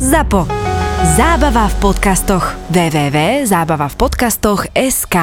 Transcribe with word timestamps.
ZAPO. 0.00 0.48
Zábava 1.12 1.68
v 1.68 1.76
podcastoch. 1.76 2.56
www.zábavavpodcastoch.sk 2.72 5.16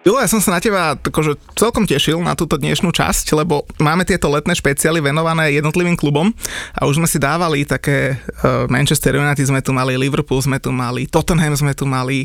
Julo, 0.00 0.16
ja 0.16 0.32
som 0.32 0.40
sa 0.40 0.56
na 0.56 0.64
teba 0.64 0.96
akože 0.96 1.36
celkom 1.52 1.84
tešil 1.84 2.24
na 2.24 2.32
túto 2.32 2.56
dnešnú 2.56 2.88
časť, 2.88 3.36
lebo 3.36 3.68
máme 3.76 4.08
tieto 4.08 4.32
letné 4.32 4.56
špeciály 4.56 5.04
venované 5.04 5.52
jednotlivým 5.52 6.00
klubom 6.00 6.32
a 6.72 6.88
už 6.88 7.04
sme 7.04 7.08
si 7.12 7.20
dávali 7.20 7.68
také 7.68 8.16
uh, 8.16 8.64
Manchester 8.72 9.12
United 9.12 9.44
sme 9.44 9.60
tu 9.60 9.76
mali, 9.76 10.00
Liverpool 10.00 10.40
sme 10.40 10.56
tu 10.56 10.72
mali, 10.72 11.04
Tottenham 11.04 11.52
sme 11.52 11.76
tu 11.76 11.84
mali 11.84 12.24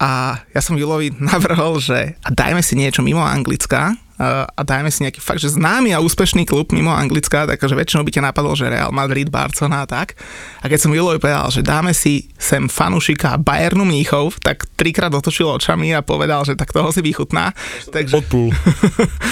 a 0.00 0.40
ja 0.56 0.64
som 0.64 0.80
Julovi 0.80 1.12
navrhol, 1.28 1.76
že 1.76 2.16
a 2.24 2.32
dajme 2.32 2.64
si 2.64 2.72
niečo 2.72 3.04
mimo 3.04 3.20
Anglicka, 3.20 4.07
a 4.18 4.60
dajme 4.66 4.90
si 4.90 5.06
nejaký 5.06 5.22
fakt, 5.22 5.38
že 5.38 5.54
známy 5.54 5.94
a 5.94 6.02
úspešný 6.02 6.42
klub 6.42 6.74
mimo 6.74 6.90
Anglická, 6.90 7.46
takže 7.46 7.78
väčšinou 7.78 8.02
by 8.02 8.10
ťa 8.10 8.22
napadlo, 8.26 8.52
že 8.58 8.66
Real 8.66 8.90
Madrid, 8.90 9.30
Barcelona 9.30 9.86
a 9.86 9.86
tak. 9.86 10.18
A 10.58 10.66
keď 10.66 10.78
som 10.82 10.90
Julovi 10.90 11.22
povedal, 11.22 11.46
že 11.54 11.62
dáme 11.62 11.94
si 11.94 12.26
sem 12.34 12.66
fanušika 12.66 13.38
Bayernu 13.38 13.86
Mníchov, 13.86 14.42
tak 14.42 14.66
trikrát 14.74 15.14
otočil 15.14 15.46
očami 15.46 15.94
a 15.94 16.02
povedal, 16.02 16.42
že 16.42 16.58
tak 16.58 16.74
toho 16.74 16.90
si 16.90 16.98
vychutná. 16.98 17.54
Takže... 17.94 18.18
Podpul. 18.18 18.50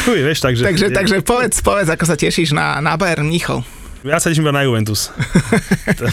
Uj, 0.06 0.20
vieš, 0.26 0.46
takže... 0.46 0.62
takže, 0.62 0.86
takže 0.94 1.16
povedz, 1.26 1.58
povedz, 1.66 1.90
ako 1.90 2.04
sa 2.06 2.14
tešíš 2.14 2.54
na, 2.54 2.78
na 2.78 2.94
Bayern 2.94 3.26
Mníchov. 3.26 3.66
Ja 4.06 4.22
sa 4.22 4.30
teším 4.30 4.46
na 4.54 4.62
Juventus. 4.62 5.10
to, 5.98 6.06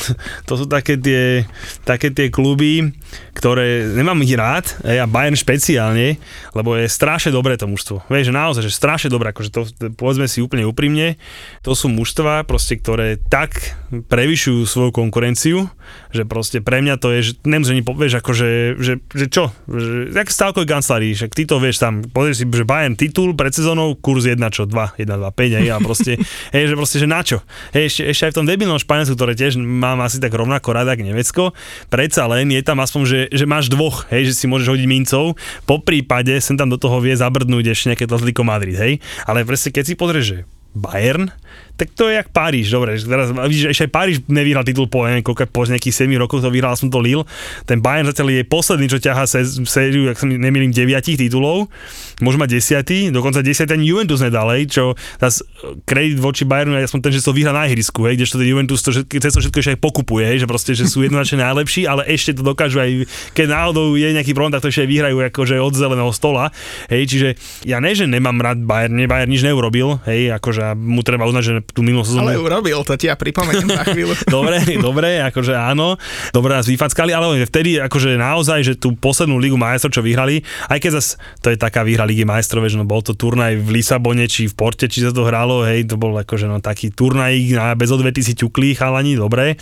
to 0.50 0.54
sú 0.58 0.66
také 0.66 0.98
tie, 0.98 1.46
také 1.86 2.10
tie 2.10 2.34
kluby, 2.34 2.90
ktoré 3.38 3.86
nemám 3.86 4.18
ich 4.26 4.34
rád, 4.34 4.66
a 4.82 5.06
Bayern 5.06 5.38
špeciálne, 5.38 6.18
lebo 6.58 6.74
je 6.74 6.90
strašne 6.90 7.30
dobré 7.30 7.54
to 7.54 7.70
mužstvo. 7.70 8.10
Vieš, 8.10 8.30
že 8.30 8.34
naozaj, 8.34 8.62
že 8.66 8.74
strašne 8.74 9.10
dobré, 9.14 9.30
akože 9.30 9.50
to 9.54 9.62
povedzme 9.94 10.26
si 10.26 10.42
úplne 10.42 10.66
úprimne, 10.66 11.22
to 11.62 11.78
sú 11.78 11.86
mužstva, 11.94 12.50
proste, 12.50 12.82
ktoré 12.82 13.22
tak 13.30 13.78
prevyšujú 13.94 14.66
svoju 14.66 14.90
konkurenciu, 14.90 15.70
že 16.10 16.26
proste 16.26 16.66
pre 16.66 16.82
mňa 16.82 16.98
to 16.98 17.14
je, 17.14 17.20
že 17.30 17.32
nemusím 17.46 17.86
vieš, 17.86 18.26
akože, 18.26 18.82
že, 18.82 18.94
že 19.14 19.26
čo, 19.30 19.54
že, 19.70 20.10
jak 20.18 20.34
stávkoj 20.34 20.66
kancelári, 20.66 21.14
však 21.14 21.34
ty 21.38 21.46
to 21.46 21.62
vieš 21.62 21.78
tam, 21.78 22.02
pozrieš 22.10 22.42
si, 22.42 22.46
že 22.50 22.66
Bayern 22.66 22.98
titul 22.98 23.38
pred 23.38 23.54
sezónou, 23.54 23.94
kurz 24.02 24.26
1 24.26 24.42
čo, 24.50 24.66
2, 24.66 24.98
1, 24.98 25.06
2, 25.06 25.30
5, 25.30 25.60
hej, 25.62 25.68
a 25.70 25.78
proste, 25.78 26.18
hej, 26.56 26.64
že 26.72 26.76
proste, 26.80 26.98
že 26.98 27.08
na 27.10 27.22
čo? 27.22 27.44
Hej, 27.76 27.83
ešte, 27.88 28.04
ešte 28.10 28.24
aj 28.28 28.32
v 28.34 28.38
tom 28.42 28.48
debilnom 28.48 28.80
Španielsku, 28.80 29.16
ktoré 29.16 29.34
tiež 29.34 29.60
mám 29.60 30.00
asi 30.04 30.20
tak 30.20 30.34
rovnako 30.34 30.74
rada 30.74 30.96
ako 30.96 31.04
Nemecko, 31.04 31.44
predsa 31.88 32.28
len 32.30 32.52
je 32.52 32.62
tam 32.64 32.80
aspoň, 32.80 33.02
že, 33.06 33.20
že 33.32 33.46
máš 33.48 33.68
dvoch, 33.70 34.08
hej, 34.10 34.32
že 34.32 34.34
si 34.34 34.46
môžeš 34.48 34.74
hodiť 34.74 34.88
mincov, 34.88 35.36
po 35.68 35.80
prípade 35.82 36.34
sem 36.40 36.56
tam 36.56 36.72
do 36.72 36.80
toho 36.80 37.00
vie 37.04 37.14
zabrdnúť 37.14 37.74
ešte 37.74 37.94
nejaké 37.94 38.06
Atletico 38.10 38.44
Madrid, 38.48 38.76
hej, 38.76 38.94
ale 39.28 39.48
presne 39.48 39.72
keď 39.72 39.84
si 39.84 39.94
pozrieš, 39.96 40.26
že 40.26 40.38
Bayern, 40.74 41.30
tak 41.74 41.90
to 41.98 42.06
je 42.06 42.22
jak 42.22 42.30
Paríž, 42.30 42.70
dobre, 42.70 43.02
teraz 43.02 43.34
vidíš, 43.34 43.74
ešte 43.74 43.90
aj 43.90 43.92
Paríž 43.92 44.18
nevyhral 44.30 44.62
titul 44.62 44.86
po, 44.86 45.10
neviem, 45.10 45.26
koľko, 45.26 45.50
po 45.50 45.66
nejakých 45.66 46.06
7 46.06 46.22
rokov 46.22 46.46
to 46.46 46.54
vyhral 46.54 46.78
som 46.78 46.94
to 46.94 47.02
Lille, 47.02 47.26
ten 47.66 47.82
Bayern 47.82 48.06
zatiaľ 48.06 48.30
je 48.30 48.44
posledný, 48.46 48.86
čo 48.86 49.02
ťahá 49.02 49.26
sériu, 49.66 50.06
ak 50.14 50.22
sa 50.22 50.30
nemýlim, 50.30 50.70
9 50.70 51.18
titulov, 51.18 51.74
môže 52.22 52.38
mať 52.38 52.62
10, 53.10 53.10
dokonca 53.10 53.42
10 53.42 53.74
ani 53.74 53.90
Juventus 53.90 54.22
nedalej, 54.22 54.70
čo 54.70 54.94
zase 55.18 55.42
kredit 55.90 56.22
voči 56.22 56.46
Bayernu 56.46 56.78
ja 56.78 56.86
som 56.86 57.02
ten, 57.02 57.10
že 57.10 57.26
to 57.26 57.34
vyhrá 57.34 57.50
na 57.50 57.66
ihrisku, 57.66 58.06
hej, 58.06 58.22
kdežto 58.22 58.38
ten 58.38 58.54
Juventus 58.54 58.86
to 58.86 58.94
všetko, 58.94 59.10
to 59.18 59.40
všetko 59.42 59.58
ešte 59.58 59.74
aj 59.74 59.80
pokupuje, 59.82 60.24
hej, 60.30 60.46
že 60.46 60.48
proste, 60.48 60.78
že 60.78 60.86
sú 60.86 61.02
jednoznačne 61.02 61.42
najlepší, 61.42 61.90
ale 61.90 62.06
ešte 62.06 62.38
to 62.38 62.46
dokážu 62.46 62.86
aj, 62.86 63.10
keď 63.34 63.46
náhodou 63.50 63.98
je 63.98 64.14
nejaký 64.14 64.38
problém, 64.38 64.54
tak 64.54 64.62
to 64.62 64.70
ešte 64.70 64.86
aj 64.86 64.90
vyhrajú 64.94 65.18
akože 65.34 65.56
od 65.58 65.74
zeleného 65.74 66.14
stola, 66.14 66.54
hej, 66.94 67.10
čiže 67.10 67.30
ja 67.66 67.82
ne, 67.82 67.98
že 67.98 68.06
nemám 68.06 68.38
rád 68.38 68.62
Bayern, 68.62 68.94
Bayern 69.10 69.32
nič 69.34 69.42
neurobil, 69.42 69.98
hej, 70.06 70.38
akože 70.38 70.78
mu 70.78 71.02
treba 71.02 71.26
uznať, 71.26 71.44
že 71.44 71.54
tú 71.72 71.86
minulú 71.86 72.04
sezónu... 72.04 72.28
Ale 72.28 72.40
urobil, 72.40 72.84
to 72.84 73.00
ti 73.00 73.08
ja 73.08 73.16
pripomeniem 73.16 73.70
za 73.72 73.84
chvíľu. 73.88 74.14
dobre, 74.36 74.60
dobre, 74.78 75.24
akože 75.32 75.56
áno, 75.56 75.96
dobre 76.36 76.60
nás 76.60 76.68
vyfackali, 76.68 77.16
ale 77.16 77.48
vtedy 77.48 77.80
akože 77.80 78.20
naozaj, 78.20 78.60
že 78.66 78.74
tú 78.76 78.98
poslednú 78.98 79.40
ligu 79.40 79.56
majstrov, 79.56 79.96
čo 79.96 80.04
vyhrali, 80.04 80.44
aj 80.68 80.78
keď 80.84 80.92
zase 81.00 81.12
to 81.40 81.54
je 81.54 81.58
taká 81.58 81.86
výhra 81.86 82.04
ligy 82.04 82.28
majstrov, 82.28 82.66
že 82.68 82.76
no 82.76 82.84
bol 82.84 83.00
to 83.00 83.16
turnaj 83.16 83.56
v 83.56 83.80
Lisabone, 83.80 84.28
či 84.28 84.50
v 84.50 84.54
Porte, 84.58 84.92
či 84.92 85.06
sa 85.06 85.16
to 85.16 85.24
hralo, 85.24 85.64
hej, 85.64 85.88
to 85.88 85.96
bol 85.96 86.12
akože 86.18 86.50
no 86.50 86.60
taký 86.60 86.90
turnaj 86.90 87.34
na 87.54 87.78
bez 87.78 87.94
odvety 87.94 88.26
si 88.26 88.34
ťukli 88.34 88.74
chalani, 88.74 89.16
dobre, 89.16 89.56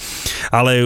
ale 0.49 0.81
e, 0.81 0.85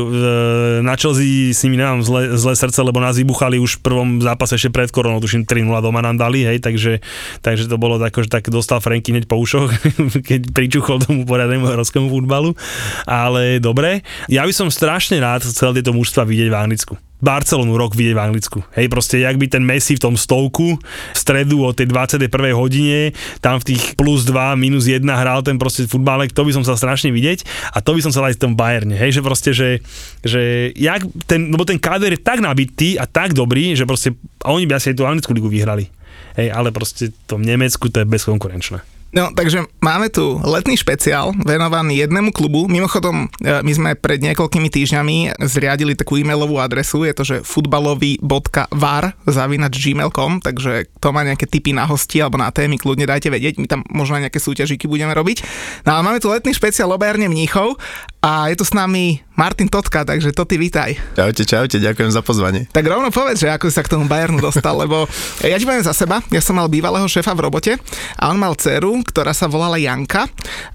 na 0.81 0.97
Chelsea 0.97 1.53
s 1.53 1.61
nimi 1.63 1.77
nemám 1.77 2.01
zle, 2.01 2.35
zlé 2.35 2.53
srdce, 2.57 2.81
lebo 2.81 2.97
nás 2.97 3.15
vybuchali 3.15 3.61
už 3.61 3.79
v 3.79 3.81
prvom 3.85 4.09
zápase 4.19 4.57
ešte 4.57 4.73
pred 4.73 4.89
koronou, 4.89 5.21
tuším 5.21 5.45
3-0 5.45 5.69
doma 5.85 6.01
nám 6.01 6.17
dali, 6.17 6.43
hej, 6.43 6.57
takže, 6.59 6.99
takže 7.45 7.69
to 7.69 7.77
bolo 7.77 8.01
tak, 8.01 8.17
že 8.17 8.31
tak 8.31 8.49
dostal 8.49 8.81
Franky 8.81 9.13
hneď 9.13 9.29
po 9.29 9.37
ušoch, 9.37 9.69
keď 10.29 10.49
pričuchol 10.51 11.04
tomu 11.05 11.23
poriadnemu 11.23 11.69
európskemu 11.69 12.09
futbalu, 12.09 12.57
ale 13.05 13.61
dobre. 13.61 14.01
Ja 14.27 14.43
by 14.43 14.53
som 14.53 14.67
strašne 14.73 15.21
rád 15.21 15.45
chcel 15.45 15.77
tieto 15.77 15.93
mužstva 15.93 16.25
vidieť 16.25 16.49
v 16.49 16.57
Anglicku. 16.57 16.95
Barcelonu 17.25 17.73
rok 17.79 17.95
vidieť 17.95 18.13
v 18.13 18.21
Anglicku. 18.21 18.59
Hej, 18.75 18.91
proste, 18.91 19.23
jak 19.23 19.39
by 19.39 19.47
ten 19.47 19.63
Messi 19.63 19.95
v 19.95 20.03
tom 20.03 20.15
stovku 20.19 20.77
v 20.77 21.17
stredu 21.17 21.63
o 21.63 21.71
tej 21.71 21.87
21. 21.87 22.27
hodine, 22.53 23.15
tam 23.39 23.57
v 23.57 23.73
tých 23.73 23.97
plus 23.97 24.27
2, 24.27 24.59
minus 24.59 24.85
1 24.85 25.01
hral 25.07 25.41
ten 25.41 25.55
proste 25.55 25.87
futbalek, 25.87 26.35
to 26.35 26.43
by 26.43 26.51
som 26.51 26.61
sa 26.61 26.75
strašne 26.75 27.09
vidieť 27.09 27.71
a 27.71 27.79
to 27.79 27.95
by 27.95 28.03
som 28.03 28.11
sa 28.11 28.21
aj 28.27 28.35
v 28.35 28.41
tom 28.45 28.53
Bayerne, 28.53 28.99
hej, 28.99 29.15
že 29.15 29.21
proste, 29.23 29.55
že, 29.55 29.79
že 30.21 30.69
jak 30.75 31.07
ten, 31.25 31.49
lebo 31.49 31.63
ten 31.63 31.79
káder 31.79 32.13
je 32.13 32.21
tak 32.21 32.43
nabitý 32.43 32.99
a 32.99 33.07
tak 33.07 33.31
dobrý, 33.31 33.73
že 33.73 33.87
proste, 33.87 34.13
oni 34.45 34.67
by 34.67 34.77
asi 34.77 34.91
aj 34.93 34.97
tú 34.99 35.07
Anglickú 35.07 35.31
ligu 35.33 35.49
vyhrali. 35.49 35.89
Hej, 36.35 36.51
ale 36.51 36.75
proste 36.75 37.15
v 37.15 37.25
tom 37.31 37.39
Nemecku 37.39 37.87
to 37.87 38.03
je 38.03 38.11
bezkonkurenčné. 38.11 38.94
No, 39.15 39.31
takže 39.31 39.63
máme 39.79 40.11
tu 40.11 40.35
letný 40.43 40.75
špeciál 40.75 41.31
venovaný 41.47 42.03
jednému 42.03 42.35
klubu. 42.35 42.67
Mimochodom, 42.67 43.31
e, 43.39 43.63
my 43.63 43.71
sme 43.71 43.89
pred 43.95 44.19
niekoľkými 44.19 44.67
týždňami 44.67 45.39
zriadili 45.39 45.95
takú 45.95 46.19
e-mailovú 46.19 46.59
adresu, 46.59 47.07
je 47.07 47.15
to, 47.15 47.23
že 47.23 47.37
futbalový.var 47.47 49.15
zavinač 49.23 49.73
gmail.com, 49.79 50.43
takže 50.43 50.91
to 50.99 51.15
má 51.15 51.23
nejaké 51.23 51.47
tipy 51.47 51.71
na 51.71 51.87
hosti 51.87 52.19
alebo 52.19 52.35
na 52.35 52.51
témy, 52.51 52.75
kľudne 52.75 53.07
dajte 53.07 53.31
vedieť, 53.31 53.55
my 53.55 53.71
tam 53.71 53.87
možno 53.87 54.19
nejaké 54.19 54.35
súťažiky 54.35 54.83
budeme 54.83 55.15
robiť. 55.15 55.47
No 55.87 55.95
a 55.95 56.03
máme 56.03 56.19
tu 56.19 56.27
letný 56.27 56.51
špeciál 56.51 56.91
o 56.91 56.99
Berne 56.99 57.31
Mníchov 57.31 57.79
a 58.25 58.49
je 58.49 58.57
tu 58.57 58.65
s 58.65 58.73
nami 58.73 59.21
Martin 59.37 59.67
Totka, 59.69 60.07
takže 60.07 60.31
to 60.31 60.47
ty 60.47 60.55
vítaj. 60.55 60.95
Čaute, 61.13 61.43
čaute, 61.43 61.77
ďakujem 61.77 62.09
za 62.09 62.23
pozvanie. 62.23 62.65
Tak 62.71 62.87
rovno 62.87 63.11
povedz, 63.11 63.43
že 63.43 63.51
ako 63.51 63.67
si 63.67 63.75
sa 63.75 63.83
k 63.83 63.91
tomu 63.91 64.07
Bayernu 64.07 64.39
dostal, 64.39 64.73
lebo 64.79 65.05
ja 65.43 65.59
ti 65.59 65.67
poviem 65.67 65.83
za 65.83 65.91
seba, 65.91 66.23
ja 66.31 66.41
som 66.41 66.55
mal 66.55 66.71
bývalého 66.71 67.05
šéfa 67.05 67.35
v 67.35 67.43
robote 67.45 67.71
a 68.15 68.31
on 68.31 68.39
mal 68.39 68.55
dceru, 68.55 69.03
ktorá 69.03 69.35
sa 69.35 69.51
volala 69.51 69.75
Janka. 69.75 70.25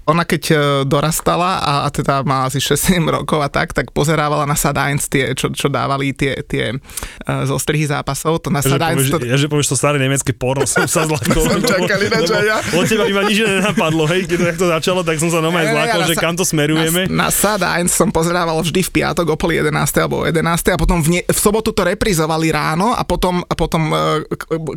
Ona 0.05 0.23
keď 0.29 0.43
e, 0.47 0.55
dorastala 0.85 1.57
a, 1.57 1.73
a 1.83 1.87
teda 1.89 2.21
má 2.21 2.45
asi 2.45 2.61
6-7 2.61 3.01
rokov 3.09 3.41
a 3.41 3.49
tak, 3.49 3.73
tak 3.73 3.89
pozerávala 3.91 4.45
na 4.45 4.53
Sadainc 4.53 5.01
tie, 5.09 5.33
čo, 5.33 5.49
čo 5.49 5.67
dávali 5.67 6.13
tie, 6.13 6.37
tie 6.45 6.77
uh, 6.77 7.43
zostrihy 7.49 7.89
zápasov. 7.89 8.45
To 8.45 8.53
na 8.53 8.61
Sadainc... 8.61 9.09
To... 9.09 9.17
Ja, 9.25 9.41
že 9.41 9.49
povieš 9.49 9.73
to 9.73 9.77
staré 9.79 9.97
nemecké 9.97 10.37
porno, 10.37 10.69
som 10.69 10.85
sa 10.85 11.09
zlakol. 11.09 11.41
som 11.49 11.65
čakal 11.65 11.97
ináč 11.97 12.29
aj 12.29 12.45
ja. 12.45 12.57
Od 12.77 12.85
teba 12.85 13.09
iba 13.09 13.25
nič 13.25 13.41
nenapadlo, 13.41 14.05
hej, 14.05 14.29
keď 14.29 14.53
to 14.53 14.69
začalo, 14.69 15.01
tak 15.01 15.17
som 15.17 15.33
sa 15.33 15.41
normálne 15.41 15.73
zlakol, 15.73 16.01
že 16.05 16.15
kam 16.15 16.37
to 16.37 16.45
smerujeme. 16.45 17.09
Na, 17.09 17.33
na 17.33 17.40
Sadainc 17.41 17.89
som 17.89 18.13
pozerával 18.13 18.61
vždy 18.61 18.85
v 18.85 19.01
piatok 19.01 19.33
o 19.33 19.35
pol 19.35 19.57
11. 19.57 19.73
alebo 19.97 20.29
11. 20.29 20.45
a 20.45 20.77
potom 20.77 21.01
v, 21.01 21.17
ne, 21.17 21.21
v 21.25 21.39
sobotu 21.41 21.73
to 21.73 21.81
reprizovali 21.81 22.53
ráno 22.53 22.93
a 22.93 23.01
potom, 23.01 23.41
a 23.41 23.53
potom 23.57 23.89
uh, 23.89 24.21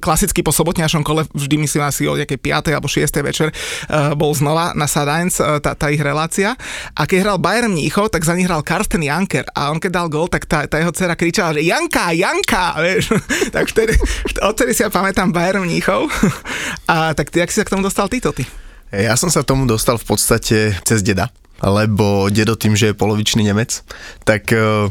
klasicky 0.00 0.40
po 0.40 0.48
sobotňašom 0.48 1.04
kole 1.04 1.28
vždy 1.36 1.60
myslím 1.60 1.84
asi 1.84 2.08
o 2.08 2.16
nejakej 2.16 2.40
5. 2.40 2.72
alebo 2.72 2.88
6. 2.88 3.04
večer 3.20 3.52
uh, 3.52 4.16
bol 4.16 4.32
znova 4.32 4.72
na 4.72 4.88
Sadainc, 4.88 5.36
uh, 5.44 5.60
tá, 5.60 5.76
tá 5.76 5.92
ich 5.92 6.00
relácia. 6.00 6.56
A 6.96 7.04
keď 7.04 7.28
hral 7.28 7.36
Bayern 7.36 7.68
Mníchov, 7.68 8.08
tak 8.08 8.24
za 8.24 8.32
nich 8.32 8.48
hral 8.48 8.64
Karsten 8.64 9.04
Janker. 9.04 9.44
A 9.52 9.68
on 9.68 9.76
keď 9.76 10.00
dal 10.00 10.08
gol, 10.08 10.32
tak 10.32 10.48
tá, 10.48 10.64
tá 10.64 10.80
jeho 10.80 10.88
dcera 10.88 11.20
kričala, 11.20 11.60
že 11.60 11.68
Janka, 11.68 12.16
Janka, 12.16 12.80
vieš. 12.80 13.12
tak 13.54 13.68
vtedy, 13.68 13.92
odtedy 14.40 14.72
si 14.72 14.80
ja 14.80 14.88
pamätám 14.88 15.36
Bayern 15.36 15.68
Mníchov. 15.68 16.08
a 16.88 17.12
tak 17.12 17.28
ty, 17.28 17.44
jak 17.44 17.52
si 17.52 17.60
sa 17.60 17.68
k 17.68 17.76
tomu 17.76 17.84
dostal 17.84 18.08
ty, 18.08 18.24
ty? 18.24 18.63
Ja 18.94 19.18
som 19.18 19.26
sa 19.26 19.42
tomu 19.42 19.66
dostal 19.66 19.98
v 19.98 20.06
podstate 20.06 20.78
cez 20.86 21.02
deda, 21.02 21.34
lebo 21.58 22.30
dedo 22.30 22.54
tým, 22.54 22.78
že 22.78 22.92
je 22.92 23.00
polovičný 23.00 23.42
Nemec, 23.42 23.82
tak 24.22 24.54
uh, 24.54 24.86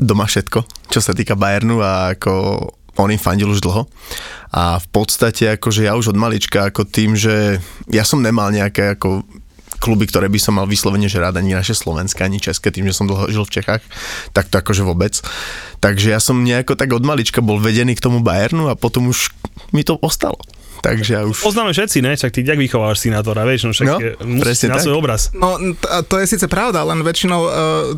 doma 0.00 0.24
všetko, 0.24 0.64
čo 0.88 1.00
sa 1.04 1.12
týka 1.12 1.36
Bayernu 1.36 1.84
a 1.84 2.16
ako 2.16 2.32
on 2.94 3.10
im 3.10 3.20
fandil 3.20 3.50
už 3.50 3.60
dlho. 3.60 3.90
A 4.54 4.78
v 4.78 4.86
podstate 4.94 5.58
akože 5.58 5.84
ja 5.84 5.98
už 5.98 6.14
od 6.14 6.18
malička 6.18 6.70
ako 6.70 6.86
tým, 6.86 7.18
že 7.18 7.58
ja 7.90 8.06
som 8.06 8.22
nemal 8.22 8.54
nejaké 8.54 8.94
ako 8.94 9.26
kluby, 9.82 10.08
ktoré 10.08 10.32
by 10.32 10.40
som 10.40 10.56
mal 10.56 10.64
vyslovene, 10.70 11.10
že 11.10 11.20
rád 11.20 11.36
ani 11.42 11.52
naše 11.52 11.76
slovenské, 11.76 12.24
ani 12.24 12.40
české, 12.40 12.72
tým, 12.72 12.88
že 12.88 12.96
som 12.96 13.10
dlho 13.10 13.28
žil 13.28 13.44
v 13.44 13.60
Čechách, 13.60 13.82
tak 14.32 14.48
to 14.48 14.56
akože 14.56 14.86
vôbec. 14.86 15.18
Takže 15.82 16.14
ja 16.14 16.22
som 16.22 16.40
nejako 16.40 16.78
tak 16.78 16.94
od 16.94 17.04
malička 17.04 17.44
bol 17.44 17.60
vedený 17.60 17.98
k 17.98 18.04
tomu 18.08 18.24
Bayernu 18.24 18.72
a 18.72 18.78
potom 18.78 19.12
už 19.12 19.34
mi 19.76 19.84
to 19.84 20.00
ostalo. 20.00 20.40
Takže 20.84 21.10
ja 21.10 21.22
už... 21.24 21.40
Poznáme 21.40 21.72
všetci, 21.72 21.98
ne? 21.98 22.12
Čak 22.12 22.30
ty 22.30 22.40
jak 22.44 22.60
vychovávaš 22.60 23.00
synátora, 23.00 23.48
vieš, 23.48 23.64
no 23.64 23.72
však 23.72 23.86
No, 23.88 23.96
musíš 24.20 24.68
na 24.68 24.76
tak. 24.76 24.84
svoj 24.84 24.96
obraz. 25.00 25.32
No, 25.32 25.56
to 26.04 26.20
je 26.20 26.26
síce 26.28 26.44
pravda, 26.44 26.84
len 26.84 27.00
väčšinou 27.00 27.40
uh, 27.40 27.50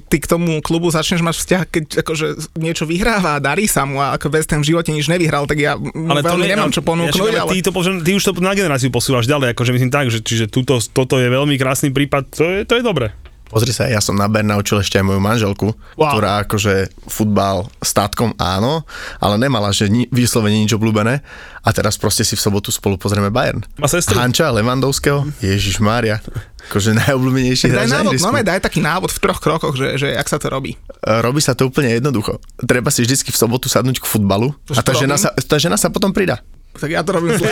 ty 0.07 0.23
k 0.23 0.27
tomu 0.27 0.63
klubu 0.63 0.87
začneš 0.89 1.21
mať 1.21 1.35
vzťah, 1.37 1.63
keď 1.67 1.85
akože 2.07 2.27
niečo 2.57 2.87
vyhráva 2.87 3.37
a 3.37 3.43
darí 3.43 3.67
sa 3.67 3.83
mu 3.83 3.99
a 3.99 4.15
ako 4.15 4.31
West 4.31 4.55
Ham 4.55 4.63
v 4.63 4.71
živote 4.71 4.95
nič 4.95 5.11
nevyhral, 5.11 5.51
tak 5.51 5.59
ja 5.59 5.75
mu 5.75 5.91
veľmi 6.15 6.47
ne- 6.47 6.53
nemám 6.55 6.71
čo 6.71 6.87
ponúknuť, 6.87 7.33
ja, 7.35 7.43
ale... 7.43 7.51
ty, 7.53 7.67
to, 7.67 7.75
požen- 7.75 8.01
ty 8.07 8.15
už 8.15 8.23
to 8.23 8.33
na 8.39 8.55
generáciu 8.55 8.95
posúvaš 8.95 9.27
ďalej, 9.27 9.57
akože 9.57 9.71
myslím 9.75 9.91
tak, 9.91 10.07
že 10.13 10.23
čiže 10.23 10.47
túto, 10.47 10.79
toto 10.79 11.19
je 11.19 11.27
veľmi 11.27 11.59
krásny 11.59 11.91
prípad, 11.91 12.23
to 12.31 12.45
je, 12.47 12.59
to 12.63 12.79
je 12.79 12.83
dobre. 12.87 13.11
Pozri 13.47 13.71
sa, 13.71 13.87
ja 13.87 14.03
som 14.03 14.19
na 14.19 14.27
Ber 14.27 14.43
naučil 14.43 14.83
ešte 14.83 14.99
aj 14.99 15.07
moju 15.07 15.21
manželku, 15.23 15.71
Wow. 15.95 16.13
ktorá 16.13 16.43
akože 16.43 16.91
futbal 17.07 17.71
státkom 17.79 18.35
áno, 18.37 18.83
ale 19.23 19.39
nemala, 19.39 19.71
že 19.71 19.87
ni- 19.87 20.11
vyslovene 20.11 20.59
nič 20.59 20.75
obľúbené. 20.75 21.23
A 21.63 21.69
teraz 21.75 21.99
proste 21.99 22.23
si 22.23 22.35
v 22.35 22.43
sobotu 22.43 22.71
spolu 22.71 22.95
pozrieme 22.95 23.31
Bayern. 23.31 23.63
Má 23.79 23.91
sestru? 23.91 24.15
Hanča, 24.19 24.51
Levandovského, 24.55 25.27
Ježiš 25.43 25.79
Mária. 25.79 26.23
Akože 26.71 26.99
najobľúbenejší 26.99 27.71
hráč 27.71 27.91
na 27.91 28.03
návod, 28.03 28.19
no 28.19 28.31
daj 28.43 28.59
taký 28.63 28.83
návod 28.83 29.11
v 29.11 29.19
troch 29.23 29.39
krokoch, 29.39 29.75
že, 29.79 29.95
že 29.99 30.07
jak 30.15 30.27
sa 30.27 30.39
to 30.39 30.51
robí. 30.51 30.75
E, 30.75 31.23
Robí 31.23 31.39
sa 31.39 31.55
to 31.55 31.71
úplne 31.71 31.91
jednoducho. 31.91 32.43
Treba 32.67 32.91
si 32.91 33.07
vždycky 33.07 33.31
v 33.31 33.39
sobotu 33.39 33.71
sadnúť 33.71 34.03
k 34.03 34.07
futbalu 34.07 34.51
a 34.75 34.83
tá 34.83 34.91
žena, 34.91 35.15
sa, 35.15 35.31
tá 35.31 35.59
žena 35.63 35.79
sa 35.79 35.91
potom 35.91 36.11
pridá. 36.11 36.43
Tak 36.77 36.91
ja 36.93 37.01
to 37.03 37.17
robím 37.17 37.37
zle. 37.41 37.51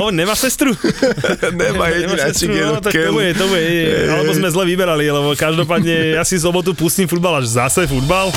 On 0.00 0.12
nemá 0.12 0.34
sestru? 0.34 0.72
Nemá 1.52 1.92
sestru, 2.32 2.52
no, 2.52 2.80
tak 2.80 2.92
to 2.92 3.12
bude, 3.12 3.36
to 3.36 3.44
bude, 3.48 3.64
alebo 4.08 4.32
sme 4.32 4.48
zle 4.48 4.64
vyberali, 4.64 5.08
lebo 5.08 5.36
každopádne 5.36 6.16
ja 6.16 6.24
si 6.24 6.40
sobotu 6.40 6.72
pustím 6.72 7.06
futbal, 7.08 7.44
až 7.44 7.52
zase 7.52 7.84
futbal. 7.84 8.32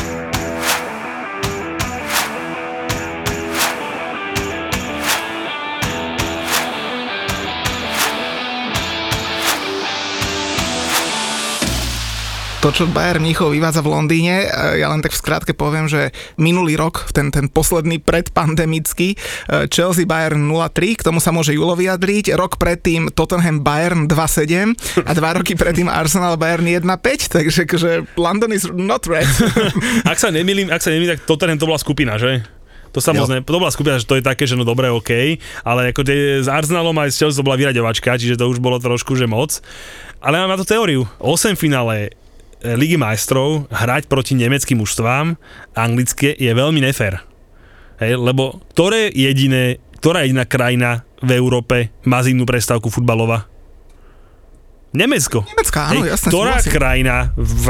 To, 12.61 12.69
čo 12.69 12.85
Bayern 12.85 13.25
Mníchov 13.25 13.57
vyvádza 13.57 13.81
v 13.81 13.89
Londýne, 13.89 14.45
e, 14.45 14.85
ja 14.85 14.93
len 14.93 15.01
tak 15.01 15.17
v 15.17 15.21
skrátke 15.25 15.51
poviem, 15.57 15.89
že 15.89 16.13
minulý 16.37 16.77
rok, 16.77 17.09
ten, 17.09 17.33
ten 17.33 17.49
posledný 17.49 17.97
predpandemický, 17.97 19.17
e, 19.17 19.65
Chelsea 19.65 20.05
Bayern 20.05 20.45
0-3, 20.45 20.93
k 20.93 21.01
tomu 21.01 21.17
sa 21.17 21.33
môže 21.33 21.57
Julo 21.57 21.73
vyjadriť, 21.73 22.37
rok 22.37 22.61
predtým 22.61 23.09
Tottenham 23.17 23.65
Bayern 23.65 24.05
2-7 24.05 24.77
a 25.01 25.11
dva 25.17 25.41
roky 25.41 25.57
predtým 25.57 25.89
Arsenal 25.89 26.37
Bayern 26.37 26.69
1-5, 26.69 27.33
takže 27.33 27.65
akože 27.65 27.91
London 28.21 28.53
is 28.53 28.69
not 28.69 29.09
red. 29.09 29.25
Ak 30.11 30.21
sa 30.21 30.29
nemýlim, 30.29 30.69
ak 30.69 30.85
sa 30.85 30.93
nemýlim, 30.93 31.17
tak 31.17 31.25
Tottenham 31.25 31.57
to 31.57 31.65
bola 31.65 31.81
skupina, 31.81 32.21
že? 32.21 32.45
To 32.93 33.01
sa 33.01 33.15
Jo. 33.15 33.25
moc 33.25 33.31
ne, 33.33 33.41
to 33.41 33.57
bola 33.57 33.73
skupina, 33.73 33.97
že 33.97 34.05
to 34.05 34.19
je 34.19 34.23
také, 34.23 34.45
že 34.45 34.53
no 34.53 34.67
dobre, 34.67 34.91
OK, 34.93 35.41
ale 35.65 35.95
ako 35.95 36.05
tie, 36.05 36.45
s 36.45 36.47
Arsenalom 36.51 36.93
aj 37.01 37.09
s 37.09 37.17
Chelsea 37.17 37.39
to 37.41 37.47
bola 37.47 37.57
vyraďovačka, 37.57 38.21
čiže 38.21 38.37
to 38.37 38.51
už 38.51 38.61
bolo 38.61 38.77
trošku, 38.77 39.17
že 39.17 39.25
moc. 39.25 39.63
Ale 40.21 40.37
mám 40.37 40.53
na 40.53 40.59
to 40.61 40.67
teóriu. 40.67 41.09
8 41.17 41.57
finále 41.57 42.13
Ligy 42.61 42.97
majstrov 42.97 43.65
hrať 43.73 44.05
proti 44.05 44.37
nemeckým 44.37 44.77
mužstvám 44.77 45.33
anglické 45.73 46.37
je 46.37 46.51
veľmi 46.53 46.77
nefér. 46.77 47.25
Hej, 47.97 48.17
lebo 48.17 48.61
ktoré 48.73 49.09
jediné, 49.13 49.81
ktorá 50.01 50.25
jediná 50.25 50.45
krajina 50.45 51.05
v 51.21 51.37
Európe 51.37 51.93
má 52.05 52.21
zimnú 52.25 52.45
prestávku 52.49 52.89
futbalová? 52.89 53.45
Nemecko. 54.91 55.47
Nemecká, 55.47 55.93
áno, 55.93 56.03
Hej, 56.03 56.19
jasné, 56.19 56.29
ktorá 56.29 56.55
krajina 56.65 57.31
v, 57.39 57.65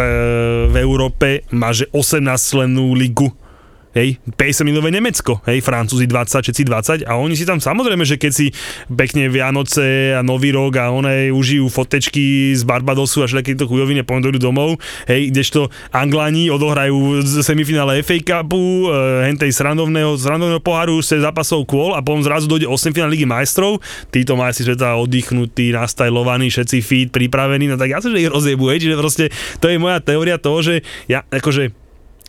v 0.71 0.75
Európe 0.81 1.45
má 1.53 1.69
že 1.69 1.85
18 1.93 2.23
člennú 2.39 2.97
ligu? 2.97 3.29
Hej, 3.91 4.23
50 4.39 4.63
milové 4.63 4.87
Nemecko, 4.87 5.43
hej, 5.43 5.59
Francúzi 5.59 6.07
20, 6.07 6.47
všetci 6.47 6.63
20 6.63 7.11
a 7.11 7.19
oni 7.19 7.35
si 7.35 7.43
tam 7.43 7.59
samozrejme, 7.59 8.07
že 8.07 8.15
keď 8.15 8.31
si 8.31 8.47
pekne 8.87 9.27
Vianoce 9.27 10.15
a 10.15 10.23
Nový 10.23 10.55
rok 10.55 10.79
a 10.79 10.95
one 10.95 11.27
užijú 11.27 11.67
fotečky 11.67 12.55
z 12.55 12.63
Barbadosu 12.63 13.19
a 13.19 13.27
všetky 13.27 13.59
to 13.59 13.67
chujovine, 13.67 14.07
dojdú 14.07 14.39
domov, 14.39 14.79
hej, 15.11 15.35
kdežto 15.35 15.67
Angláni 15.91 16.47
odohrajú 16.47 17.19
semifinále 17.43 17.99
FA 17.99 18.15
Cupu, 18.23 18.87
e, 18.87 19.27
hentej 19.27 19.51
srandovného, 19.51 20.15
srandovného 20.15 20.63
poháru, 20.63 21.03
se 21.03 21.19
zápasov 21.19 21.67
kôl 21.67 21.91
a 21.91 21.99
potom 21.99 22.23
zrazu 22.23 22.47
dojde 22.47 22.71
8 22.71 22.95
finál 22.95 23.11
Ligy 23.11 23.27
majstrov, 23.27 23.83
títo 24.07 24.39
majstri 24.39 24.71
sveta 24.71 24.95
oddychnutí, 25.03 25.75
nastajlovaní, 25.75 26.47
všetci 26.47 26.77
fit, 26.79 27.11
pripravení, 27.11 27.67
no 27.67 27.75
tak 27.75 27.91
ja 27.91 27.99
sa, 27.99 28.07
že 28.07 28.23
ich 28.23 28.31
rozjebu, 28.31 28.71
hej, 28.71 28.87
čiže 28.87 28.95
proste 28.95 29.25
to 29.59 29.67
je 29.67 29.75
moja 29.75 29.99
teória 29.99 30.39
toho, 30.39 30.63
že 30.63 30.79
ja, 31.11 31.27
akože, 31.27 31.75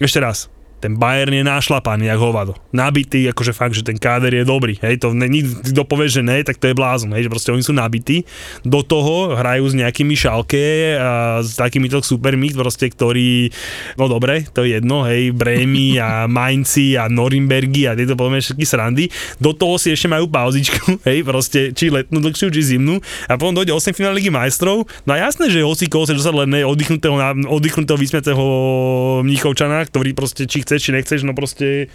ešte 0.03 0.19
raz, 0.19 0.51
ten 0.83 0.99
Bayern 0.99 1.31
je 1.31 1.47
nášlapaný, 1.47 2.11
jak 2.11 2.19
hovado. 2.19 2.59
Nabitý, 2.75 3.31
akože 3.31 3.55
fakt, 3.55 3.79
že 3.79 3.87
ten 3.87 3.95
káder 3.95 4.35
je 4.35 4.43
dobrý. 4.43 4.75
Hej, 4.83 5.07
to 5.07 5.15
ne, 5.15 5.31
kto 5.63 5.87
povie, 5.87 6.11
že 6.11 6.27
ne, 6.27 6.43
tak 6.43 6.59
to 6.59 6.67
je 6.67 6.75
blázon. 6.75 7.15
Hej, 7.15 7.31
že 7.31 7.31
proste 7.31 7.51
oni 7.55 7.63
sú 7.63 7.71
nabití. 7.71 8.27
Do 8.67 8.83
toho 8.83 9.39
hrajú 9.39 9.71
s 9.71 9.79
nejakými 9.79 10.19
šalke 10.19 10.99
a 10.99 11.39
s 11.39 11.55
takýmito 11.55 12.03
supermi, 12.03 12.51
proste, 12.51 12.91
ktorí, 12.91 13.55
no 13.95 14.11
dobre, 14.11 14.43
to 14.51 14.67
je 14.67 14.83
jedno, 14.83 15.07
hej, 15.07 15.31
Brémy 15.31 15.95
a 16.03 16.27
Mainci 16.27 16.99
a 16.99 17.07
Norimbergy 17.07 17.87
a 17.87 17.95
tieto 17.95 18.19
poviem 18.19 18.43
všetky 18.43 18.67
srandy. 18.67 19.07
Do 19.39 19.55
toho 19.55 19.79
si 19.79 19.95
ešte 19.95 20.11
majú 20.11 20.27
pauzičku, 20.27 20.99
hej, 21.09 21.23
proste, 21.23 21.71
či 21.71 21.95
letnú 21.95 22.19
dlhšiu, 22.19 22.51
či 22.51 22.75
zimnú. 22.75 22.99
A 23.31 23.39
potom 23.39 23.55
dojde 23.55 23.71
8 23.71 23.95
finále 23.95 24.19
Ligy 24.19 24.35
majstrov. 24.35 24.83
No 25.07 25.15
a 25.15 25.23
jasné, 25.31 25.47
že 25.47 25.63
hoci 25.63 25.87
koho 25.87 26.11
sa 26.11 26.19
dostať 26.19 26.35
len 26.43 26.67
oddychnutého, 26.67 27.15
oddychnutého 27.47 27.99
vysmiatého 28.01 28.45
Mníchovčana, 29.23 29.87
ktorý 29.87 30.11
proste, 30.17 30.51
či 30.51 30.72
chceš, 30.73 30.89
či 30.89 30.97
nechceš, 30.97 31.21
no 31.29 31.37
proste 31.37 31.93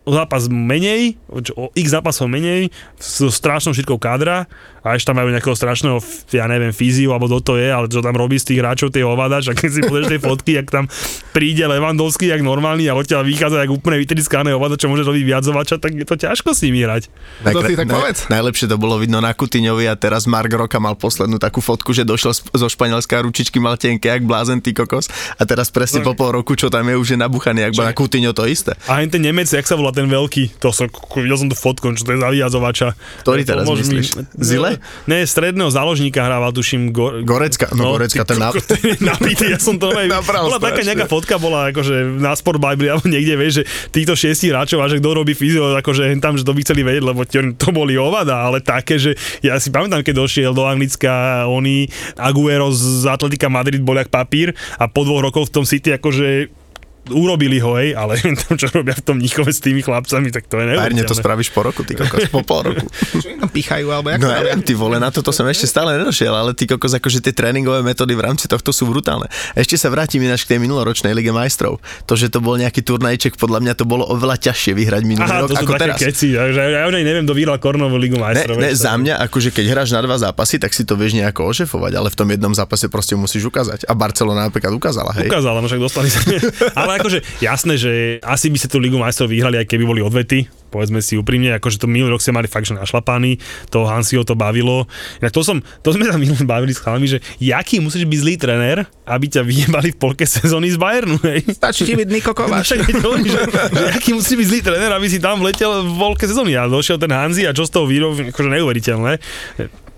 o 0.00 0.10
zápas 0.10 0.48
menej, 0.48 1.20
o 1.28 1.68
x 1.72 1.86
zápasov 1.90 2.26
menej, 2.26 2.72
s 2.96 3.20
strašnou 3.26 3.70
šírkou 3.70 3.96
kádra 3.96 4.48
a 4.80 4.96
ešte 4.96 5.12
tam 5.12 5.20
majú 5.20 5.28
nejakého 5.28 5.52
strašného, 5.52 6.00
ja 6.32 6.48
neviem, 6.48 6.72
fyziu 6.72 7.12
alebo 7.12 7.28
kto 7.28 7.38
to 7.44 7.54
je, 7.54 7.68
ale 7.68 7.84
čo 7.84 8.00
tam 8.00 8.16
robí 8.16 8.40
z 8.40 8.48
tých 8.48 8.58
hráčov 8.58 8.88
tie 8.88 9.04
ovadač 9.04 9.48
a 9.48 9.54
keď 9.54 9.70
si 9.70 9.80
pozrieš 9.82 10.08
tie 10.08 10.20
fotky, 10.22 10.50
jak 10.56 10.66
tam 10.66 10.88
príde 11.30 11.60
Levandovský 11.62 12.26
jak 12.26 12.40
normálny 12.40 12.88
a 12.88 12.96
odtiaľ 12.96 13.22
vychádza 13.22 13.60
jak 13.60 13.68
úplne 13.68 14.00
vytriskané 14.00 14.50
ovadač, 14.50 14.80
čo 14.80 14.88
môže 14.88 15.04
robiť 15.04 15.20
viacovača, 15.22 15.76
tak 15.76 15.92
je 15.92 16.02
to 16.02 16.16
ťažko 16.16 16.56
s 16.56 16.64
nimi 16.64 16.80
hrať. 16.80 17.12
To 17.52 17.60
si 17.60 17.76
tak 17.76 17.86
povedz. 17.86 18.24
najlepšie 18.32 18.66
to 18.66 18.80
bolo 18.80 18.96
vidno 18.96 19.20
na 19.20 19.30
Kutiňovi 19.30 19.84
a 19.84 19.94
teraz 19.94 20.24
Mark 20.24 20.48
Roka 20.48 20.80
mal 20.80 20.96
poslednú 20.96 21.36
takú 21.36 21.60
fotku, 21.60 21.92
že 21.92 22.02
došiel 22.02 22.32
z- 22.32 22.48
zo 22.48 22.66
Španielska 22.66 23.20
a 23.20 23.22
ručičky 23.22 23.60
mal 23.60 23.76
tenké, 23.76 24.08
jak 24.08 24.24
blázen 24.24 24.64
ty 24.64 24.72
kokos. 24.72 25.12
A 25.36 25.44
teraz 25.44 25.68
presne 25.68 26.00
po 26.00 26.16
pol 26.16 26.32
roku, 26.32 26.56
čo 26.56 26.72
tam 26.72 26.88
je, 26.88 26.96
už 26.96 27.08
je 27.10 27.18
nabuchaný, 27.20 27.68
jak 27.68 27.76
na 27.76 27.92
Kutiňo 27.92 28.32
to 28.32 28.48
isté. 28.48 28.72
A 28.88 29.04
ten 29.04 29.20
Nemec, 29.20 29.44
jak 29.46 29.62
sa 29.62 29.76
volá 29.76 29.89
ten 29.90 30.06
veľký, 30.06 30.58
to 30.58 30.70
som, 30.74 30.86
videl 31.18 31.38
som 31.38 31.48
tú 31.50 31.56
fotku, 31.58 31.90
čo 31.94 32.02
to 32.06 32.14
je 32.14 32.20
za 32.20 32.28
vyjazovača. 32.30 32.88
Ktorý 33.22 33.42
teraz 33.46 33.64
Pomôž 33.66 33.86
mi. 33.86 34.02
myslíš? 34.02 34.06
Zile? 34.38 34.80
Ne, 35.06 35.22
stredného 35.26 35.70
záložníka 35.70 36.22
hrával, 36.22 36.54
tuším, 36.54 36.94
Go, 36.94 37.22
Gorecka, 37.22 37.70
no, 37.74 37.94
Gorecka, 37.96 38.22
ty 38.22 38.34
ten 38.34 38.38
na... 38.38 38.48
kokos, 38.50 38.66
ten 38.72 38.82
je 38.82 38.96
nabitý, 39.02 39.46
ja 39.50 39.58
som 39.58 39.76
to. 39.76 39.92
Nabral 40.10 40.50
bola 40.50 40.60
taká 40.62 40.82
nejaká 40.82 41.06
fotka, 41.06 41.38
bola 41.38 41.70
akože 41.70 42.18
na 42.18 42.34
Sport 42.34 42.58
Bible 42.58 42.90
alebo 42.90 43.06
niekde, 43.06 43.34
vieš, 43.38 43.52
že 43.62 43.64
týchto 43.94 44.14
šiestich 44.18 44.50
hráčov 44.50 44.82
a 44.82 44.90
že 44.90 44.98
kto 44.98 45.10
robí 45.10 45.34
fyzio, 45.34 45.78
akože 45.78 46.10
tam, 46.18 46.34
že 46.38 46.46
to 46.46 46.54
by 46.54 46.60
chceli 46.62 46.82
vedieť, 46.82 47.04
lebo 47.04 47.22
to 47.56 47.68
boli 47.70 47.94
ovada, 47.96 48.46
ale 48.46 48.60
také, 48.60 48.98
že 48.98 49.14
ja 49.40 49.56
si 49.58 49.72
pamätám, 49.72 50.02
keď 50.02 50.14
došiel 50.22 50.52
do 50.52 50.66
Anglicka 50.66 51.44
oni 51.46 51.88
Aguero 52.18 52.70
z 52.70 53.06
Atletika 53.06 53.48
Madrid 53.48 53.82
bol 53.82 53.98
jak 53.98 54.12
papír 54.12 54.52
a 54.76 54.86
po 54.86 55.06
dvoch 55.06 55.30
rokoch 55.30 55.48
v 55.48 55.54
tom 55.60 55.64
City 55.64 55.94
akože 55.96 56.59
urobili 57.08 57.56
ho, 57.58 57.80
hej, 57.80 57.96
ale 57.96 58.20
tam, 58.20 58.54
čo 58.54 58.68
robia 58.68 58.92
v 58.92 59.02
tom 59.02 59.16
Níchove 59.16 59.50
s 59.50 59.58
tými 59.58 59.80
chlapcami, 59.80 60.28
tak 60.28 60.46
to 60.46 60.60
je 60.60 60.68
Párne 60.68 60.76
to 61.00 61.10
neuveriteľné. 61.10 61.16
spravíš 61.16 61.48
po 61.50 61.60
roku, 61.62 61.80
ty 61.82 61.96
kokos, 61.96 62.28
po 62.28 62.44
pol 62.44 62.70
roku. 62.70 62.86
Čo 63.22 63.28
im 63.30 63.38
tam 63.38 63.50
pichajú, 63.50 63.86
alebo 63.88 64.12
jak 64.12 64.20
No 64.20 64.28
to 64.28 64.46
ja 64.46 64.56
ty 64.60 64.72
vole, 64.76 64.96
na 64.96 65.08
toto 65.08 65.32
som 65.32 65.48
ešte 65.48 65.64
stále 65.64 65.96
nedošiel, 65.96 66.30
ale 66.30 66.52
ty 66.52 66.68
kokos, 66.68 66.92
akože 66.92 67.24
tie 67.24 67.32
tréningové 67.32 67.80
metódy 67.80 68.12
v 68.12 68.22
rámci 68.22 68.46
tohto 68.46 68.70
sú 68.70 68.86
brutálne. 68.86 69.26
Ešte 69.54 69.74
sa 69.74 69.88
vrátim 69.88 70.20
ináč 70.20 70.44
k 70.44 70.54
tej 70.54 70.60
minuloročnej 70.62 71.16
Lige 71.16 71.32
majstrov. 71.32 71.80
To, 72.04 72.14
že 72.14 72.28
to 72.28 72.38
bol 72.38 72.54
nejaký 72.54 72.84
turnajček, 72.84 73.40
podľa 73.40 73.58
mňa 73.64 73.72
to 73.74 73.84
bolo 73.88 74.04
oveľa 74.06 74.36
ťažšie 74.38 74.72
vyhrať 74.76 75.02
minulý 75.02 75.26
Aha, 75.26 75.42
rok 75.42 75.50
to 75.50 75.56
sú 75.56 75.66
ako 75.66 75.72
také 75.74 75.82
teraz. 75.88 75.98
keci, 75.98 76.26
že 76.36 76.60
ja 76.60 76.84
už 76.86 76.94
neviem, 76.94 77.24
kto 77.24 77.34
vyhral 77.34 77.56
Kornovú 77.58 77.96
ligu 77.96 78.16
Ne, 78.16 78.22
majstrov. 78.22 78.60
ne, 78.60 78.70
vieš, 78.70 78.84
za 78.84 78.94
mňa, 78.94 79.14
akože 79.26 79.50
keď 79.50 79.64
hráš 79.72 79.90
na 79.90 80.00
dva 80.04 80.16
zápasy, 80.16 80.60
tak 80.60 80.70
si 80.70 80.84
to 80.84 80.94
vieš 80.94 81.16
nejako 81.16 81.48
ošefovať, 81.48 81.92
ale 81.96 82.08
v 82.08 82.16
tom 82.16 82.28
jednom 82.28 82.52
zápase 82.52 82.86
proste 82.86 83.16
musíš 83.16 83.48
ukázať. 83.48 83.88
A 83.88 83.92
Barcelona 83.96 84.46
napríklad 84.46 84.70
ukázala, 84.70 85.10
hej. 85.18 85.26
Ukázala, 85.26 85.58
no 85.58 85.66
však 85.66 85.80
dostali 85.80 86.08
sa. 86.08 86.20
Ale 86.80 86.89
akože 86.98 87.18
jasné, 87.38 87.74
že 87.78 87.92
asi 88.24 88.50
by 88.50 88.58
ste 88.58 88.68
tú 88.72 88.82
Ligu 88.82 88.98
majstrov 88.98 89.30
vyhrali, 89.30 89.60
aj 89.60 89.66
keby 89.68 89.84
boli 89.86 90.00
odvety. 90.02 90.50
Povedzme 90.70 91.02
si 91.02 91.18
úprimne, 91.18 91.50
akože 91.58 91.82
to 91.82 91.90
minulý 91.90 92.14
rok 92.14 92.22
ste 92.22 92.30
mali 92.30 92.46
fakt, 92.46 92.70
že 92.70 92.78
našlapaný, 92.78 93.42
to 93.74 93.82
Hansio 93.82 94.22
to 94.22 94.38
bavilo. 94.38 94.86
Inak 95.18 95.34
to, 95.34 95.42
som, 95.42 95.58
to 95.82 95.90
sme 95.90 96.06
sa 96.06 96.14
minulý 96.14 96.46
bavili 96.46 96.70
s 96.70 96.78
chalami, 96.78 97.10
že 97.10 97.18
jaký 97.42 97.82
musíš 97.82 98.06
byť 98.06 98.18
zlý 98.22 98.34
tréner, 98.38 98.78
aby 99.02 99.26
ťa 99.26 99.42
vyjebali 99.42 99.90
v 99.90 99.98
polke 99.98 100.22
sezóny 100.22 100.70
z 100.70 100.78
Bayernu, 100.78 101.18
hej? 101.26 101.42
Stačí 101.50 101.82
ti 101.82 101.98
byť 101.98 102.06
Niko 102.06 102.30
No 102.30 102.38
Kováč. 102.38 102.70
hovorím, 103.02 103.26
že, 103.26 103.42
že 103.50 103.84
aký 103.98 104.14
musí 104.14 104.38
byť 104.38 104.46
zlý 104.46 104.60
tréner, 104.62 104.90
aby 104.94 105.06
si 105.10 105.18
tam 105.18 105.42
vletel 105.42 105.90
v 105.90 105.94
polke 105.98 106.30
sezóny. 106.30 106.54
A 106.54 106.70
došiel 106.70 107.02
ten 107.02 107.10
Hanzi 107.10 107.50
a 107.50 107.52
čo 107.52 107.66
z 107.66 107.74
toho 107.74 107.90
výrob, 107.90 108.14
akože 108.30 108.48
neuveriteľné. 108.54 109.18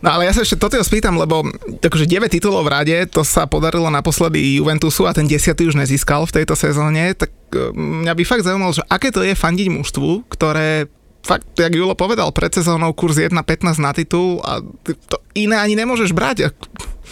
No 0.03 0.11
ale 0.11 0.27
ja 0.27 0.35
sa 0.35 0.43
ešte 0.43 0.59
toto 0.59 0.75
spýtam, 0.83 1.15
lebo 1.15 1.47
akože 1.79 2.11
9 2.11 2.27
titulov 2.27 2.67
v 2.67 2.73
rade, 2.75 2.97
to 3.07 3.23
sa 3.23 3.47
podarilo 3.47 3.87
naposledy 3.87 4.59
Juventusu 4.59 5.07
a 5.07 5.15
ten 5.15 5.31
10. 5.31 5.55
už 5.55 5.79
nezískal 5.79 6.27
v 6.27 6.43
tejto 6.43 6.59
sezóne, 6.59 7.15
tak 7.15 7.31
e, 7.55 7.71
mňa 7.71 8.11
by 8.11 8.23
fakt 8.27 8.43
zaujímalo, 8.43 8.75
že 8.75 8.83
aké 8.91 9.15
to 9.15 9.23
je 9.23 9.39
fandiť 9.39 9.71
mužstvu, 9.71 10.27
ktoré 10.27 10.91
fakt, 11.23 11.55
jak 11.55 11.71
Julo 11.71 11.95
povedal, 11.95 12.35
pred 12.35 12.51
sezónou 12.51 12.91
kurz 12.99 13.23
1.15 13.23 13.79
na 13.79 13.95
titul 13.95 14.43
a 14.43 14.59
to 14.83 15.17
iné 15.39 15.55
ani 15.55 15.79
nemôžeš 15.79 16.11
brať. 16.11 16.51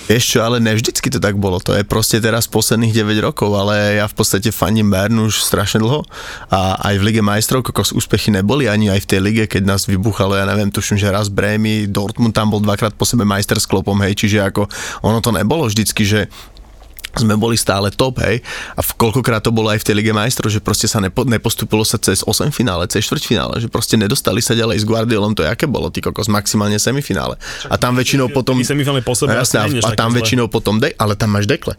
Vieš 0.08 0.24
čo, 0.36 0.38
ale 0.40 0.62
nevždycky 0.62 1.10
to 1.12 1.20
tak 1.20 1.36
bolo. 1.36 1.60
To 1.60 1.76
je 1.76 1.84
proste 1.84 2.22
teraz 2.22 2.48
posledných 2.48 2.94
9 2.94 3.26
rokov, 3.26 3.52
ale 3.52 4.00
ja 4.00 4.06
v 4.08 4.14
podstate 4.16 4.54
faním 4.54 4.88
Bayernu 4.88 5.28
už 5.28 5.44
strašne 5.44 5.82
dlho. 5.82 6.02
A 6.50 6.80
aj 6.80 6.94
v 6.98 7.06
Lige 7.10 7.22
majstrov 7.22 7.66
kokos 7.66 7.92
úspechy 7.92 8.32
neboli, 8.34 8.66
ani 8.66 8.90
aj 8.90 9.04
v 9.04 9.08
tej 9.10 9.20
lige, 9.20 9.44
keď 9.46 9.62
nás 9.66 9.86
vybuchalo, 9.86 10.34
ja 10.34 10.48
neviem, 10.48 10.72
tuším, 10.72 10.98
že 10.98 11.12
raz 11.12 11.30
Brémy, 11.30 11.86
Dortmund 11.86 12.34
tam 12.34 12.50
bol 12.50 12.62
dvakrát 12.62 12.96
po 12.96 13.04
sebe 13.04 13.22
majster 13.22 13.58
s 13.58 13.68
klopom, 13.68 13.98
hej, 14.02 14.16
čiže 14.16 14.42
ako 14.42 14.66
ono 15.04 15.18
to 15.22 15.30
nebolo 15.30 15.66
vždycky, 15.68 16.02
že 16.02 16.26
sme 17.16 17.34
boli 17.34 17.58
stále 17.58 17.90
top, 17.90 18.22
hej. 18.22 18.42
A 18.74 18.80
v 18.80 18.90
koľkokrát 18.94 19.42
to 19.42 19.50
bolo 19.50 19.70
aj 19.70 19.82
v 19.82 19.86
tej 19.90 19.94
Lige 19.98 20.12
majstrov, 20.14 20.50
že 20.50 20.62
proste 20.62 20.86
sa 20.86 21.02
nepo, 21.02 21.26
nepostupilo 21.26 21.82
sa 21.82 21.98
cez 21.98 22.22
8 22.22 22.52
finále, 22.54 22.86
cez 22.86 23.06
štvrťfinále, 23.06 23.58
že 23.58 23.68
proste 23.72 23.98
nedostali 23.98 24.38
sa 24.38 24.54
ďalej 24.54 24.82
s 24.82 24.84
Guardiolom, 24.86 25.34
to 25.34 25.42
je 25.42 25.50
aké 25.50 25.66
bolo, 25.66 25.90
ty 25.90 25.98
kokos, 26.04 26.30
maximálne 26.30 26.78
semifinále. 26.78 27.34
A 27.66 27.74
tam 27.80 27.98
väčšinou 27.98 28.30
potom... 28.30 28.58
Semifinále 28.62 29.02
po 29.02 29.14
sebe, 29.18 29.34
jasne, 29.34 29.66
a, 29.80 29.90
a 29.90 29.90
tam 29.98 30.14
väčšinou 30.14 30.46
potom, 30.50 30.78
de, 30.78 30.94
ale 30.98 31.18
tam 31.18 31.34
máš 31.34 31.50
dekle. 31.50 31.74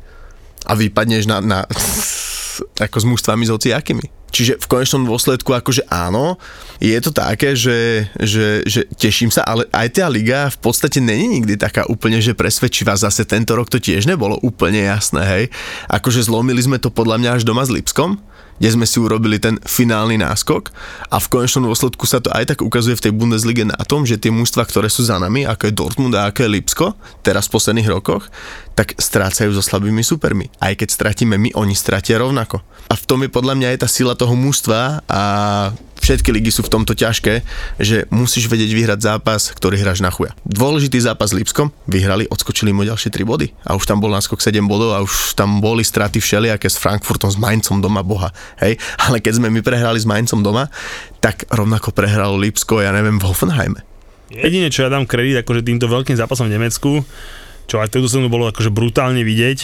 A 0.68 0.78
vypadneš 0.78 1.26
na, 1.26 1.42
na 1.42 1.60
ako 2.80 2.98
s 2.98 3.06
mužstvami 3.06 3.44
s 3.46 3.54
hociakými. 3.54 4.06
Čiže 4.32 4.64
v 4.64 4.70
konečnom 4.72 5.04
dôsledku 5.04 5.52
akože 5.52 5.92
áno, 5.92 6.40
je 6.80 6.96
to 7.04 7.12
také, 7.12 7.52
že, 7.52 8.08
že, 8.16 8.64
že 8.64 8.88
teším 8.96 9.28
sa, 9.28 9.44
ale 9.44 9.68
aj 9.76 10.00
tá 10.00 10.08
liga 10.08 10.48
v 10.48 10.58
podstate 10.64 11.04
není 11.04 11.28
nikdy 11.28 11.60
taká 11.60 11.84
úplne, 11.92 12.24
že 12.24 12.32
presvedčivá. 12.32 12.96
Zase 12.96 13.28
tento 13.28 13.52
rok 13.60 13.68
to 13.68 13.76
tiež 13.76 14.08
nebolo 14.08 14.40
úplne 14.40 14.88
jasné, 14.88 15.22
hej. 15.28 15.44
Akože 15.92 16.24
zlomili 16.24 16.64
sme 16.64 16.80
to 16.80 16.88
podľa 16.88 17.20
mňa 17.20 17.30
až 17.36 17.44
doma 17.44 17.68
s 17.68 17.76
Lipskom, 17.76 18.24
kde 18.62 18.78
sme 18.78 18.86
si 18.86 19.02
urobili 19.02 19.42
ten 19.42 19.58
finálny 19.66 20.22
náskok 20.22 20.70
a 21.10 21.18
v 21.18 21.28
konečnom 21.34 21.66
dôsledku 21.66 22.06
sa 22.06 22.22
to 22.22 22.30
aj 22.30 22.54
tak 22.54 22.60
ukazuje 22.62 22.94
v 22.94 23.10
tej 23.10 23.14
Bundeslige 23.18 23.66
na 23.66 23.82
tom, 23.90 24.06
že 24.06 24.22
tie 24.22 24.30
mužstva, 24.30 24.70
ktoré 24.70 24.86
sú 24.86 25.02
za 25.02 25.18
nami, 25.18 25.50
ako 25.50 25.66
je 25.66 25.74
Dortmund 25.74 26.14
a 26.14 26.30
ako 26.30 26.46
je 26.46 26.54
Lipsko, 26.54 26.86
teraz 27.26 27.50
v 27.50 27.58
posledných 27.58 27.90
rokoch, 27.90 28.30
tak 28.78 28.94
strácajú 29.02 29.50
so 29.58 29.66
slabými 29.66 30.06
supermi. 30.06 30.54
Aj 30.62 30.78
keď 30.78 30.94
stratíme 30.94 31.42
my, 31.42 31.58
oni 31.58 31.74
stratia 31.74 32.22
rovnako. 32.22 32.62
A 32.86 32.94
v 32.94 33.06
tom 33.10 33.26
je 33.26 33.34
podľa 33.34 33.58
mňa 33.58 33.68
aj 33.74 33.78
tá 33.82 33.90
sila 33.90 34.14
toho 34.14 34.38
mužstva 34.38 35.10
a 35.10 35.22
všetky 36.02 36.34
ligy 36.34 36.50
sú 36.50 36.66
v 36.66 36.74
tomto 36.74 36.98
ťažké, 36.98 37.46
že 37.78 38.10
musíš 38.10 38.50
vedieť 38.50 38.74
vyhrať 38.74 39.00
zápas, 39.00 39.54
ktorý 39.54 39.78
hráš 39.80 40.02
na 40.02 40.10
chuja. 40.10 40.34
Dôležitý 40.44 40.98
zápas 40.98 41.32
s 41.32 41.38
Lipskom, 41.38 41.70
vyhrali, 41.86 42.26
odskočili 42.28 42.74
mu 42.74 42.82
ďalšie 42.82 43.14
3 43.14 43.22
body 43.24 43.48
a 43.64 43.78
už 43.78 43.86
tam 43.86 44.02
bol 44.02 44.10
náskok 44.10 44.42
7 44.42 44.66
bodov 44.66 44.98
a 44.98 45.00
už 45.06 45.38
tam 45.38 45.62
boli 45.62 45.86
straty 45.86 46.18
všelijaké 46.18 46.68
s 46.68 46.82
Frankfurtom, 46.82 47.30
s 47.30 47.38
Mainzom 47.38 47.80
doma, 47.80 48.02
boha. 48.02 48.34
Hej, 48.60 48.82
ale 49.06 49.22
keď 49.22 49.40
sme 49.40 49.54
my 49.54 49.62
prehrali 49.62 50.02
s 50.02 50.10
Mainzom 50.10 50.42
doma, 50.42 50.68
tak 51.22 51.46
rovnako 51.54 51.94
prehralo 51.94 52.36
Lipsko, 52.42 52.82
ja 52.82 52.90
neviem, 52.92 53.22
v 53.22 53.30
Hoffenheime. 53.30 53.86
Jedine, 54.32 54.72
čo 54.74 54.88
ja 54.88 54.90
dám 54.90 55.06
kredit 55.06 55.44
akože 55.44 55.62
týmto 55.62 55.92
veľkým 55.92 56.16
zápasom 56.16 56.48
v 56.48 56.56
Nemecku, 56.56 57.04
čo 57.68 57.80
aj 57.80 57.92
v 57.94 58.08
sezónu 58.08 58.32
bolo 58.32 58.48
akože 58.48 58.72
brutálne 58.72 59.22
vidieť, 59.22 59.60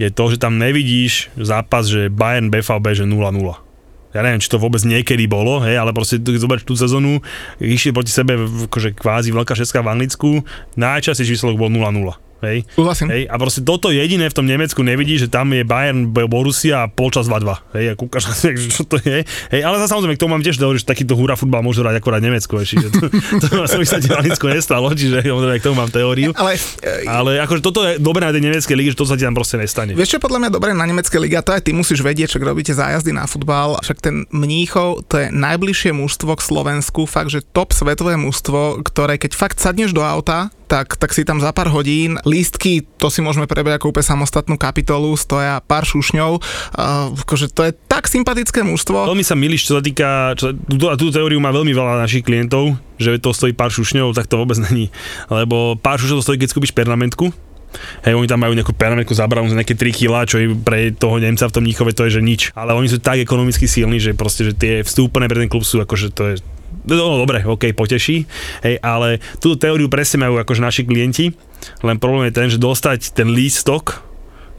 je 0.00 0.08
to, 0.08 0.32
že 0.32 0.40
tam 0.40 0.56
nevidíš 0.56 1.28
zápas, 1.36 1.84
že 1.84 2.08
Bayern 2.08 2.48
BVB, 2.48 2.96
že 2.96 3.04
0-0 3.04 3.69
ja 4.10 4.20
neviem, 4.26 4.42
či 4.42 4.50
to 4.50 4.58
vôbec 4.58 4.82
niekedy 4.82 5.30
bolo, 5.30 5.62
hej, 5.62 5.78
ale 5.78 5.94
proste 5.94 6.18
zoberť 6.18 6.66
tú 6.66 6.74
sezónu, 6.74 7.22
išli 7.62 7.94
proti 7.94 8.10
sebe 8.10 8.34
akože 8.66 8.98
kvázi 8.98 9.30
veľká 9.30 9.54
šestka 9.54 9.82
v 9.82 9.90
Anglicku, 9.94 10.30
najčastejší 10.74 11.38
výsledok 11.38 11.58
bol 11.58 11.70
0-0. 11.70 12.29
Hej. 12.40 12.64
Súhlasím. 12.72 13.12
Hej. 13.12 13.28
A 13.28 13.34
proste 13.36 13.60
toto 13.60 13.92
jediné 13.92 14.28
v 14.28 14.34
tom 14.34 14.48
Nemecku 14.48 14.80
nevidí, 14.80 15.20
že 15.20 15.28
tam 15.28 15.52
je 15.52 15.60
Bayern, 15.60 16.08
Borussia 16.08 16.84
a 16.84 16.90
polčas 16.90 17.28
2-2. 17.28 17.76
Hej, 17.76 17.84
a 17.90 17.94
kúkaš 17.96 18.24
na 18.32 18.34
čo 18.76 18.84
to 18.88 18.96
je. 19.00 19.28
Hej, 19.52 19.60
ale 19.60 19.76
samozrejme, 19.84 20.16
k 20.16 20.22
tomu 20.24 20.32
mám 20.36 20.44
tiež 20.44 20.56
dohodu, 20.56 20.80
že 20.80 20.88
takýto 20.88 21.12
húra 21.12 21.36
futbal 21.36 21.60
môže 21.60 21.84
hrať 21.84 22.00
akorát 22.00 22.24
Nemecko. 22.24 22.64
Čiže 22.64 22.88
to, 22.88 23.00
to, 23.44 23.46
to 23.46 23.64
sa 23.68 23.76
mi 23.76 23.84
sa 23.84 24.00
Nemecko 24.00 24.46
nestalo, 24.48 24.88
čiže 24.96 25.20
k 25.24 25.62
tomu 25.64 25.76
mám 25.76 25.92
teóriu. 25.92 26.32
Ale, 26.36 26.56
ale 27.04 27.30
akože 27.44 27.60
toto 27.60 27.84
je 27.84 28.00
dobré 28.00 28.24
na 28.24 28.32
tej 28.32 28.42
nemeckej 28.48 28.76
ligy, 28.76 28.90
že 28.96 28.98
to 28.98 29.04
sa 29.04 29.20
ti 29.20 29.28
tam 29.28 29.36
proste 29.36 29.60
nestane. 29.60 29.92
Vieš 29.92 30.16
čo 30.16 30.18
podľa 30.18 30.48
mňa 30.48 30.50
dobré 30.50 30.72
na 30.72 30.88
nemeckej 30.88 31.20
liga, 31.20 31.44
to 31.44 31.52
aj 31.52 31.68
ty 31.68 31.76
musíš 31.76 32.00
vedieť, 32.00 32.36
čo 32.36 32.38
robíte 32.40 32.72
zájazdy 32.72 33.12
na 33.12 33.28
futbal. 33.28 33.76
Však 33.84 33.98
ten 34.00 34.24
Mníchov, 34.32 35.04
to 35.10 35.20
je 35.20 35.26
najbližšie 35.28 35.92
mužstvo 35.92 36.32
k 36.38 36.42
Slovensku, 36.42 37.04
fakt, 37.04 37.28
že 37.28 37.44
top 37.44 37.76
svetové 37.76 38.16
mužstvo, 38.16 38.80
ktoré 38.86 39.20
keď 39.20 39.36
fakt 39.36 39.58
sadneš 39.60 39.92
do 39.92 40.00
auta, 40.00 40.48
tak, 40.70 40.94
tak 40.94 41.10
si 41.10 41.26
tam 41.26 41.42
za 41.42 41.50
pár 41.50 41.66
hodín. 41.74 42.14
Lístky, 42.22 42.86
to 43.02 43.10
si 43.10 43.18
môžeme 43.18 43.50
prebrať 43.50 43.82
ako 43.82 43.90
úplne 43.90 44.06
samostatnú 44.06 44.54
kapitolu, 44.54 45.18
stoja 45.18 45.58
pár 45.66 45.82
šušňov. 45.82 46.38
Uh, 46.38 47.10
akože 47.26 47.50
to 47.50 47.66
je 47.66 47.74
tak 47.90 48.06
sympatické 48.06 48.62
mužstvo. 48.62 49.10
Veľmi 49.10 49.26
sa 49.26 49.34
milíš, 49.34 49.66
čo 49.66 49.74
sa 49.74 49.82
týka, 49.82 50.38
čo, 50.38 50.54
túto, 50.54 50.86
túto 50.94 51.18
teóriu 51.18 51.42
má 51.42 51.50
veľmi 51.50 51.74
veľa 51.74 52.06
našich 52.06 52.22
klientov, 52.22 52.78
že 53.02 53.18
to 53.18 53.34
stojí 53.34 53.50
pár 53.50 53.74
šušňov, 53.74 54.14
tak 54.14 54.30
to 54.30 54.38
vôbec 54.38 54.62
není. 54.62 54.94
Lebo 55.26 55.74
pár 55.74 55.98
šušňov 55.98 56.22
to 56.22 56.26
stojí, 56.30 56.38
keď 56.38 56.54
skúpiš 56.54 56.70
pernamentku, 56.70 57.34
Hej, 58.02 58.18
oni 58.18 58.26
tam 58.26 58.42
majú 58.42 58.50
nejakú 58.50 58.74
pernamentku 58.74 59.14
zabravu 59.14 59.46
za 59.46 59.54
nejaké 59.54 59.78
3 59.78 59.94
kg, 59.94 60.26
čo 60.26 60.42
je 60.42 60.58
pre 60.58 60.90
toho 60.90 61.22
Nemca 61.22 61.46
v 61.46 61.54
tom 61.54 61.62
Níchove 61.62 61.94
to 61.94 62.02
je, 62.10 62.18
že 62.18 62.22
nič. 62.22 62.50
Ale 62.58 62.74
oni 62.74 62.90
sú 62.90 62.98
tak 62.98 63.22
ekonomicky 63.22 63.70
silní, 63.70 64.02
že 64.02 64.18
proste, 64.18 64.50
že 64.50 64.58
tie 64.58 64.82
vstúpené 64.82 65.30
pre 65.30 65.38
ten 65.38 65.46
klub 65.46 65.62
sú 65.62 65.78
akože 65.78 66.10
to 66.10 66.22
je 66.34 66.42
No, 66.86 66.94
no 66.96 67.16
dobre, 67.22 67.44
ok, 67.44 67.74
poteší, 67.76 68.24
hej, 68.64 68.74
ale 68.80 69.18
túto 69.38 69.58
teóriu 69.58 69.90
presne 69.92 70.26
majú 70.26 70.40
akože 70.40 70.60
naši 70.62 70.82
klienti, 70.86 71.34
len 71.84 71.96
problém 72.00 72.30
je 72.30 72.36
ten, 72.36 72.48
že 72.48 72.58
dostať 72.58 73.12
ten 73.12 73.28
lístok 73.30 74.10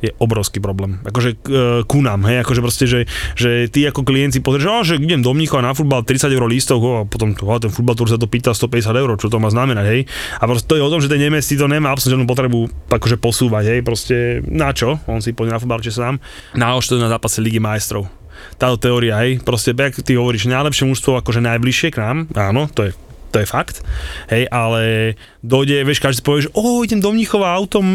je 0.01 0.09
obrovský 0.17 0.57
problém. 0.57 0.97
Akože 1.05 1.37
e, 1.37 1.85
ku 1.85 2.01
nám, 2.01 2.25
hej, 2.25 2.41
akože 2.41 2.61
proste, 2.65 2.85
že, 2.89 3.05
že 3.37 3.69
ty 3.69 3.85
ako 3.85 4.01
klient 4.01 4.33
pozrieš, 4.41 4.89
že 4.89 4.95
idem 4.97 5.21
do 5.21 5.29
Mníchova 5.31 5.61
na 5.61 5.77
futbal 5.77 6.01
30 6.01 6.33
eur 6.33 6.45
lístok, 6.49 6.79
a 6.81 7.05
potom 7.05 7.37
oh, 7.37 7.61
ten 7.61 7.69
futbal 7.69 7.93
tur 7.93 8.09
sa 8.09 8.17
to 8.17 8.25
pýta 8.25 8.51
150 8.51 8.97
eur, 8.97 9.09
čo 9.21 9.29
to 9.29 9.37
má 9.37 9.53
znamenať, 9.53 9.85
hej. 9.85 10.01
A 10.41 10.43
proste 10.49 10.65
to 10.65 10.75
je 10.75 10.83
o 10.83 10.89
tom, 10.89 10.99
že 10.99 11.07
ten 11.07 11.21
Nemec 11.21 11.45
si 11.45 11.53
to 11.53 11.69
nemá 11.69 11.93
absolútne 11.93 12.25
žiadnu 12.25 12.27
potrebu 12.27 12.59
akože 12.89 13.21
posúvať, 13.21 13.77
hej, 13.77 13.79
proste 13.85 14.41
na 14.49 14.73
čo? 14.73 14.97
On 15.05 15.21
si 15.21 15.37
pôjde 15.37 15.53
na 15.53 15.61
futbal, 15.61 15.85
či 15.85 15.93
sám. 15.93 16.17
Na 16.57 16.73
to 16.81 16.97
na 16.97 17.07
zápase 17.13 17.37
Ligy 17.37 17.61
majstrov 17.61 18.20
táto 18.57 18.77
teória, 18.77 19.19
hej, 19.21 19.41
proste, 19.43 19.75
jak 19.75 19.99
ty 20.01 20.17
hovoríš, 20.17 20.49
najlepšie 20.49 20.87
mužstvo 20.87 21.19
akože 21.19 21.41
najbližšie 21.43 21.89
k 21.93 22.01
nám, 22.01 22.17
áno, 22.33 22.69
to 22.71 22.89
je 22.89 22.91
to 23.31 23.39
je 23.39 23.47
fakt, 23.47 23.79
hej, 24.27 24.45
ale 24.51 25.15
dojde, 25.39 25.87
vieš, 25.87 26.03
každý 26.03 26.21
povie, 26.21 26.45
že 26.45 26.53
oh, 26.53 26.83
idem 26.83 26.99
do 26.99 27.15
Mnichova 27.15 27.55
autom, 27.55 27.85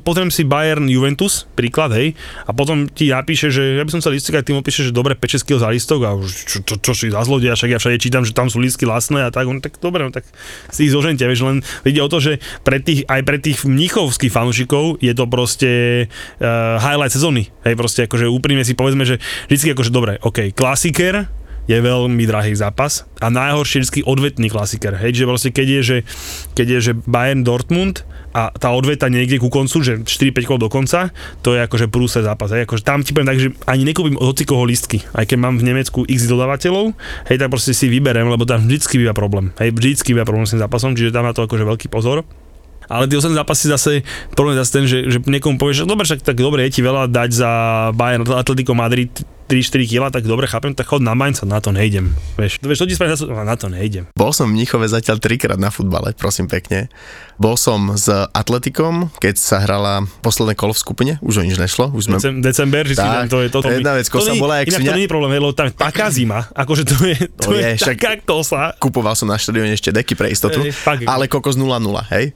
pozriem 0.00 0.32
si 0.32 0.42
Bayern 0.42 0.88
Juventus, 0.88 1.44
príklad, 1.52 1.92
hej, 1.94 2.16
a 2.48 2.50
potom 2.56 2.88
ti 2.88 3.12
napíše, 3.12 3.52
že 3.52 3.76
ja 3.76 3.84
by 3.84 3.92
som 3.92 4.02
sa 4.02 4.08
listok, 4.08 4.40
a 4.40 4.42
ty 4.42 4.56
že 4.72 4.90
dobre, 4.90 5.12
5 5.12 5.46
kg 5.46 5.60
za 5.60 5.68
listok 5.68 6.00
a 6.08 6.16
už 6.16 6.30
čo, 6.48 6.58
čo, 6.64 6.74
čo, 6.80 6.92
si 6.96 7.12
za 7.12 7.22
zlodia, 7.22 7.54
však 7.54 7.76
ja 7.76 7.78
všade 7.78 8.00
čítam, 8.00 8.24
že 8.24 8.32
tam 8.32 8.48
sú 8.48 8.58
lístky 8.58 8.88
lastné 8.88 9.28
a 9.28 9.30
tak, 9.30 9.44
on 9.46 9.60
tak 9.60 9.76
dobre, 9.78 10.02
no, 10.02 10.10
tak 10.10 10.24
si 10.72 10.88
ich 10.88 10.92
zožente, 10.96 11.22
vieš, 11.28 11.44
len 11.44 11.60
ide 11.84 12.00
o 12.00 12.08
to, 12.08 12.18
že 12.18 12.40
pre 12.64 12.80
tých, 12.80 13.04
aj 13.06 13.20
pre 13.22 13.36
tých 13.36 13.68
mnichovských 13.68 14.32
fanúšikov 14.32 14.98
je 15.04 15.12
to 15.12 15.24
proste 15.28 15.72
uh, 16.40 16.80
highlight 16.80 17.12
sezóny, 17.12 17.52
hej, 17.68 17.76
proste 17.76 18.08
akože 18.08 18.26
úprimne 18.26 18.64
si 18.64 18.72
povedzme, 18.72 19.04
že 19.04 19.20
vždycky 19.52 19.76
akože 19.76 19.92
dobre, 19.92 20.16
ok, 20.24 20.56
klasiker, 20.56 21.28
je 21.66 21.78
veľmi 21.78 22.22
drahý 22.26 22.54
zápas. 22.54 23.04
A 23.18 23.30
najhoršie 23.30 23.82
vždy 23.82 24.00
odvetný 24.06 24.50
klasiker, 24.50 24.94
hej, 24.94 25.22
že 25.22 25.28
vlastne 25.28 25.50
keď 25.50 25.66
je, 25.66 25.80
že, 25.82 25.98
keď 26.54 26.66
je, 26.66 26.78
že 26.80 26.92
Bayern 27.06 27.42
Dortmund 27.42 28.06
a 28.36 28.54
tá 28.54 28.70
odveta 28.70 29.10
niekde 29.10 29.42
ku 29.42 29.50
koncu, 29.50 29.82
že 29.82 29.92
4-5 30.04 30.48
kol 30.48 30.58
do 30.60 30.70
konca, 30.70 31.10
to 31.42 31.56
je 31.56 31.60
akože 31.64 31.90
prúse 31.90 32.20
zápas, 32.20 32.52
hej, 32.54 32.68
akože 32.68 32.86
tam 32.86 33.02
ti 33.02 33.16
poviem 33.16 33.30
tak, 33.32 33.40
že 33.42 33.48
ani 33.66 33.82
nekúpim 33.88 34.14
od 34.20 34.36
hocikoho 34.36 34.62
listky, 34.68 35.02
aj 35.16 35.26
keď 35.26 35.38
mám 35.40 35.56
v 35.56 35.66
Nemecku 35.72 36.04
x 36.04 36.28
dodávateľov, 36.28 36.92
hej, 37.32 37.36
tak 37.40 37.48
proste 37.48 37.72
si 37.72 37.88
vyberem, 37.88 38.28
lebo 38.28 38.44
tam 38.44 38.62
vždycky 38.68 39.00
býva 39.00 39.16
problém, 39.16 39.50
hej, 39.56 39.72
vždycky 39.72 40.12
býva 40.12 40.28
problém 40.28 40.44
s 40.44 40.52
tým 40.52 40.62
zápasom, 40.62 40.92
čiže 40.92 41.16
tam 41.16 41.24
na 41.24 41.32
to 41.32 41.48
akože 41.48 41.64
veľký 41.64 41.88
pozor. 41.88 42.22
Ale 42.86 43.10
tie 43.10 43.18
ostatné 43.18 43.34
zápasy 43.34 43.66
zase, 43.66 43.92
problém 44.38 44.54
je 44.54 44.62
zase 44.62 44.70
ten, 44.70 44.84
že, 44.86 44.98
že 45.10 45.18
niekomu 45.26 45.58
povieš, 45.58 45.82
že 45.82 45.90
dobre, 45.90 46.06
však 46.06 46.22
tak 46.22 46.38
dobre, 46.38 46.62
je 46.70 46.78
ti 46.78 46.80
veľa 46.86 47.10
dať 47.10 47.30
za 47.34 47.50
Bayern 47.98 48.22
Atletico 48.30 48.78
Madrid 48.78 49.10
3-4 49.46 49.86
kg, 49.86 50.02
tak 50.10 50.26
dobre 50.26 50.50
chápem, 50.50 50.74
tak 50.74 50.90
chod 50.90 51.02
na 51.02 51.14
Mainz, 51.14 51.46
na 51.46 51.62
to 51.62 51.70
nejdem. 51.70 52.10
Vieš, 52.34 52.58
vieš 52.66 52.78
to 52.82 52.86
ti 52.90 52.94
spraviť, 52.98 53.30
na 53.30 53.54
to 53.54 53.70
nejdem. 53.70 54.10
Bol 54.18 54.34
som 54.34 54.50
v 54.50 54.58
Mnichove 54.58 54.90
zatiaľ 54.90 55.22
trikrát 55.22 55.58
na 55.58 55.70
futbale, 55.70 56.10
prosím 56.18 56.50
pekne. 56.50 56.90
Bol 57.38 57.54
som 57.54 57.94
s 57.94 58.10
Atletikom, 58.10 59.14
keď 59.22 59.34
sa 59.38 59.62
hrala 59.62 60.02
posledné 60.26 60.58
kolo 60.58 60.74
v 60.74 60.80
skupine, 60.82 61.12
už 61.22 61.40
o 61.40 61.42
nič 61.46 61.62
nešlo. 61.62 61.94
Už 61.94 62.10
sme... 62.10 62.18
Decem, 62.18 62.42
december, 62.42 62.82
že 62.90 62.98
tak, 62.98 63.30
si 63.30 63.30
to 63.30 63.38
je 63.44 63.48
toto. 63.52 63.70
Jedna 63.70 63.94
vec, 63.94 64.10
kosa 64.10 64.34
bola, 64.34 64.64
jak 64.64 64.74
inak 64.74 64.82
to 64.82 64.92
nie 64.98 65.06
je 65.06 65.10
problém, 65.10 65.30
lebo 65.38 65.54
tam 65.54 65.70
je 65.70 65.74
taká 65.78 66.10
zima, 66.10 66.50
akože 66.50 66.82
to 66.82 66.96
je, 67.06 67.16
to, 67.38 67.46
to 67.46 67.50
je, 67.54 67.62
je 67.62 67.86
taká 67.86 68.18
kosa. 68.18 68.74
Kupoval 68.82 69.14
som 69.14 69.30
na 69.30 69.38
štadióne 69.38 69.78
ešte 69.78 69.94
deky 69.94 70.18
pre 70.18 70.34
istotu, 70.34 70.58
fakt, 70.74 71.06
ale 71.06 71.30
kokos 71.30 71.54
0-0, 71.54 71.70
hej? 72.10 72.34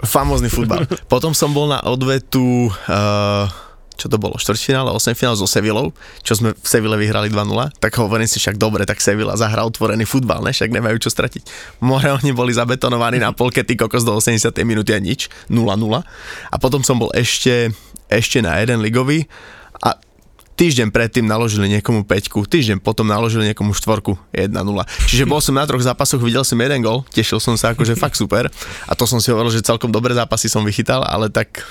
Famózny 0.00 0.48
futbal. 0.48 0.88
Potom 1.12 1.36
som 1.36 1.52
bol 1.52 1.68
na 1.68 1.84
odvetu 1.84 2.72
uh, 2.72 3.67
čo 3.98 4.06
to 4.06 4.14
bolo, 4.14 4.38
štvrťfinále, 4.38 4.94
8 4.94 5.18
finále 5.18 5.34
so 5.34 5.50
Sevillou, 5.50 5.90
čo 6.22 6.38
sme 6.38 6.54
v 6.54 6.66
Seville 6.66 6.94
vyhrali 6.94 7.26
2-0, 7.34 7.82
tak 7.82 7.98
hovorím 7.98 8.30
si 8.30 8.38
však 8.38 8.54
dobre, 8.54 8.86
tak 8.86 9.02
Sevilla 9.02 9.34
zahra 9.34 9.66
otvorený 9.66 10.06
futbal, 10.06 10.46
ne, 10.46 10.54
však 10.54 10.70
nemajú 10.70 11.02
čo 11.02 11.10
stratiť. 11.10 11.42
More 11.82 12.14
oni 12.22 12.30
boli 12.30 12.54
zabetonovaní 12.54 13.18
na 13.18 13.34
polke, 13.34 13.66
ty 13.66 13.74
kokos 13.74 14.06
do 14.06 14.14
80. 14.14 14.54
minúty 14.62 14.94
a 14.94 15.02
nič, 15.02 15.26
0-0. 15.50 15.66
A 16.46 16.56
potom 16.62 16.86
som 16.86 17.02
bol 17.02 17.10
ešte, 17.10 17.74
ešte 18.06 18.38
na 18.38 18.62
jeden 18.62 18.78
ligový 18.86 19.26
a 19.26 19.57
týždeň 20.58 20.90
predtým 20.90 21.22
naložili 21.22 21.70
niekomu 21.70 22.02
5, 22.02 22.34
týždeň 22.50 22.82
potom 22.82 23.06
naložili 23.06 23.54
niekomu 23.54 23.70
4, 23.70 24.34
1-0. 24.34 24.50
Čiže 25.06 25.24
bol 25.30 25.38
som 25.38 25.54
na 25.54 25.62
troch 25.62 25.78
zápasoch, 25.78 26.18
videl 26.18 26.42
som 26.42 26.58
jeden 26.58 26.82
gol, 26.82 27.06
tešil 27.14 27.38
som 27.38 27.54
sa 27.54 27.78
akože 27.78 27.94
fakt 27.94 28.18
super 28.18 28.50
a 28.90 28.92
to 28.98 29.06
som 29.06 29.22
si 29.22 29.30
hovoril, 29.30 29.54
že 29.54 29.62
celkom 29.62 29.94
dobré 29.94 30.18
zápasy 30.18 30.50
som 30.50 30.66
vychytal, 30.66 31.06
ale 31.06 31.30
tak 31.30 31.62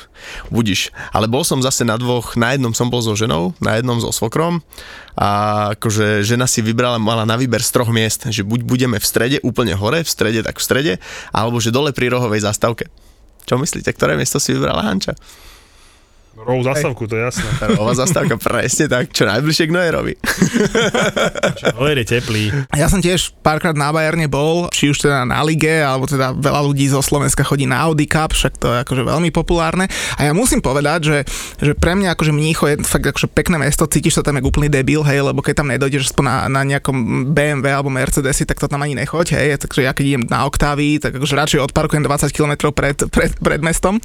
budíš. 0.47 0.95
Ale 1.11 1.27
bol 1.27 1.43
som 1.43 1.59
zase 1.59 1.83
na 1.83 1.99
dvoch, 1.99 2.39
na 2.39 2.55
jednom 2.55 2.71
som 2.71 2.87
bol 2.87 3.03
so 3.03 3.11
ženou, 3.11 3.51
na 3.59 3.75
jednom 3.75 3.99
so 3.99 4.15
svokrom 4.15 4.63
a 5.19 5.29
akože 5.75 6.23
žena 6.23 6.47
si 6.47 6.63
vybrala, 6.63 6.95
mala 6.95 7.27
na 7.27 7.35
výber 7.35 7.59
z 7.59 7.75
troch 7.75 7.91
miest, 7.91 8.31
že 8.31 8.47
buď 8.47 8.63
budeme 8.63 8.97
v 9.03 9.05
strede, 9.05 9.37
úplne 9.43 9.75
hore, 9.75 9.99
v 9.99 10.09
strede, 10.09 10.47
tak 10.47 10.57
v 10.57 10.63
strede, 10.63 10.93
alebo 11.35 11.59
že 11.59 11.75
dole 11.75 11.91
pri 11.91 12.07
rohovej 12.07 12.47
zastávke. 12.47 12.87
Čo 13.43 13.59
myslíte, 13.59 13.91
ktoré 13.91 14.15
miesto 14.15 14.39
si 14.39 14.55
vybrala 14.55 14.87
Hanča? 14.87 15.11
Rovú 16.37 16.61
zastavku, 16.61 17.09
to 17.09 17.17
je 17.17 17.23
jasné. 17.25 17.49
Rová 17.73 17.97
zastávka, 17.97 18.37
presne 18.37 18.85
tak, 18.85 19.09
čo 19.09 19.25
najbližšie 19.25 19.65
k 19.65 19.73
Nojerovi. 19.73 20.13
Nojer 21.73 21.97
je 21.97 22.05
teplý. 22.05 22.43
Ja 22.77 22.85
som 22.93 23.01
tiež 23.01 23.33
párkrát 23.41 23.73
na 23.73 23.89
Bajerne 23.89 24.29
bol, 24.29 24.69
či 24.69 24.93
už 24.93 25.01
teda 25.01 25.25
na 25.25 25.41
lige, 25.41 25.81
alebo 25.81 26.05
teda 26.05 26.37
veľa 26.37 26.61
ľudí 26.61 26.85
zo 26.93 27.01
Slovenska 27.01 27.41
chodí 27.41 27.65
na 27.65 27.81
Audi 27.89 28.05
Cup, 28.05 28.37
však 28.37 28.53
to 28.61 28.69
je 28.69 28.77
akože 28.85 29.03
veľmi 29.09 29.33
populárne. 29.33 29.89
A 30.21 30.29
ja 30.29 30.33
musím 30.37 30.61
povedať, 30.61 30.99
že, 31.09 31.17
že 31.57 31.73
pre 31.73 31.97
mňa 31.97 32.13
akože 32.13 32.29
Mnícho 32.29 32.69
je 32.69 32.85
fakt 32.85 33.09
akože 33.09 33.33
pekné 33.33 33.57
mesto, 33.57 33.89
cítiš 33.89 34.21
sa 34.21 34.23
tam 34.23 34.37
ako 34.37 34.53
úplný 34.53 34.69
debil, 34.69 35.01
hej, 35.01 35.25
lebo 35.25 35.41
keď 35.41 35.65
tam 35.65 35.73
nedojdeš 35.73 36.13
na, 36.21 36.45
na 36.45 36.61
nejakom 36.61 37.33
BMW 37.33 37.65
alebo 37.73 37.89
Mercedesi, 37.89 38.45
tak 38.45 38.61
to 38.61 38.69
tam 38.69 38.85
ani 38.85 38.93
nechoď, 38.93 39.41
hej, 39.41 39.57
takže 39.57 39.81
ja 39.81 39.89
keď 39.89 40.05
idem 40.05 40.23
na 40.29 40.45
Oktávii, 40.45 41.01
tak 41.01 41.17
akože 41.17 41.33
radšej 41.33 41.59
odparkujem 41.65 42.05
20 42.05 42.29
km 42.29 42.53
pred, 42.69 42.97
pred, 43.09 43.33
pred 43.41 43.61
mestom. 43.65 43.97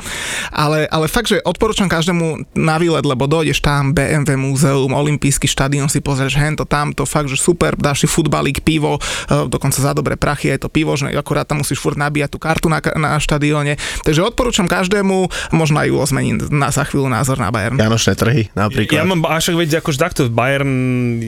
Ale, 0.49 0.89
ale 0.89 1.12
fakt, 1.12 1.29
že 1.29 1.45
odporúčam 1.45 1.93
každému 1.93 2.22
tomu 2.23 2.47
na 2.55 2.79
výlet, 2.79 3.02
lebo 3.02 3.26
dojdeš 3.26 3.59
tam, 3.59 3.91
BMW 3.91 4.38
múzeum, 4.38 4.95
olimpijský 4.95 5.50
štadión 5.50 5.91
si 5.91 5.99
pozrieš 5.99 6.38
hento, 6.38 6.62
tamto, 6.62 7.02
fakt, 7.02 7.26
že 7.26 7.35
super, 7.35 7.75
dáš 7.75 8.07
si 8.07 8.09
futbalík, 8.09 8.62
pivo, 8.62 9.02
e, 9.26 9.50
dokonca 9.50 9.83
za 9.83 9.91
dobré 9.91 10.14
prachy 10.14 10.55
je 10.55 10.62
to 10.62 10.69
pivo, 10.71 10.95
že 10.95 11.11
akurát 11.11 11.43
tam 11.43 11.67
musíš 11.67 11.83
furt 11.83 11.99
nabíjať 11.99 12.31
tú 12.31 12.38
kartu 12.38 12.71
na, 12.71 12.79
na 12.95 13.19
štadióne. 13.19 13.75
Takže 14.07 14.23
odporúčam 14.23 14.71
každému, 14.71 15.26
možno 15.50 15.83
aj 15.83 15.91
Julo 15.91 16.07
zmení 16.07 16.38
na, 16.55 16.71
za 16.71 16.87
chvíľu 16.87 17.11
názor 17.11 17.43
na 17.43 17.50
Bayern. 17.50 17.76
Janošné 17.81 18.14
trhy 18.14 18.43
napríklad. 18.55 19.02
Ja 19.02 19.05
mám 19.05 19.26
až 19.26 19.50
veď 19.52 19.83
akože 19.83 19.99
takto 19.99 20.21
Bayern, 20.31 20.71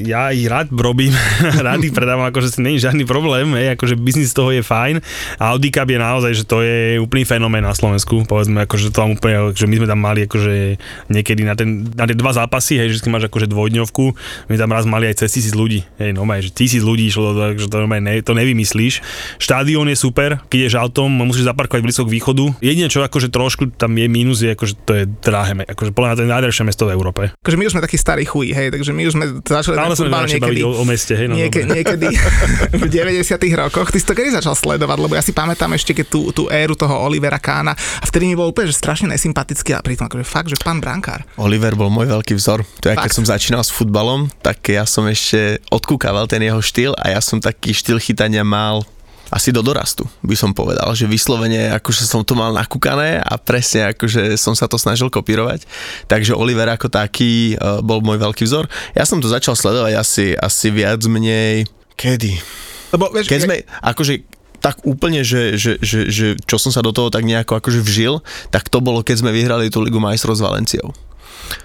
ja 0.07 0.31
ich 0.31 0.47
rád 0.47 0.71
robím, 0.71 1.13
rád 1.67 1.83
ich 1.83 1.93
predávam, 1.93 2.31
akože 2.31 2.63
není 2.63 2.79
žiadny 2.79 3.03
problém, 3.03 3.51
hej, 3.59 3.75
akože 3.75 3.99
biznis 3.99 4.31
z 4.31 4.37
toho 4.39 4.51
je 4.55 4.63
fajn. 4.63 5.03
A 5.43 5.57
Audi 5.57 5.75
Cup 5.75 5.91
je 5.91 5.99
naozaj, 5.99 6.33
že 6.37 6.45
to 6.47 6.63
je 6.63 7.01
úplný 7.01 7.27
fenomén 7.27 7.65
na 7.65 7.75
Slovensku, 7.75 8.23
povedzme, 8.29 8.69
akože 8.69 8.93
to 8.93 8.97
tam 9.03 9.17
úplne, 9.17 9.51
že 9.57 9.67
my 9.67 9.75
sme 9.81 9.89
tam 9.89 10.01
mali 10.01 10.21
akože 10.29 10.77
niekedy 11.09 11.43
na, 11.45 11.55
ten, 11.55 11.89
na 11.95 12.05
tie 12.09 12.17
dva 12.17 12.33
zápasy, 12.35 12.81
hej, 12.81 12.97
že 12.97 13.07
máš 13.11 13.29
akože 13.29 13.51
dvojdňovku, 13.51 14.05
my 14.51 14.55
tam 14.57 14.71
raz 14.73 14.85
mali 14.89 15.11
aj 15.11 15.25
cez 15.25 15.31
tisíc 15.35 15.55
ľudí, 15.55 15.85
hej, 16.01 16.13
no 16.13 16.25
že 16.25 16.51
tisíc 16.51 16.83
ľudí 16.83 17.09
išlo, 17.09 17.57
že 17.57 17.69
to, 17.69 17.85
ne, 17.87 18.21
to 18.23 18.33
nevymyslíš. 18.33 19.01
Štádión 19.39 19.87
je 19.91 19.97
super, 19.99 20.41
keď 20.51 20.71
ješ 20.71 20.75
autom, 20.81 21.11
musíš 21.13 21.47
zaparkovať 21.47 21.83
blízko 21.85 22.05
k 22.09 22.15
východu. 22.19 22.45
Jedine, 22.59 22.89
čo 22.91 23.05
akože 23.05 23.29
trošku 23.31 23.75
tam 23.77 23.95
je 23.95 24.07
mínus, 24.11 24.43
je 24.43 24.53
akože 24.53 24.75
to 24.83 24.93
je 24.97 25.03
drahé, 25.23 25.55
akože 25.69 25.91
podľa 25.95 26.07
mňa 26.11 26.17
to 26.17 26.25
je 26.25 26.31
najdrahšie 26.31 26.65
mesto 26.67 26.85
v 26.89 26.95
Európe. 26.97 27.23
Akože 27.45 27.57
my 27.61 27.65
už 27.69 27.73
sme 27.79 27.83
takí 27.85 27.97
starí 28.01 28.25
chuj, 28.27 28.53
hej, 28.53 28.69
takže 28.75 28.91
my 28.91 29.03
už 29.07 29.13
sme 29.15 29.25
začali 29.45 29.75
Ale 29.79 29.95
sme 29.95 30.09
niekedy, 30.11 30.61
o, 30.65 30.73
o, 30.73 30.85
meste, 30.85 31.15
hej, 31.15 31.27
no, 31.31 31.37
nieke, 31.39 31.63
niekedy 31.65 32.09
v 32.83 32.87
90 32.89 33.25
rokoch. 33.59 33.89
Ty 33.91 33.99
si 33.99 34.07
to 34.07 34.15
kedy 34.17 34.31
začal 34.35 34.55
sledovať, 34.57 34.99
lebo 34.99 35.15
ja 35.15 35.23
si 35.23 35.31
pamätám 35.35 35.73
ešte 35.77 35.95
keď 35.95 36.07
tú, 36.09 36.21
tú 36.31 36.43
éru 36.51 36.75
toho 36.75 36.95
Olivera 37.05 37.39
Kána 37.39 37.75
a 37.75 38.05
vtedy 38.05 38.29
mi 38.31 38.35
bol 38.35 38.51
úplne 38.51 38.71
že 38.71 38.77
strašne 38.77 39.11
nesympatický 39.13 39.77
a 39.77 39.85
pritom 39.85 40.07
akože 40.09 40.25
fakt, 40.27 40.49
že 40.51 40.59
pán 40.61 40.74
brankár. 40.79 41.27
Oliver 41.37 41.75
bol 41.75 41.91
môj 41.91 42.11
veľký 42.11 42.39
vzor. 42.39 42.63
To 42.83 42.87
je, 42.91 42.97
keď 42.97 43.13
som 43.13 43.27
začínal 43.27 43.63
s 43.63 43.75
futbalom, 43.75 44.31
tak 44.41 44.63
ja 44.71 44.87
som 44.87 45.05
ešte 45.11 45.61
odkúkaval 45.69 46.31
ten 46.31 46.43
jeho 46.43 46.63
štýl 46.63 46.93
a 46.97 47.13
ja 47.13 47.21
som 47.21 47.43
taký 47.43 47.75
štýl 47.75 47.99
chytania 47.99 48.47
mal 48.47 48.87
asi 49.33 49.51
do 49.51 49.65
dorastu, 49.65 50.07
by 50.23 50.37
som 50.39 50.55
povedal, 50.55 50.87
že 50.95 51.11
vyslovene 51.11 51.75
akože 51.75 52.07
som 52.07 52.23
to 52.23 52.39
mal 52.39 52.55
nakúkané 52.55 53.19
a 53.19 53.35
presne 53.35 53.91
akože 53.91 54.39
som 54.39 54.55
sa 54.55 54.71
to 54.71 54.79
snažil 54.79 55.11
kopírovať. 55.11 55.67
Takže 56.07 56.37
Oliver 56.37 56.71
ako 56.71 56.87
taký 56.87 57.59
uh, 57.59 57.83
bol 57.83 57.99
môj 58.05 58.21
veľký 58.21 58.47
vzor. 58.47 58.71
Ja 58.95 59.03
som 59.03 59.19
to 59.19 59.27
začal 59.27 59.59
sledovať 59.59 59.93
asi, 59.99 60.27
asi 60.39 60.71
viac 60.71 61.03
menej... 61.09 61.67
Kedy? 61.95 62.43
Lebo, 62.95 63.11
vieš, 63.11 63.27
keď 63.27 63.41
sme, 63.43 63.57
akože 63.83 64.34
tak 64.65 64.81
úplne, 64.89 65.21
že, 65.21 65.61
že, 65.61 65.77
že, 65.85 66.09
že 66.09 66.41
čo 66.49 66.57
som 66.57 66.73
sa 66.73 66.81
do 66.81 66.89
toho 66.89 67.13
tak 67.13 67.29
nejako 67.29 67.61
akože 67.61 67.85
vžil, 67.85 68.25
tak 68.49 68.73
to 68.73 68.81
bolo, 68.81 69.05
keď 69.05 69.21
sme 69.21 69.37
vyhrali 69.37 69.69
tú 69.69 69.85
Ligu 69.85 70.01
majstrov 70.01 70.33
s 70.33 70.41
Valenciou 70.41 70.97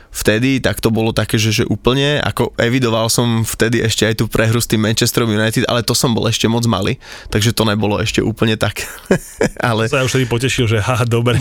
vtedy, 0.10 0.60
tak 0.60 0.82
to 0.82 0.90
bolo 0.90 1.14
také, 1.14 1.38
že, 1.38 1.54
že 1.54 1.64
úplne, 1.70 2.18
ako 2.22 2.54
evidoval 2.58 3.08
som 3.08 3.46
vtedy 3.46 3.86
ešte 3.86 4.10
aj 4.10 4.16
tú 4.20 4.26
prehru 4.26 4.58
s 4.58 4.66
tým 4.66 4.82
Manchester 4.82 5.26
United, 5.26 5.70
ale 5.70 5.86
to 5.86 5.94
som 5.94 6.12
bol 6.12 6.26
ešte 6.26 6.50
moc 6.50 6.66
malý, 6.66 6.98
takže 7.30 7.54
to 7.54 7.64
nebolo 7.64 8.02
ešte 8.02 8.20
úplne 8.20 8.58
tak. 8.58 8.84
ale... 9.70 9.86
Sa 9.88 10.02
ja 10.02 10.06
už 10.06 10.18
vtedy 10.18 10.26
potešil, 10.26 10.66
že 10.66 10.78
ha, 10.82 11.06
dobre. 11.06 11.38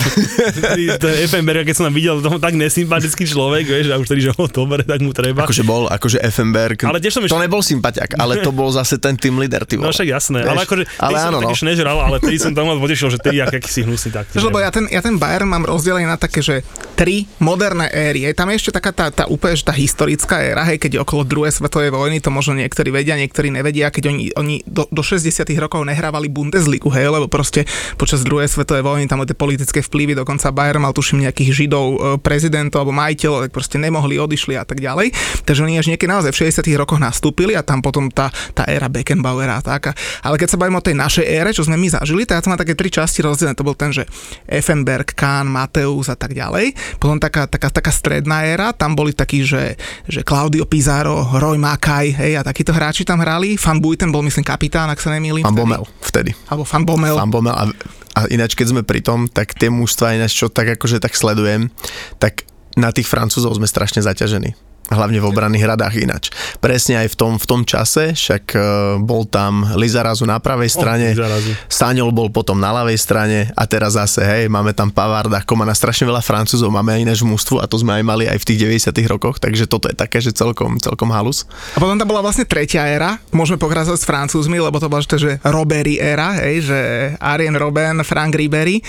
to 1.02 1.06
je 1.08 1.16
FMBR, 1.26 1.64
keď 1.64 1.74
som 1.76 1.88
videl, 1.90 2.20
to 2.20 2.36
tak 2.36 2.54
nesympatický 2.54 3.24
človek, 3.24 3.64
vieš, 3.66 3.90
a 3.90 3.96
už 3.96 4.06
vtedy, 4.06 4.28
že 4.28 4.30
oh, 4.36 4.48
dobre, 4.48 4.84
tak 4.84 5.00
mu 5.00 5.16
treba. 5.16 5.48
Akože 5.48 5.64
bol, 5.64 5.88
akože 5.88 6.20
FMBR, 6.28 6.76
ale 6.84 7.00
tiež 7.00 7.18
som 7.18 7.22
to 7.24 7.40
nebol 7.40 7.64
sympatiak, 7.64 8.20
ale 8.20 8.44
to 8.44 8.52
bol 8.52 8.68
zase 8.68 9.00
ten 9.00 9.16
team 9.16 9.40
leader, 9.40 9.64
ty 9.64 9.80
No 9.80 9.94
však 9.94 10.08
jasné, 10.10 10.44
vieš? 10.44 10.50
ale 10.52 10.60
akože 10.66 10.84
ale 11.00 11.16
áno, 11.22 11.38
som 11.40 11.64
no. 11.64 11.70
nežral, 11.70 11.98
ale 12.02 12.16
tedy 12.20 12.36
som 12.36 12.52
tam 12.52 12.68
potešil, 12.76 13.08
že 13.14 13.18
tedy 13.18 13.40
aký 13.40 13.70
si 13.70 13.86
hnusný 13.86 14.10
tak. 14.12 14.26
Lebo 14.34 14.58
ja 14.60 14.68
ten, 14.68 14.84
ja 14.90 15.00
ten 15.00 15.16
Bayern 15.16 15.48
mám 15.48 15.64
rozdelený 15.64 16.04
na 16.04 16.18
také, 16.20 16.44
že 16.44 16.66
tri 16.98 17.30
moderné 17.38 17.88
éry. 17.94 18.26
Je 18.26 18.34
tam 18.34 18.50
ešte 18.58 18.74
taká 18.74 18.90
tá, 18.90 19.06
tá 19.08 19.24
úplne 19.30 19.54
tá 19.62 19.70
historická 19.72 20.42
éra, 20.42 20.66
hej, 20.66 20.82
keď 20.82 21.06
okolo 21.06 21.22
druhej 21.22 21.54
svetovej 21.54 21.94
vojny, 21.94 22.18
to 22.18 22.34
možno 22.34 22.58
niektorí 22.58 22.90
vedia, 22.90 23.14
niektorí 23.14 23.54
nevedia, 23.54 23.88
keď 23.94 24.10
oni, 24.10 24.24
oni 24.34 24.54
do, 24.66 24.90
do 24.90 25.00
60 25.00 25.46
rokov 25.62 25.86
nehrávali 25.86 26.26
Bundesligu, 26.26 26.90
hej, 26.90 27.08
lebo 27.08 27.30
proste 27.30 27.64
počas 27.94 28.26
druhej 28.26 28.50
svetovej 28.50 28.82
vojny 28.82 29.06
tam 29.06 29.22
tie 29.22 29.38
politické 29.38 29.78
vplyvy, 29.80 30.18
dokonca 30.18 30.50
Bayern 30.50 30.82
mal 30.82 30.90
tuším 30.90 31.22
nejakých 31.22 31.50
židov 31.54 31.86
e, 31.86 31.96
prezidentov 32.18 32.82
alebo 32.82 32.96
majiteľov, 32.98 33.48
tak 33.48 33.52
proste 33.54 33.76
nemohli, 33.78 34.18
odišli 34.18 34.58
a 34.58 34.66
tak 34.66 34.82
ďalej. 34.82 35.14
Takže 35.46 35.60
oni 35.62 35.78
až 35.78 35.92
niekedy 35.92 36.10
naozaj 36.10 36.34
v 36.34 36.50
60 36.50 36.64
rokoch 36.80 36.98
nastúpili 36.98 37.54
a 37.54 37.62
tam 37.62 37.84
potom 37.84 38.10
tá, 38.10 38.32
tá 38.56 38.66
éra 38.66 38.90
Beckenbauera 38.90 39.60
a 39.60 39.62
tak. 39.62 39.94
Ale 40.24 40.40
keď 40.40 40.48
sa 40.54 40.60
bavíme 40.60 40.80
o 40.80 40.84
tej 40.84 40.96
našej 40.96 41.24
ére, 41.28 41.50
čo 41.52 41.62
sme 41.62 41.76
my 41.76 41.88
zažili, 41.92 42.24
tak 42.24 42.40
ja 42.40 42.42
som 42.42 42.56
také 42.56 42.74
tri 42.74 42.88
časti 42.88 43.20
rozdelené. 43.20 43.54
To 43.54 43.66
bol 43.66 43.76
ten, 43.76 43.92
že 43.92 44.08
Effenberg, 44.48 45.12
Kahn, 45.12 45.46
Mateus 45.52 46.08
a 46.08 46.16
tak 46.16 46.32
ďalej. 46.32 46.72
Potom 46.96 47.20
taká, 47.20 47.44
taká, 47.44 47.68
taká 47.68 47.92
stredná 47.92 48.47
éra, 48.48 48.72
tam 48.72 48.96
boli 48.96 49.12
takí, 49.12 49.44
že, 49.44 49.76
že 50.08 50.24
Claudio 50.24 50.64
Pizarro, 50.64 51.28
Roy 51.36 51.60
Makaj, 51.60 52.06
hej, 52.16 52.32
a 52.38 52.42
takíto 52.42 52.72
hráči 52.72 53.04
tam 53.04 53.20
hrali. 53.20 53.60
Fan 53.60 53.84
Buiten 53.84 54.08
bol, 54.08 54.24
myslím, 54.24 54.44
kapitán, 54.46 54.88
ak 54.88 55.00
sa 55.00 55.12
nemýlim. 55.12 55.44
Fan 55.44 55.56
Bomel 55.56 55.84
vtedy. 56.00 56.32
Alebo 56.48 56.64
Fan 56.64 56.84
Bomel. 56.88 57.16
Fan 57.16 57.32
Bomel. 57.32 57.52
A, 57.52 57.68
a 58.16 58.20
ináč, 58.32 58.56
keď 58.56 58.66
sme 58.72 58.82
pri 58.82 59.04
tom, 59.04 59.28
tak 59.28 59.52
tie 59.54 59.68
mužstva, 59.68 60.16
ináč, 60.16 60.34
čo 60.34 60.48
tak 60.48 60.80
akože 60.80 60.98
tak 60.98 61.12
sledujem, 61.12 61.68
tak 62.16 62.48
na 62.78 62.88
tých 62.94 63.10
Francúzov 63.10 63.52
sme 63.58 63.68
strašne 63.68 64.00
zaťažení 64.00 64.67
hlavne 64.88 65.20
v 65.20 65.28
obranných 65.28 65.68
radách 65.68 65.94
inač. 66.00 66.24
Presne 66.58 67.04
aj 67.04 67.12
v 67.12 67.16
tom, 67.16 67.32
v 67.36 67.46
tom 67.46 67.60
čase, 67.64 68.16
však 68.16 68.44
uh, 68.56 68.62
bol 69.00 69.28
tam 69.28 69.64
Lizarazu 69.76 70.24
na 70.24 70.40
pravej 70.40 70.72
strane, 70.72 71.12
oh, 71.12 72.12
bol 72.12 72.32
potom 72.32 72.56
na 72.56 72.72
ľavej 72.72 72.98
strane 72.98 73.38
a 73.52 73.62
teraz 73.68 73.94
zase, 74.00 74.24
hej, 74.24 74.42
máme 74.48 74.72
tam 74.72 74.88
Pavarda, 74.88 75.44
Komana, 75.44 75.76
strašne 75.76 76.08
veľa 76.08 76.24
Francúzov, 76.24 76.72
máme 76.72 76.96
aj 76.96 77.00
ináč 77.04 77.18
v 77.20 77.30
mústvu 77.36 77.60
a 77.60 77.68
to 77.68 77.76
sme 77.76 78.00
aj 78.00 78.04
mali 78.04 78.24
aj 78.24 78.40
v 78.40 78.46
tých 78.48 78.58
90 78.88 79.12
rokoch, 79.12 79.36
takže 79.38 79.68
toto 79.68 79.92
je 79.92 79.96
také, 79.96 80.24
že 80.24 80.32
celkom, 80.32 80.80
celkom 80.80 81.12
halus. 81.12 81.44
A 81.76 81.78
potom 81.80 82.00
tam 82.00 82.08
bola 82.08 82.24
vlastne 82.24 82.48
tretia 82.48 82.88
éra, 82.88 83.20
môžeme 83.30 83.60
pokračovať 83.60 83.98
s 84.00 84.08
Francúzmi, 84.08 84.56
lebo 84.56 84.80
to 84.80 84.88
bola 84.88 85.04
že 85.08 85.40
Robbery 85.40 85.96
éra, 85.96 86.36
hej, 86.44 86.68
že 86.68 86.78
Arjen 87.18 87.56
Robben, 87.56 88.04
Frank 88.04 88.36
Ribery 88.36 88.80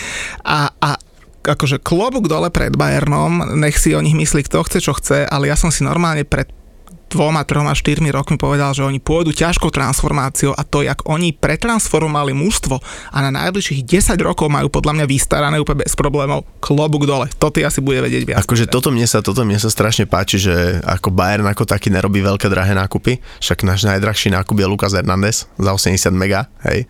a, 0.44 0.70
a 0.80 1.09
akože 1.50 1.82
klobúk 1.82 2.30
dole 2.30 2.54
pred 2.54 2.74
Bayernom, 2.78 3.58
nech 3.58 3.76
si 3.82 3.98
o 3.98 4.02
nich 4.02 4.16
myslí 4.16 4.46
kto 4.46 4.62
chce, 4.66 4.80
čo 4.80 4.94
chce, 4.94 5.26
ale 5.26 5.50
ja 5.50 5.58
som 5.58 5.74
si 5.74 5.82
normálne 5.82 6.24
pred 6.24 6.50
dvoma, 7.10 7.42
troma, 7.42 7.74
štyrmi 7.74 8.14
rokmi 8.14 8.38
povedal, 8.38 8.72
že 8.78 8.86
oni 8.86 9.02
pôjdu 9.02 9.34
ťažkou 9.34 9.74
transformáciou 9.74 10.54
a 10.54 10.62
to, 10.62 10.86
jak 10.86 11.02
oni 11.10 11.34
pretransformovali 11.34 12.38
mužstvo 12.38 12.78
a 13.10 13.18
na 13.26 13.34
najbližších 13.34 13.82
10 13.82 14.14
rokov 14.22 14.48
majú 14.48 14.70
podľa 14.70 15.02
mňa 15.02 15.06
vystarané 15.10 15.58
úplne 15.58 15.84
bez 15.84 15.98
problémov 15.98 16.46
klobúk 16.62 17.10
dole. 17.10 17.26
To 17.42 17.50
ty 17.50 17.66
asi 17.66 17.82
bude 17.82 18.06
vedieť 18.06 18.24
viac. 18.30 18.46
Akože 18.46 18.70
toto 18.70 18.94
mne 18.94 19.10
sa, 19.10 19.26
toto 19.26 19.42
mne 19.42 19.58
sa 19.58 19.74
strašne 19.74 20.06
páči, 20.06 20.38
že 20.38 20.54
ako 20.86 21.10
Bayern 21.10 21.50
ako 21.50 21.66
taký 21.66 21.90
nerobí 21.90 22.22
veľké 22.22 22.46
drahé 22.48 22.78
nákupy, 22.78 23.18
však 23.42 23.66
náš 23.66 23.90
najdrahší 23.90 24.30
nákup 24.30 24.54
je 24.54 24.68
Lucas 24.70 24.94
Hernandez 24.94 25.50
za 25.58 25.72
80 25.74 26.14
mega, 26.14 26.46
hej. 26.70 26.86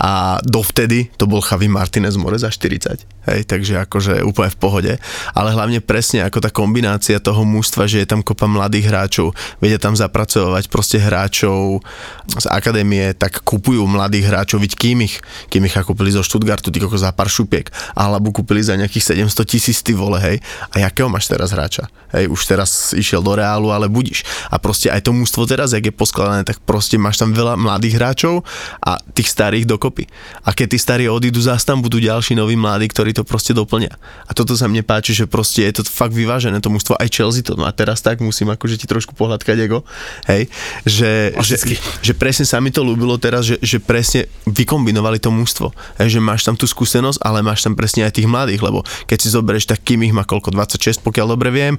A 0.00 0.40
dovtedy 0.40 1.12
to 1.20 1.28
bol 1.28 1.44
Javi 1.44 1.68
Martinez 1.68 2.16
More 2.16 2.40
za 2.40 2.48
40, 2.48 3.04
hej, 3.28 3.44
takže 3.44 3.84
akože 3.84 4.24
úplne 4.24 4.50
v 4.50 4.58
pohode, 4.58 4.92
ale 5.36 5.48
hlavne 5.52 5.84
presne 5.84 6.24
ako 6.24 6.40
tá 6.40 6.50
kombinácia 6.50 7.20
toho 7.20 7.44
mústva, 7.44 7.84
že 7.84 8.02
je 8.02 8.08
tam 8.08 8.24
kopa 8.24 8.48
mladých 8.48 8.88
hráčov, 8.88 9.36
vedia 9.60 9.76
tam 9.76 9.92
zapracovať 9.94 10.66
proste 10.72 10.96
hráčov 10.96 11.84
z 12.32 12.46
akadémie, 12.48 13.12
tak 13.12 13.44
kupujú 13.44 13.84
mladých 13.84 14.32
hráčov, 14.32 14.64
viď 14.64 14.72
kým 14.76 15.04
ich, 15.04 15.20
kým 15.52 15.68
ich 15.68 15.76
kúpili 15.76 16.12
zo 16.12 16.24
Stuttgartu, 16.24 16.72
ty 16.72 16.80
za 16.80 17.12
pár 17.12 17.28
šupiek, 17.28 17.68
alebo 17.94 18.32
kúpili 18.32 18.64
za 18.64 18.74
nejakých 18.74 19.20
700 19.20 19.44
tisíc, 19.44 19.78
ty 19.84 19.92
vole, 19.92 20.18
hej, 20.18 20.36
a 20.72 20.88
jakého 20.88 21.06
máš 21.12 21.28
teraz 21.28 21.52
hráča? 21.52 21.86
Hej, 22.08 22.32
už 22.32 22.40
teraz 22.48 22.96
išiel 22.96 23.20
do 23.20 23.36
Reálu, 23.36 23.68
ale 23.68 23.84
budíš. 23.84 24.24
A 24.48 24.56
proste 24.56 24.88
aj 24.88 25.04
to 25.04 25.12
mústvo 25.12 25.44
teraz, 25.44 25.76
jak 25.76 25.84
je 25.84 25.92
poskladané, 25.92 26.40
tak 26.40 26.56
proste 26.64 26.96
máš 26.96 27.20
tam 27.20 27.36
veľa 27.36 27.60
mladých 27.60 28.00
hráčov 28.00 28.48
a 28.80 28.96
tých 29.12 29.28
starých 29.28 29.68
dokopy. 29.68 30.08
A 30.48 30.56
keď 30.56 30.72
tí 30.72 30.78
starí 30.80 31.04
odídu 31.04 31.36
zás, 31.44 31.68
tam 31.68 31.84
budú 31.84 32.00
ďalší 32.00 32.32
noví 32.32 32.56
mladí, 32.56 32.88
ktorí 32.88 33.12
to 33.18 33.26
proste 33.26 33.50
doplňa. 33.58 33.98
A 33.98 34.30
toto 34.30 34.54
sa 34.54 34.70
mne 34.70 34.86
páči, 34.86 35.10
že 35.10 35.26
proste 35.26 35.66
je 35.66 35.82
to 35.82 35.82
fakt 35.82 36.14
vyvážené, 36.14 36.62
to 36.62 36.70
mústvo 36.70 36.94
aj 36.94 37.10
Chelsea 37.10 37.42
to 37.42 37.58
má 37.58 37.74
teraz 37.74 37.98
tak, 37.98 38.22
musím 38.22 38.54
akože 38.54 38.78
ti 38.78 38.86
trošku 38.86 39.18
pohľadkať 39.18 39.56
ego, 39.58 39.82
hej, 40.30 40.46
že, 40.86 41.34
že, 41.42 41.56
že, 41.98 42.12
presne 42.14 42.46
sa 42.46 42.62
mi 42.62 42.70
to 42.70 42.86
ľúbilo 42.86 43.18
teraz, 43.18 43.50
že, 43.50 43.58
že 43.58 43.82
presne 43.82 44.30
vykombinovali 44.46 45.18
to 45.18 45.34
mústvo, 45.34 45.74
hej, 45.98 46.14
že 46.14 46.20
máš 46.22 46.46
tam 46.46 46.54
tú 46.54 46.70
skúsenosť, 46.70 47.18
ale 47.18 47.42
máš 47.42 47.66
tam 47.66 47.74
presne 47.74 48.06
aj 48.06 48.14
tých 48.14 48.30
mladých, 48.30 48.62
lebo 48.62 48.86
keď 49.10 49.18
si 49.18 49.28
zoberieš, 49.34 49.66
tak 49.66 49.82
kým 49.82 50.06
ich 50.06 50.14
má 50.14 50.22
koľko, 50.22 50.54
26, 50.54 51.02
pokiaľ 51.02 51.26
dobre 51.34 51.50
viem, 51.50 51.74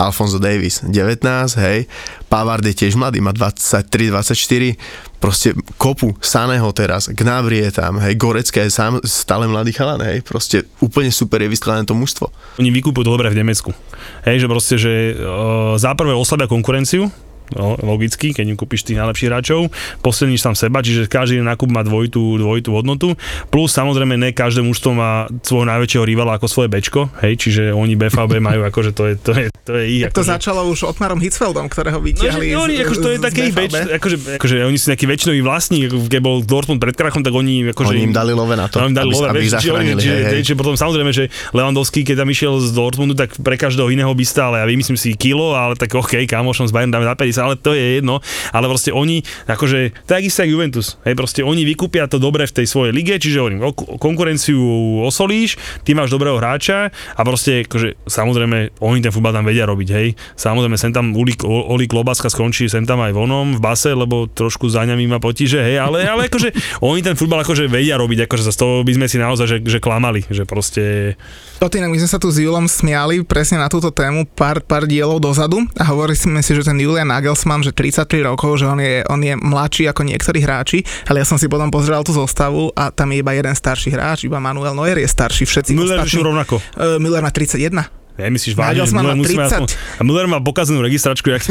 Alfonso 0.00 0.40
Davis 0.40 0.80
19, 0.80 1.20
hej, 1.60 1.84
Pavard 2.32 2.64
je 2.64 2.72
tiež 2.72 2.96
mladý, 2.96 3.20
má 3.20 3.36
23, 3.36 3.84
24, 4.08 5.20
proste 5.20 5.52
kopu 5.76 6.16
Saného 6.24 6.72
teraz, 6.72 7.12
Gnabry 7.12 7.68
je 7.68 7.76
tam, 7.76 8.00
hej, 8.00 8.16
Gorecké 8.16 8.64
je 8.64 8.72
sám 8.72 9.04
stále 9.04 9.44
mladý 9.44 9.76
chalan, 9.76 10.00
hej, 10.00 10.24
proste 10.24 10.64
úplne 10.80 11.12
super 11.12 11.44
je 11.44 11.52
vyskladané 11.52 11.84
to 11.84 11.92
mužstvo. 11.92 12.32
Oni 12.56 12.72
vykúpujú 12.72 13.04
dobre 13.04 13.28
v 13.28 13.44
Nemecku. 13.44 13.76
Hej, 14.24 14.42
že 14.42 14.46
proste, 14.48 14.74
že 14.80 14.92
uh, 15.20 15.76
záprve 15.76 16.16
oslabia 16.16 16.48
konkurenciu, 16.48 17.12
no, 17.54 17.78
logicky, 17.82 18.32
keď 18.34 18.46
im 18.54 18.58
kúpiš 18.58 18.86
tých 18.86 18.98
najlepších 18.98 19.28
hráčov, 19.30 19.70
posilníš 20.00 20.42
tam 20.44 20.54
seba, 20.54 20.82
čiže 20.82 21.10
každý 21.10 21.42
nákup 21.42 21.68
má 21.70 21.82
dvojitú, 21.82 22.38
dvojitú 22.38 22.70
hodnotu, 22.74 23.14
plus 23.50 23.70
samozrejme 23.74 24.14
ne 24.18 24.30
každé 24.30 24.62
mužstvo 24.64 24.90
má 24.94 25.26
svojho 25.42 25.66
najväčšieho 25.66 26.04
rivala 26.04 26.38
ako 26.38 26.46
svoje 26.46 26.68
bečko, 26.70 27.10
hej, 27.22 27.38
čiže 27.38 27.62
oni 27.74 27.94
BVB 27.98 28.42
majú 28.42 28.66
akože 28.66 28.90
to 28.94 29.02
je, 29.10 29.14
to 29.18 29.32
je, 29.34 29.46
to 29.66 29.72
je 29.78 29.84
ich. 29.86 30.02
Tak 30.10 30.14
to 30.14 30.22
akože... 30.22 30.32
začalo 30.38 30.60
už 30.70 30.86
Otmarom 30.90 31.18
Hitzfeldom, 31.18 31.66
ktorého 31.66 31.98
vytiahli 31.98 32.54
no, 32.54 32.66
oni, 32.66 32.74
akože 32.82 33.00
to 33.00 33.10
je 33.10 33.18
beč, 33.50 33.72
akože, 33.74 34.16
akože, 34.38 34.54
oni 34.66 34.78
sú 34.78 34.86
nejaký 34.92 35.06
väčšinový 35.06 35.40
vlastník, 35.42 35.82
keď 36.08 36.20
bol 36.22 36.42
Dortmund 36.42 36.80
pred 36.80 36.94
krachom, 36.94 37.22
tak 37.22 37.34
oni 37.34 37.70
akože... 37.72 37.94
Oni 37.94 38.10
im 38.10 38.14
dali 38.14 38.32
love 38.32 38.54
na 38.54 38.66
to, 38.66 38.82
no, 38.82 38.90
im 38.90 38.96
dali 38.96 39.10
aby, 39.10 39.16
love, 39.16 39.28
aby 39.30 39.40
vieš, 39.42 39.52
zachránili, 39.60 40.00
čiže, 40.00 40.14
hej, 40.14 40.24
hej. 40.24 40.42
čiže, 40.46 40.56
potom 40.56 40.74
samozrejme, 40.76 41.10
že 41.10 41.24
Lewandowski, 41.52 42.06
keď 42.06 42.24
tam 42.24 42.28
išiel 42.30 42.54
z 42.62 42.70
Dortmundu, 42.72 43.14
tak 43.14 43.34
pre 43.40 43.56
každého 43.58 43.88
iného 43.92 44.10
by 44.10 44.24
stále, 44.24 44.54
ja 44.60 44.66
vymyslím 44.66 44.98
si 44.98 45.14
kilo, 45.16 45.52
ale 45.54 45.74
tak 45.76 45.92
OK, 45.92 46.24
kamošom 46.24 46.68
z 46.68 46.72
Bayern 46.72 46.92
dáme 46.92 47.06
na 47.06 47.16
50, 47.16 47.39
ale 47.40 47.56
to 47.56 47.72
je 47.72 48.00
jedno, 48.00 48.20
ale 48.52 48.68
proste 48.68 48.92
oni, 48.92 49.24
akože, 49.48 50.06
takisto 50.06 50.44
ako 50.44 50.52
Juventus, 50.52 51.00
hej, 51.08 51.14
proste 51.16 51.40
oni 51.40 51.64
vykúpia 51.64 52.06
to 52.06 52.20
dobre 52.20 52.44
v 52.44 52.52
tej 52.62 52.66
svojej 52.68 52.92
lige, 52.92 53.16
čiže 53.16 53.40
hovorím, 53.40 53.64
konkurenciu 53.98 54.60
osolíš, 55.04 55.56
ty 55.84 55.96
máš 55.96 56.12
dobrého 56.12 56.36
hráča 56.36 56.92
a 56.92 57.20
proste, 57.24 57.64
akože, 57.64 58.04
samozrejme, 58.04 58.76
oni 58.84 58.98
ten 59.00 59.12
futbal 59.12 59.32
tam 59.32 59.48
vedia 59.48 59.64
robiť, 59.64 59.88
hej. 59.96 60.08
Samozrejme, 60.36 60.76
sem 60.76 60.92
tam 60.92 61.16
Uli, 61.16 61.34
Oli 61.44 61.88
Klobaska 61.88 62.28
skončí 62.28 62.68
sem 62.68 62.84
tam 62.84 63.00
aj 63.00 63.16
vonom 63.16 63.56
v 63.56 63.60
base, 63.60 63.90
lebo 63.90 64.28
trošku 64.28 64.68
za 64.68 64.84
ňami 64.84 65.08
ma 65.08 65.18
potíže, 65.18 65.60
hej, 65.60 65.80
ale, 65.80 66.04
ale 66.04 66.28
akože, 66.28 66.80
oni 66.84 67.00
ten 67.00 67.16
futbal 67.16 67.42
akože 67.42 67.66
vedia 67.66 67.96
robiť, 67.96 68.28
akože 68.28 68.44
za 68.46 68.52
toho 68.52 68.84
by 68.84 68.92
sme 68.96 69.06
si 69.08 69.16
naozaj, 69.16 69.46
že, 69.46 69.56
že 69.64 69.78
klamali, 69.80 70.26
že 70.28 70.44
proste... 70.44 71.14
To 71.60 71.68
inak 71.68 71.92
my 71.92 71.98
sme 72.00 72.10
sa 72.10 72.20
tu 72.20 72.32
s 72.32 72.40
Julom 72.40 72.64
smiali 72.64 73.20
presne 73.20 73.60
na 73.60 73.68
túto 73.68 73.92
tému 73.92 74.24
pár, 74.24 74.64
pár 74.64 74.88
dielov 74.88 75.20
dozadu 75.20 75.60
a 75.76 75.84
hovorili 75.92 76.16
sme 76.16 76.40
si, 76.40 76.56
že 76.56 76.64
ten 76.64 76.80
Julian 76.80 77.12
Nagelsmann, 77.30 77.62
že 77.62 77.70
33 77.70 78.26
rokov, 78.26 78.58
že 78.58 78.66
on 78.66 78.82
je, 78.82 79.06
on 79.06 79.22
je 79.22 79.38
mladší 79.38 79.86
ako 79.86 80.02
niektorí 80.02 80.42
hráči, 80.42 80.82
ale 81.06 81.22
ja 81.22 81.26
som 81.30 81.38
si 81.38 81.46
potom 81.46 81.70
pozrel 81.70 82.02
tú 82.02 82.10
zostavu 82.10 82.74
a 82.74 82.90
tam 82.90 83.14
je 83.14 83.22
iba 83.22 83.30
jeden 83.30 83.54
starší 83.54 83.94
hráč, 83.94 84.26
iba 84.26 84.42
Manuel 84.42 84.74
Neuer 84.74 84.98
je 84.98 85.06
starší, 85.06 85.46
všetci 85.46 85.78
Müller 85.78 86.02
ostatní. 86.02 86.26
rovnako. 86.26 86.58
Uh, 86.74 86.98
Müller 86.98 87.22
má 87.22 87.30
31. 87.30 87.86
Nemyslíš 88.18 88.58
vážne, 88.58 88.82
že 88.82 88.98
Müller, 88.98 89.14
musíme 89.14 89.46
aspoň, 89.46 89.70
a 89.70 90.02
Müller 90.02 90.26
má 90.26 90.42
pokazenú 90.42 90.82
registračku, 90.82 91.30
jak, 91.30 91.46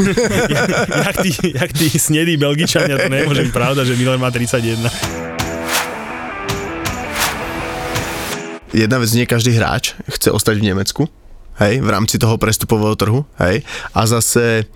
jak, 0.52 0.68
jak, 1.08 1.16
tí, 1.24 1.32
jak 1.56 1.70
tí 1.72 1.88
snedí 1.96 2.36
Belgičania, 2.36 3.00
to 3.00 3.08
nemôže 3.08 3.48
byť 3.48 3.54
pravda, 3.56 3.88
že 3.88 3.96
Müller 3.96 4.20
má 4.20 4.28
31. 4.28 4.84
Jedna 8.76 8.96
vec, 9.00 9.10
nie 9.16 9.24
každý 9.24 9.56
hráč 9.56 9.96
chce 10.12 10.28
ostať 10.28 10.60
v 10.60 10.76
Nemecku, 10.76 11.08
hej, 11.56 11.80
v 11.80 11.88
rámci 11.88 12.20
toho 12.20 12.36
prestupového 12.36 12.92
trhu, 13.00 13.24
hej, 13.40 13.64
a 13.96 14.00
zase 14.04 14.68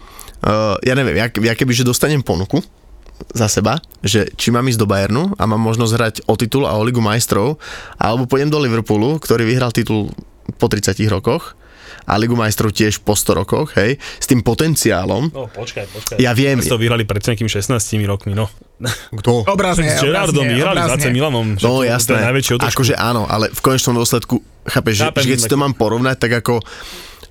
uh, 0.45 0.77
ja 0.85 0.95
neviem, 0.95 1.17
ja, 1.17 1.27
ja 1.27 1.55
keby, 1.57 1.73
že 1.73 1.89
dostanem 1.89 2.21
ponuku 2.21 2.61
za 3.33 3.49
seba, 3.49 3.79
že 4.03 4.29
či 4.35 4.51
mám 4.51 4.67
ísť 4.69 4.81
do 4.81 4.91
Bayernu 4.91 5.35
a 5.39 5.43
mám 5.49 5.63
možnosť 5.63 5.93
hrať 5.95 6.15
o 6.29 6.35
titul 6.37 6.69
a 6.69 6.77
o 6.77 6.83
Ligu 6.85 7.01
majstrov, 7.01 7.57
alebo 7.97 8.29
pôjdem 8.29 8.51
do 8.51 8.61
Liverpoolu, 8.61 9.23
ktorý 9.23 9.47
vyhral 9.47 9.73
titul 9.73 10.11
po 10.61 10.67
30 10.69 10.99
rokoch, 11.09 11.57
a 12.05 12.21
Ligu 12.21 12.37
majstrov 12.37 12.75
tiež 12.75 13.01
po 13.01 13.17
100 13.17 13.41
rokoch, 13.41 13.73
hej, 13.81 13.97
s 13.97 14.27
tým 14.29 14.45
potenciálom. 14.45 15.33
No, 15.33 15.49
počkaj, 15.49 15.89
počkaj. 15.89 16.17
Ja 16.21 16.37
viem. 16.37 16.61
to 16.61 16.77
vyhrali 16.77 17.09
pred 17.09 17.25
nejakými 17.25 17.49
16 17.49 17.73
rokmi, 18.05 18.37
no. 18.37 18.51
Kto? 19.21 19.49
Obrazne, 19.49 19.89
S 19.89 20.05
Gerardom 20.05 20.45
vyhrali 20.45 20.81
s 20.85 20.91
AC 21.01 21.07
Milanom. 21.09 21.57
No 21.63 21.81
jasné, 21.81 22.21
akože 22.61 22.99
áno, 22.99 23.25
ale 23.25 23.49
v 23.49 23.61
konečnom 23.65 23.97
dôsledku, 23.97 24.43
chápeš, 24.67 24.95
že, 25.01 25.05
že 25.09 25.29
keď 25.35 25.39
si 25.41 25.51
to 25.51 25.61
mám 25.61 25.77
porovnať, 25.77 26.17
tak 26.19 26.33
ako 26.45 26.61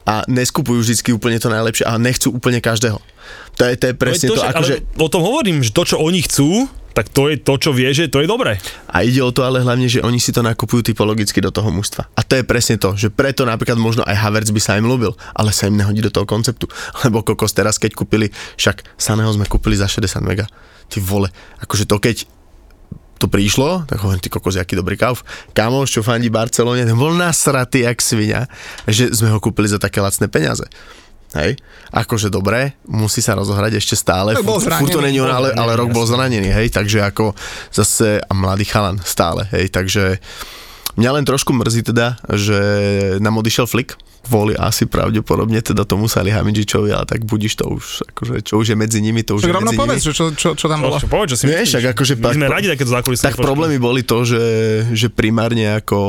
a 0.03 0.27
neskupujú 0.27 0.83
vždy 0.83 1.15
úplne 1.15 1.39
to 1.39 1.47
najlepšie 1.47 1.87
a 1.87 1.95
nechcú 1.95 2.35
úplne 2.35 2.59
každého. 2.59 2.99
To 3.55 3.63
je, 3.63 3.73
to 3.79 3.85
je 3.91 3.95
presne 3.95 4.27
to, 4.27 4.35
to, 4.35 4.43
to 4.43 4.49
akože... 4.51 4.73
O 4.99 5.07
tom 5.07 5.23
hovorím, 5.23 5.63
že 5.63 5.71
to, 5.71 5.87
čo 5.87 5.95
oni 5.95 6.19
chcú, 6.27 6.67
tak 6.93 7.09
to 7.09 7.31
je 7.31 7.41
to, 7.41 7.53
čo 7.57 7.73
vie, 7.73 7.89
že 7.89 8.11
to 8.11 8.21
je 8.21 8.29
dobré. 8.29 8.59
A 8.91 9.01
ide 9.01 9.23
o 9.23 9.33
to 9.33 9.41
ale 9.41 9.63
hlavne, 9.63 9.89
že 9.89 10.03
oni 10.03 10.21
si 10.21 10.29
to 10.29 10.45
nakupujú 10.45 10.85
typologicky 10.85 11.41
do 11.41 11.49
toho 11.49 11.73
mužstva. 11.73 12.05
A 12.13 12.21
to 12.21 12.37
je 12.37 12.45
presne 12.45 12.77
to, 12.77 12.93
že 12.93 13.09
preto 13.09 13.47
napríklad 13.49 13.79
možno 13.81 14.05
aj 14.05 14.13
Havertz 14.13 14.53
by 14.53 14.61
sa 14.61 14.77
im 14.77 14.85
ľúbil, 14.85 15.15
ale 15.33 15.49
sa 15.49 15.65
im 15.71 15.79
nehodí 15.79 16.05
do 16.05 16.13
toho 16.13 16.29
konceptu. 16.29 16.69
Lebo 17.07 17.25
kokos 17.25 17.55
teraz, 17.55 17.81
keď 17.81 17.97
kúpili, 17.97 18.29
však 18.59 18.85
Saného 18.99 19.31
sme 19.33 19.49
kúpili 19.49 19.73
za 19.73 19.89
60 19.89 20.21
mega. 20.21 20.45
Ty 20.91 20.99
vole, 21.01 21.33
akože 21.63 21.89
to 21.89 21.97
keď 21.97 22.29
to 23.23 23.31
prišlo, 23.31 23.87
tak 23.87 24.03
hovorím, 24.03 24.19
ty 24.19 24.27
kokos, 24.27 24.59
aký 24.59 24.75
dobrý 24.75 24.99
kauf. 24.99 25.23
Kamoš, 25.55 25.95
čo 25.95 26.01
fandí 26.03 26.27
Barcelone, 26.27 26.83
ten 26.83 26.99
bol 26.99 27.15
nasratý 27.15 27.87
jak 27.87 28.03
svinia, 28.03 28.51
že 28.83 29.15
sme 29.15 29.31
ho 29.31 29.39
kúpili 29.39 29.71
za 29.71 29.79
také 29.79 30.03
lacné 30.03 30.27
peniaze. 30.27 30.67
Hej, 31.33 31.57
akože 31.89 32.29
dobre, 32.29 32.77
musí 32.85 33.17
sa 33.23 33.33
rozohrať 33.33 33.81
ešte 33.81 33.97
stále. 33.97 34.37
Bol 34.43 34.61
zranený, 34.61 34.85
Furt 34.85 34.93
to 34.93 35.01
není 35.01 35.17
on, 35.17 35.33
ale, 35.33 35.49
ale 35.55 35.73
rok 35.73 35.89
bol 35.89 36.05
zranený, 36.05 36.51
hej, 36.51 36.69
takže 36.69 37.01
ako 37.01 37.33
zase 37.73 38.21
a 38.21 38.31
mladý 38.37 38.69
chalan 38.69 39.01
stále, 39.01 39.49
hej, 39.49 39.73
takže 39.73 40.21
mňa 40.97 41.09
len 41.19 41.25
trošku 41.25 41.53
mrzí 41.53 41.85
teda, 41.89 42.21
že 42.31 42.59
nám 43.19 43.39
odišiel 43.41 43.65
Flick, 43.65 43.97
kvôli 44.23 44.55
asi 44.55 44.87
pravdepodobne 44.87 45.59
teda 45.59 45.83
tomu 45.83 46.07
Hamidžičovi, 46.07 46.95
ale 46.95 47.03
tak 47.03 47.27
budíš 47.27 47.59
to 47.59 47.67
už, 47.67 48.07
akože, 48.07 48.35
čo 48.47 48.55
už 48.55 48.71
je 48.71 48.77
medzi 48.79 49.03
nimi, 49.03 49.19
to 49.19 49.35
už 49.35 49.43
tak 49.43 49.51
je 49.51 49.55
rovno 49.59 49.71
medzi 49.75 49.79
povedz, 49.83 49.99
nimi. 49.99 50.15
Čo, 50.15 50.23
čo, 50.31 50.49
čo 50.55 50.65
tam 50.71 50.79
bolo. 50.79 50.95
Čo, 50.95 51.11
povedz, 51.11 51.35
čo 51.35 51.37
si 51.43 51.45
Nie, 51.51 51.67
však 51.67 51.91
akože, 51.91 52.13
My 52.23 52.31
sme 52.31 52.47
radi 52.47 52.67
takéto 52.71 52.91
zákulisné 52.95 53.23
Tak 53.27 53.35
problémy 53.35 53.77
boli 53.83 54.07
to, 54.07 54.23
že, 54.23 54.45
že 54.95 55.11
primárne 55.11 55.83
ako 55.83 55.99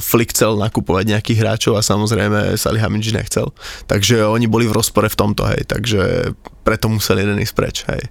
Flick 0.00 0.32
chcel 0.32 0.56
nakupovať 0.56 1.04
nejakých 1.12 1.38
hráčov 1.44 1.76
a 1.76 1.84
samozrejme 1.84 2.56
Hamidži 2.56 3.12
nechcel. 3.12 3.52
Takže 3.84 4.24
oni 4.24 4.48
boli 4.48 4.64
v 4.64 4.72
rozpore 4.72 5.12
v 5.12 5.16
tomto, 5.16 5.44
hej, 5.44 5.68
takže 5.68 6.32
preto 6.64 6.88
musel 6.88 7.20
jeden 7.20 7.36
ísť 7.44 7.54
preč, 7.54 7.76
hej. 7.92 8.08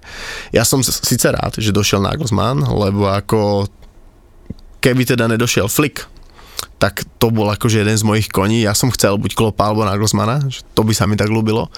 Ja 0.54 0.62
som 0.62 0.78
síce 0.86 1.26
rád, 1.26 1.58
že 1.58 1.74
došiel 1.74 1.98
Nagelsmann, 1.98 2.62
lebo 2.62 3.10
ako 3.10 3.66
keby 4.84 5.08
teda 5.08 5.24
nedošiel 5.32 5.64
Flick, 5.72 6.04
tak 6.84 7.00
to 7.16 7.32
bol 7.32 7.48
akože 7.48 7.80
jeden 7.80 7.96
z 7.96 8.04
mojich 8.04 8.28
koní. 8.28 8.68
Ja 8.68 8.76
som 8.76 8.92
chcel 8.92 9.16
buď 9.16 9.32
Klopa 9.32 9.72
alebo 9.72 9.88
Nagelsmana, 9.88 10.44
to 10.76 10.84
by 10.84 10.92
sa 10.92 11.08
mi 11.08 11.16
tak 11.16 11.32
ľúbilo. 11.32 11.72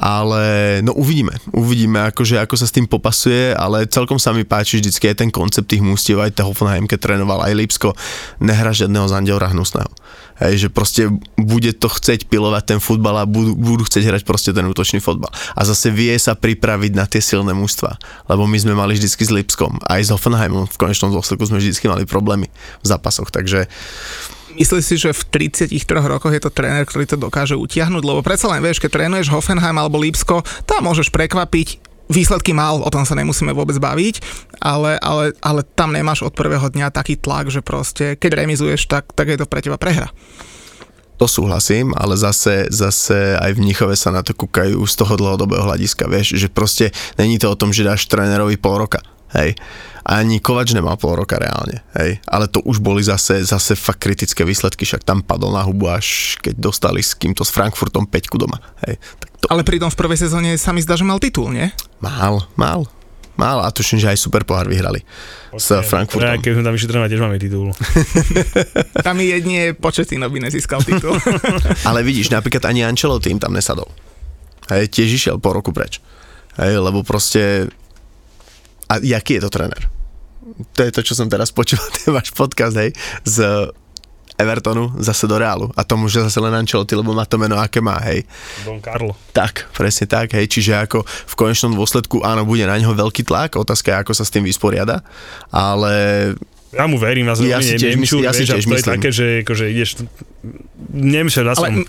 Ale 0.00 0.80
no 0.80 0.96
uvidíme. 0.96 1.36
Uvidíme, 1.52 2.08
akože, 2.08 2.40
ako 2.40 2.56
sa 2.56 2.64
s 2.64 2.72
tým 2.72 2.88
popasuje, 2.88 3.52
ale 3.52 3.84
celkom 3.84 4.16
sa 4.16 4.32
mi 4.32 4.48
páči 4.48 4.80
vždycky 4.80 5.12
aj 5.12 5.20
ten 5.20 5.28
koncept 5.28 5.68
tých 5.68 5.84
mústiev, 5.84 6.24
aj 6.24 6.40
ten 6.40 6.48
Hoffenheim, 6.48 6.88
keď 6.88 7.04
trénoval 7.04 7.44
aj 7.44 7.52
Lipsko, 7.52 7.92
nehra 8.40 8.72
žiadneho 8.72 9.04
zandiora 9.04 9.52
hnusného. 9.52 9.92
Hej, 10.40 10.64
že 10.64 10.68
proste 10.72 11.12
bude 11.36 11.76
to 11.76 11.92
chceť 11.92 12.24
pilovať 12.24 12.76
ten 12.76 12.80
futbal 12.80 13.20
a 13.20 13.28
budú, 13.28 13.52
budú 13.52 13.84
chcieť 13.84 14.04
hrať 14.08 14.22
proste 14.24 14.56
ten 14.56 14.64
útočný 14.64 15.04
futbal. 15.04 15.28
A 15.52 15.68
zase 15.68 15.92
vie 15.92 16.16
sa 16.16 16.32
pripraviť 16.32 16.92
na 16.96 17.04
tie 17.04 17.20
silné 17.20 17.52
mústva, 17.52 18.00
lebo 18.24 18.48
my 18.48 18.56
sme 18.56 18.72
mali 18.72 18.96
vždycky 18.96 19.20
s 19.20 19.32
Lipskom, 19.32 19.80
aj 19.84 20.00
s 20.00 20.12
Hoffenheimom, 20.12 20.64
v 20.68 20.80
konečnom 20.80 21.12
dôsledku 21.12 21.44
sme 21.44 21.60
vždycky 21.60 21.88
mali 21.92 22.08
problémy 22.08 22.48
v 22.80 22.86
zápasoch, 22.88 23.28
takže 23.28 23.68
Myslíš 24.56 24.84
si, 24.88 24.96
že 24.96 25.12
v 25.12 25.52
33 25.52 25.76
rokoch 26.08 26.32
je 26.32 26.40
to 26.40 26.48
tréner, 26.48 26.88
ktorý 26.88 27.04
to 27.04 27.20
dokáže 27.20 27.52
utiahnuť? 27.60 28.00
Lebo 28.00 28.24
predsa 28.24 28.48
len 28.48 28.64
vieš, 28.64 28.80
keď 28.80 29.04
trénuješ 29.04 29.28
Hoffenheim 29.28 29.76
alebo 29.76 30.00
Lipsko, 30.00 30.40
tam 30.64 30.88
môžeš 30.88 31.12
prekvapiť 31.12 31.84
výsledky 32.08 32.54
mal, 32.54 32.80
o 32.80 32.88
tom 32.88 33.02
sa 33.02 33.18
nemusíme 33.18 33.50
vôbec 33.52 33.76
baviť, 33.76 34.22
ale, 34.62 34.96
ale, 35.02 35.34
ale 35.42 35.60
tam 35.76 35.92
nemáš 35.92 36.22
od 36.22 36.32
prvého 36.32 36.70
dňa 36.70 36.94
taký 36.94 37.18
tlak, 37.18 37.50
že 37.50 37.60
proste, 37.60 38.14
keď 38.16 38.46
remizuješ, 38.46 38.86
tak, 38.86 39.10
tak 39.12 39.26
je 39.28 39.38
to 39.42 39.46
pre 39.46 39.60
teba 39.60 39.76
prehra. 39.76 40.08
To 41.16 41.24
súhlasím, 41.24 41.96
ale 41.96 42.12
zase, 42.14 42.68
zase 42.68 43.40
aj 43.40 43.56
v 43.56 43.60
Mnichove 43.64 43.96
sa 43.96 44.12
na 44.12 44.20
to 44.20 44.36
kúkajú 44.36 44.76
z 44.84 44.94
toho 45.00 45.16
dlhodobého 45.16 45.64
hľadiska, 45.64 46.04
vieš, 46.12 46.36
že 46.36 46.52
proste 46.52 46.92
není 47.16 47.40
to 47.40 47.48
o 47.48 47.58
tom, 47.58 47.72
že 47.72 47.88
dáš 47.88 48.04
trénerovi 48.04 48.60
pol 48.60 48.84
roka, 48.84 49.00
hej. 49.34 49.58
Ani 50.06 50.38
Kovač 50.38 50.70
nemal 50.70 50.94
pol 50.94 51.18
roka 51.18 51.34
reálne, 51.34 51.82
hej. 51.98 52.22
Ale 52.30 52.46
to 52.46 52.62
už 52.62 52.78
boli 52.78 53.02
zase, 53.02 53.42
zase 53.42 53.74
fakt 53.74 54.06
kritické 54.06 54.46
výsledky, 54.46 54.86
však 54.86 55.02
tam 55.02 55.24
padol 55.26 55.50
na 55.50 55.66
hubu 55.66 55.90
až 55.90 56.38
keď 56.38 56.54
dostali 56.62 57.02
s 57.02 57.18
kýmto 57.18 57.42
s 57.42 57.50
Frankfurtom 57.50 58.06
5 58.06 58.38
doma, 58.38 58.62
hej. 58.86 59.00
Tak 59.18 59.28
to... 59.42 59.44
Ale 59.50 59.66
pritom 59.66 59.90
v 59.90 59.98
prvej 59.98 60.18
sezóne 60.22 60.54
sa 60.54 60.70
mi 60.70 60.78
zdá, 60.84 60.94
že 60.94 61.02
mal 61.02 61.18
titul, 61.18 61.50
nie? 61.50 61.72
Mal, 61.98 62.46
mal. 62.54 62.86
Mal 63.36 63.60
a 63.60 63.68
tuším, 63.68 64.00
že 64.00 64.08
aj 64.08 64.16
super 64.16 64.48
pohár 64.48 64.64
vyhrali 64.64 65.04
s 65.52 65.68
Frankfurtom. 65.84 66.24
Ja, 66.24 66.40
keď 66.40 66.56
sme 66.56 66.64
tam 66.64 66.76
trénovať, 66.76 67.10
tiež 67.12 67.22
máme 67.22 67.36
titul. 67.36 67.68
Tam 69.06 69.16
jedine 69.20 69.76
Početino 69.76 70.24
by 70.32 70.48
nezískal 70.48 70.80
titul. 70.80 71.20
Ale 71.88 72.00
vidíš, 72.00 72.32
napríklad 72.32 72.64
ani 72.64 72.88
Ancelotti 72.88 73.28
im 73.28 73.40
tam 73.40 73.52
nesadol. 73.52 73.88
Hej, 74.72 74.88
tiež 74.88 75.08
išiel 75.12 75.36
po 75.36 75.52
roku 75.52 75.70
preč. 75.70 76.00
Hej, 76.56 76.80
lebo 76.80 77.04
proste... 77.04 77.68
A 78.86 78.98
jaký 79.02 79.38
je 79.38 79.42
to 79.46 79.50
tréner? 79.50 79.82
To 80.74 80.80
je 80.86 80.94
to, 80.94 81.02
čo 81.02 81.18
som 81.18 81.26
teraz 81.26 81.50
počúval, 81.50 81.90
ten 81.98 82.14
váš 82.14 82.30
podcast, 82.30 82.78
hej, 82.78 82.94
z 83.26 83.66
Evertonu 84.36 84.92
zase 85.00 85.24
do 85.24 85.40
Reálu. 85.40 85.72
A 85.74 85.82
to 85.82 85.96
môže 85.96 86.20
zase 86.20 86.36
len 86.44 86.52
Ancelotti, 86.52 86.92
lebo 86.92 87.16
má 87.16 87.24
to 87.24 87.40
meno, 87.40 87.56
aké 87.56 87.80
má, 87.80 87.96
hej. 88.04 88.22
Don 88.68 88.84
Carlo. 88.84 89.16
Tak, 89.32 89.72
presne 89.72 90.04
tak, 90.04 90.36
hej. 90.36 90.44
Čiže 90.44 90.76
ako 90.76 91.02
v 91.08 91.34
konečnom 91.34 91.72
dôsledku, 91.72 92.20
áno, 92.20 92.44
bude 92.44 92.68
na 92.68 92.76
neho 92.76 92.92
veľký 92.92 93.24
tlak, 93.24 93.56
otázka 93.56 93.90
je, 93.90 93.96
ako 94.04 94.12
sa 94.12 94.28
s 94.28 94.32
tým 94.32 94.44
vysporiada, 94.44 95.00
ale 95.48 95.92
Ja 96.76 96.84
mu 96.84 97.00
verím, 97.00 97.32
ja, 97.32 97.56
Ja 97.56 97.60
si 97.64 97.80
tiež 97.80 97.96
myslím- 97.96 98.28
ja 98.28 98.36
si 98.36 98.44
tiež 98.44 98.60
to 98.60 98.68
je 98.68 98.74
myslím. 98.76 98.94
také, 99.00 99.08
že 99.08 99.26
akože 99.40 99.64
ideš... 99.72 99.90
Nemyslel, 100.92 101.48
som... 101.56 101.64
Ale 101.64 101.88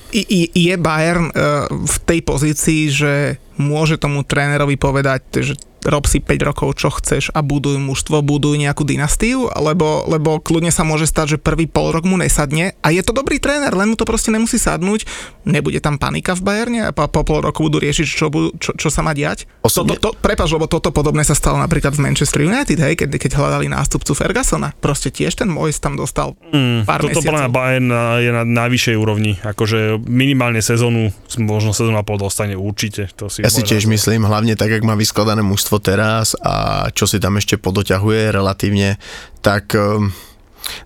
je 0.56 0.76
Bayern 0.80 1.28
uh, 1.28 1.68
v 1.68 1.96
tej 2.08 2.20
pozícii, 2.24 2.82
že 2.88 3.14
môže 3.60 4.00
tomu 4.00 4.24
trénerovi 4.24 4.80
povedať, 4.80 5.44
že 5.44 5.54
rob 5.88 6.04
si 6.04 6.20
5 6.20 6.28
rokov, 6.44 6.76
čo 6.76 6.92
chceš 6.92 7.32
a 7.32 7.40
buduj 7.40 7.80
mužstvo, 7.80 8.20
buduj 8.20 8.56
nejakú 8.58 8.84
dynastiu, 8.84 9.48
lebo, 9.50 10.04
lebo 10.06 10.38
kľudne 10.38 10.68
sa 10.68 10.84
môže 10.84 11.06
stať, 11.06 11.28
že 11.30 11.38
prvý 11.38 11.66
pol 11.66 11.90
rok 11.90 12.04
mu 12.04 12.16
nesadne 12.16 12.76
a 12.78 12.88
je 12.88 13.00
to 13.00 13.12
dobrý 13.12 13.38
tréner, 13.38 13.72
len 13.72 13.88
mu 13.88 13.96
to 13.96 14.04
proste 14.04 14.28
nemusí 14.28 14.58
sadnúť, 14.58 15.08
nebude 15.44 15.80
tam 15.80 15.96
panika 15.96 16.32
v 16.32 16.44
Bayerne 16.44 16.82
a 16.84 16.92
po, 16.92 17.08
po 17.08 17.24
pol 17.24 17.40
roku 17.42 17.64
budú 17.64 17.80
riešiť, 17.80 18.06
čo, 18.06 18.28
budú, 18.28 18.52
čo, 18.54 18.76
čo 18.76 18.88
sa 18.88 19.00
má 19.00 19.12
diať. 19.12 19.48
Osobne- 19.62 19.96
To, 19.96 20.12
to, 20.12 20.12
to, 20.12 20.20
prepáč, 20.20 20.52
lebo 20.52 20.68
toto 20.68 20.92
podobné 20.92 21.24
sa 21.24 21.32
stalo 21.32 21.56
napríklad 21.58 21.92
v 21.92 22.04
Manchester 22.04 22.44
United, 22.44 22.78
hej, 22.78 22.94
keď, 22.96 23.10
keď 23.16 23.32
hľadali 23.34 23.68
nástupcu 23.68 24.12
Fergusona. 24.12 24.76
Proste 24.76 25.08
tiež 25.08 25.34
ten 25.34 25.48
Moyes 25.48 25.78
tam 25.78 25.96
dostal 25.96 26.36
Mm, 26.48 26.84
pár 26.84 27.00
toto 27.02 27.20
mesiacov. 27.22 27.50
Bayern 27.50 27.88
na- 27.88 28.18
je 28.18 28.30
na 28.30 28.44
najvyššej 28.44 28.96
úrovni. 28.96 29.40
Akože 29.42 29.80
minimálne 30.02 30.60
sezónu, 30.60 31.10
možno 31.38 31.72
sezónu 31.72 31.96
a 31.96 32.04
pol 32.04 32.18
dostane 32.18 32.54
určite. 32.54 33.08
To 33.16 33.28
si 33.28 33.40
Ja 33.40 33.48
si 33.48 33.62
tiež 33.62 33.84
názor. 33.84 33.94
myslím, 33.94 34.22
hlavne 34.24 34.54
tak, 34.54 34.70
ak 34.70 34.82
má 34.82 34.94
vyskladané 34.94 35.40
mužstvo 35.40 35.77
teraz 35.80 36.38
a 36.40 36.88
čo 36.92 37.10
si 37.10 37.18
tam 37.18 37.38
ešte 37.40 37.60
podoťahuje 37.60 38.34
relatívne, 38.34 38.98
tak 39.42 39.74
um, 39.78 40.12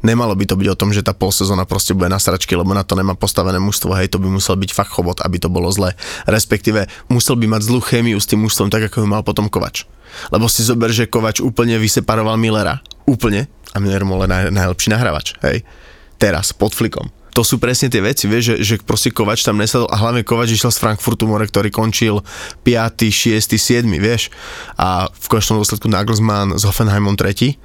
nemalo 0.06 0.38
by 0.38 0.46
to 0.46 0.56
byť 0.58 0.68
o 0.70 0.80
tom, 0.80 0.90
že 0.94 1.06
tá 1.06 1.16
polsezóna 1.16 1.66
proste 1.66 1.98
bude 1.98 2.12
na 2.12 2.22
sračky, 2.22 2.54
lebo 2.54 2.72
na 2.76 2.86
to 2.86 2.94
nemá 2.94 3.18
postavené 3.18 3.58
mužstvo, 3.58 3.94
hej, 3.98 4.12
to 4.12 4.22
by 4.22 4.28
musel 4.30 4.58
byť 4.58 4.72
fakt 4.74 4.94
chobot, 4.94 5.22
aby 5.24 5.38
to 5.42 5.50
bolo 5.50 5.70
zle. 5.74 5.94
Respektíve 6.30 6.86
musel 7.10 7.38
by 7.38 7.58
mať 7.58 7.62
zlú 7.68 7.80
chémiu 7.82 8.18
s 8.20 8.30
tým 8.30 8.44
mužstvom, 8.46 8.70
tak 8.70 8.92
ako 8.92 9.04
ju 9.04 9.08
mal 9.08 9.26
potom 9.26 9.50
Kovač. 9.50 9.88
Lebo 10.30 10.52
si 10.52 10.62
zober, 10.62 10.92
že 10.92 11.08
Kovač 11.08 11.40
úplne 11.40 11.80
vyseparoval 11.80 12.36
Millera. 12.36 12.84
Úplne. 13.08 13.48
A 13.72 13.80
Miller 13.80 14.04
bol 14.04 14.28
naj, 14.28 14.52
najlepší 14.52 14.92
nahrávač, 14.92 15.40
hej. 15.48 15.64
Teraz, 16.20 16.52
pod 16.52 16.76
flikom 16.76 17.08
to 17.32 17.42
sú 17.48 17.58
presne 17.58 17.88
tie 17.88 18.04
veci, 18.04 18.28
vieš, 18.28 18.56
že, 18.56 18.56
že 18.64 18.76
proste 18.84 19.10
Kovač 19.12 19.48
tam 19.48 19.56
nesadol 19.56 19.88
a 19.88 19.96
hlavne 19.96 20.28
Kovač 20.28 20.52
išiel 20.52 20.72
z 20.72 20.84
Frankfurtu 20.84 21.26
More, 21.28 21.48
ktorý 21.48 21.72
končil 21.72 22.20
5., 22.68 23.08
6., 23.08 23.56
7., 23.56 23.88
vieš. 23.98 24.28
A 24.76 25.08
v 25.08 25.26
konečnom 25.32 25.64
dôsledku 25.64 25.88
Nagelsmann 25.88 26.60
s 26.60 26.68
Hoffenheimom 26.68 27.16
3. 27.16 27.56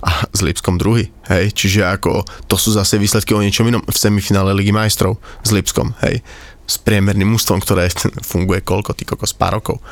a 0.00 0.24
s 0.32 0.40
Lipskom 0.40 0.80
druhý, 0.80 1.12
hej. 1.28 1.52
Čiže 1.52 1.84
ako, 1.84 2.24
to 2.48 2.56
sú 2.56 2.72
zase 2.72 2.96
výsledky 2.96 3.36
o 3.36 3.44
niečom 3.44 3.68
inom 3.68 3.84
v 3.84 3.96
semifinále 3.96 4.56
Ligy 4.56 4.72
majstrov 4.72 5.20
s 5.44 5.52
Lipskom, 5.52 5.92
hej. 6.08 6.24
S 6.64 6.80
priemerným 6.80 7.28
mústvom, 7.28 7.60
ktoré 7.60 7.92
funguje 8.30 8.64
koľko, 8.64 8.96
ty 8.96 9.04
kokos, 9.04 9.36
pár 9.36 9.60
rokov. 9.60 9.84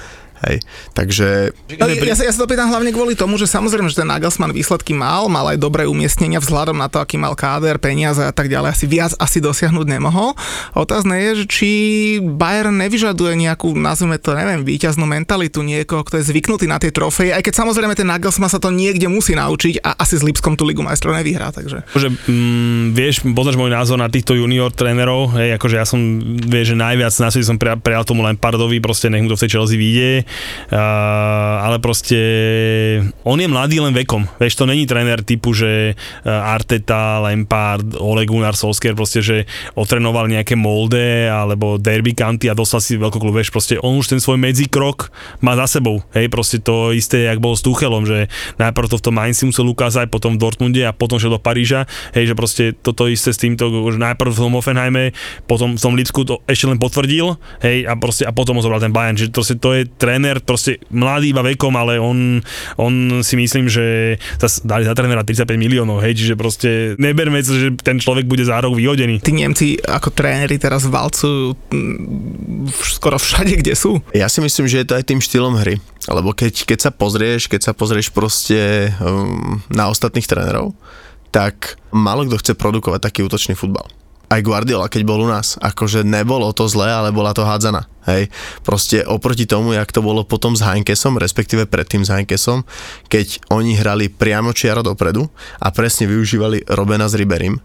Hej, 0.47 0.63
takže 0.95 1.51
No, 1.79 1.85
ja, 1.85 2.17
sa, 2.17 2.25
ja 2.25 2.33
sa 2.33 2.41
to 2.45 2.49
pýtam 2.49 2.71
hlavne 2.71 2.95
kvôli 2.95 3.13
tomu, 3.13 3.37
že 3.37 3.45
samozrejme, 3.51 3.91
že 3.91 4.01
ten 4.01 4.09
Nagelsmann 4.09 4.55
výsledky 4.55 4.97
mal, 4.97 5.29
mal 5.29 5.53
aj 5.53 5.59
dobré 5.61 5.85
umiestnenia 5.85 6.41
vzhľadom 6.41 6.79
na 6.79 6.89
to, 6.89 7.03
aký 7.03 7.21
mal 7.21 7.37
káder, 7.37 7.77
peniaze 7.77 8.23
a 8.23 8.33
tak 8.33 8.49
ďalej. 8.49 8.73
Asi 8.73 8.87
viac 8.87 9.13
asi 9.19 9.39
dosiahnuť 9.43 9.87
nemohol. 9.87 10.33
Otázne 10.79 11.19
je, 11.19 11.31
že 11.43 11.45
či 11.51 11.71
Bayern 12.23 12.79
nevyžaduje 12.79 13.35
nejakú, 13.37 13.75
nazvime 13.75 14.17
to, 14.23 14.33
neviem, 14.33 14.63
víťaznú 14.63 15.05
mentalitu 15.05 15.61
niekoho, 15.67 16.07
kto 16.07 16.23
je 16.23 16.29
zvyknutý 16.31 16.71
na 16.71 16.79
tie 16.79 16.95
trofeje, 16.95 17.35
aj 17.35 17.43
keď 17.43 17.55
samozrejme 17.67 17.99
ten 17.99 18.07
Nagelsmann 18.07 18.53
sa 18.53 18.63
to 18.63 18.71
niekde 18.71 19.11
musí 19.11 19.35
naučiť 19.35 19.83
a 19.83 19.99
asi 19.99 20.19
s 20.19 20.23
Lipskom 20.23 20.55
tú 20.55 20.65
Ligu 20.65 20.81
majstrov 20.81 21.19
nevyhrá, 21.19 21.51
takže... 21.51 21.83
Že, 21.93 22.09
mm, 22.15 22.85
vieš, 22.95 23.27
poznáš 23.35 23.59
môj 23.59 23.75
názor 23.75 23.99
na 23.99 24.07
týchto 24.07 24.39
junior 24.39 24.71
trénerov, 24.71 25.35
hej, 25.37 25.59
akože 25.59 25.77
ja 25.77 25.87
som, 25.87 25.99
vieš, 26.49 26.75
že 26.75 26.77
najviac 26.79 27.13
na 27.19 27.29
som 27.29 27.57
prijal, 27.59 28.05
tomu 28.07 28.23
Lampardovi, 28.25 28.79
proste 28.81 29.11
nech 29.11 29.25
mu 29.25 29.29
to 29.33 29.37
v 29.37 29.43
tej 29.45 29.51
Chelsea 29.59 29.77
vyjde, 29.81 30.28
ale 30.71 31.77
proste 31.79 32.19
on 33.25 33.39
je 33.39 33.49
mladý 33.49 33.81
len 33.81 33.95
vekom, 33.95 34.27
vieš, 34.39 34.59
to 34.59 34.65
není 34.69 34.85
tréner 34.85 35.23
typu, 35.23 35.55
že 35.55 35.95
uh, 35.95 36.53
Arteta, 36.55 37.21
Lampard, 37.23 37.97
Ole 37.99 38.27
Gunnar 38.27 38.57
Solskjaer, 38.57 38.99
proste, 38.99 39.21
že 39.23 39.37
otrenoval 39.79 40.27
nejaké 40.27 40.59
molde 40.59 41.31
alebo 41.31 41.79
Derby 41.79 42.13
County 42.13 42.51
a 42.51 42.59
dostal 42.59 42.83
si 42.83 42.99
veľký 42.99 43.19
klub, 43.23 43.37
vieš, 43.39 43.55
proste 43.55 43.79
on 43.81 44.01
už 44.01 44.17
ten 44.17 44.21
svoj 44.21 44.41
medzikrok 44.41 45.15
má 45.45 45.55
za 45.55 45.79
sebou, 45.79 46.03
hej, 46.17 46.27
proste 46.29 46.59
to 46.59 46.91
isté, 46.91 47.31
jak 47.31 47.39
bol 47.39 47.55
s 47.55 47.63
Tuchelom, 47.63 48.05
že 48.05 48.27
najprv 48.59 48.91
to 48.91 48.99
v 48.99 49.05
tom 49.05 49.15
Mainzi 49.15 49.47
musel 49.47 49.71
ukázať, 49.71 50.11
potom 50.11 50.35
v 50.35 50.43
Dortmunde 50.43 50.83
a 50.83 50.93
potom 50.93 51.23
šiel 51.23 51.39
do 51.39 51.41
Paríža, 51.41 51.87
hej, 52.13 52.33
že 52.33 52.35
proste 52.35 52.65
toto 52.75 53.07
isté 53.07 53.31
s 53.31 53.39
týmto, 53.39 53.71
že 53.71 53.99
najprv 53.99 54.31
v 54.35 54.41
tom 54.43 54.59
Offenheime, 54.59 55.15
potom 55.47 55.79
v 55.79 55.81
tom 55.81 55.95
Lipsku 55.95 56.27
to 56.27 56.43
ešte 56.51 56.67
len 56.67 56.83
potvrdil, 56.83 57.39
hej, 57.63 57.87
a 57.87 57.95
proste 57.95 58.27
a 58.27 58.35
potom 58.35 58.59
ho 58.59 58.63
zobral 58.63 58.83
ten 58.83 58.91
Bayern, 58.91 59.15
že 59.15 59.31
proste 59.31 59.55
to 59.57 59.79
je 59.79 59.87
tréner, 59.87 60.18
proste 60.43 60.83
mladý 60.91 61.31
iba 61.33 61.43
vekom, 61.43 61.75
ale 61.75 61.99
on, 62.01 62.43
on 62.77 63.23
si 63.23 63.35
myslím, 63.39 63.71
že 63.71 64.17
sa 64.39 64.49
dali 64.65 64.85
za 64.85 64.95
trénera 64.95 65.23
35 65.23 65.59
miliónov, 65.59 66.03
hej, 66.03 66.19
čiže 66.19 66.35
proste 66.35 66.99
neberme, 66.99 67.41
že 67.43 67.75
ten 67.81 67.99
človek 67.99 68.27
bude 68.27 68.43
za 68.43 68.59
rok 68.59 68.75
vyhodený. 68.75 69.23
Tí 69.23 69.33
Nemci 69.35 69.79
ako 69.79 70.15
tréneri 70.15 70.59
teraz 70.59 70.87
valcujú 70.87 71.55
mm, 71.71 72.71
skoro 72.99 73.17
všade, 73.17 73.61
kde 73.61 73.75
sú. 73.79 74.03
Ja 74.15 74.27
si 74.31 74.43
myslím, 74.43 74.67
že 74.67 74.83
je 74.83 74.87
to 74.89 74.97
aj 74.99 75.05
tým 75.07 75.21
štýlom 75.23 75.59
hry. 75.61 75.79
Lebo 76.09 76.33
keď, 76.33 76.65
keď 76.65 76.79
sa 76.89 76.91
pozrieš, 76.91 77.53
keď 77.53 77.69
sa 77.69 77.73
pozrieš 77.77 78.09
proste 78.09 78.91
um, 79.03 79.61
na 79.69 79.93
ostatných 79.93 80.25
trénerov, 80.25 80.73
tak 81.29 81.77
málo 81.93 82.25
kto 82.25 82.41
chce 82.41 82.53
produkovať 82.57 83.01
taký 83.05 83.21
útočný 83.25 83.53
futbal. 83.53 83.85
Aj 84.29 84.41
Guardiola, 84.45 84.93
keď 84.93 85.03
bol 85.09 85.25
u 85.25 85.29
nás, 85.29 85.57
akože 85.57 86.05
nebolo 86.05 86.53
to 86.53 86.69
zlé, 86.69 86.93
ale 86.93 87.17
bola 87.17 87.33
to 87.33 87.49
hádzana. 87.49 87.89
Hej, 88.09 88.33
proste 88.65 89.05
oproti 89.05 89.45
tomu, 89.45 89.77
jak 89.77 89.89
to 89.93 90.01
bolo 90.01 90.25
potom 90.25 90.57
s 90.57 90.65
Heinkesom, 90.65 91.21
respektíve 91.21 91.69
predtým 91.69 92.05
s 92.05 92.13
Heinkesom, 92.13 92.65
keď 93.09 93.41
oni 93.53 93.77
hrali 93.77 94.09
priamo 94.09 94.53
čiaro 94.57 94.81
dopredu 94.81 95.29
a 95.61 95.69
presne 95.73 96.09
využívali 96.09 96.65
Robena 96.73 97.05
s 97.05 97.17
Riberim, 97.17 97.61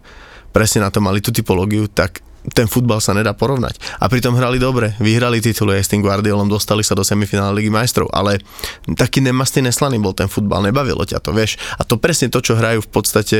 presne 0.52 0.84
na 0.84 0.92
to 0.92 1.00
mali 1.00 1.24
tú 1.24 1.32
typológiu, 1.32 1.88
tak 1.88 2.20
ten 2.52 2.68
futbal 2.68 3.00
sa 3.00 3.16
nedá 3.16 3.32
porovnať. 3.32 3.80
A 4.00 4.08
pritom 4.12 4.36
hrali 4.36 4.60
dobre, 4.60 4.92
vyhrali 5.00 5.40
tituly 5.40 5.80
aj 5.80 5.88
s 5.88 5.92
tým 5.96 6.04
Guardiolom, 6.04 6.52
dostali 6.52 6.84
sa 6.84 6.92
do 6.92 7.00
semifinále 7.00 7.56
Ligy 7.56 7.72
majstrov, 7.72 8.12
ale 8.12 8.44
taký 8.84 9.24
nemastý 9.24 9.64
neslaný 9.64 9.96
bol 9.96 10.12
ten 10.12 10.28
futbal, 10.28 10.60
nebavilo 10.60 11.08
ťa 11.08 11.24
to, 11.24 11.32
vieš. 11.32 11.56
A 11.80 11.88
to 11.88 11.96
presne 11.96 12.28
to, 12.28 12.44
čo 12.44 12.52
hrajú 12.52 12.84
v 12.84 12.90
podstate 12.92 13.38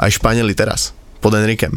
aj 0.00 0.16
Španieli 0.16 0.56
teraz, 0.56 0.96
pod 1.20 1.36
Enrikem. 1.36 1.76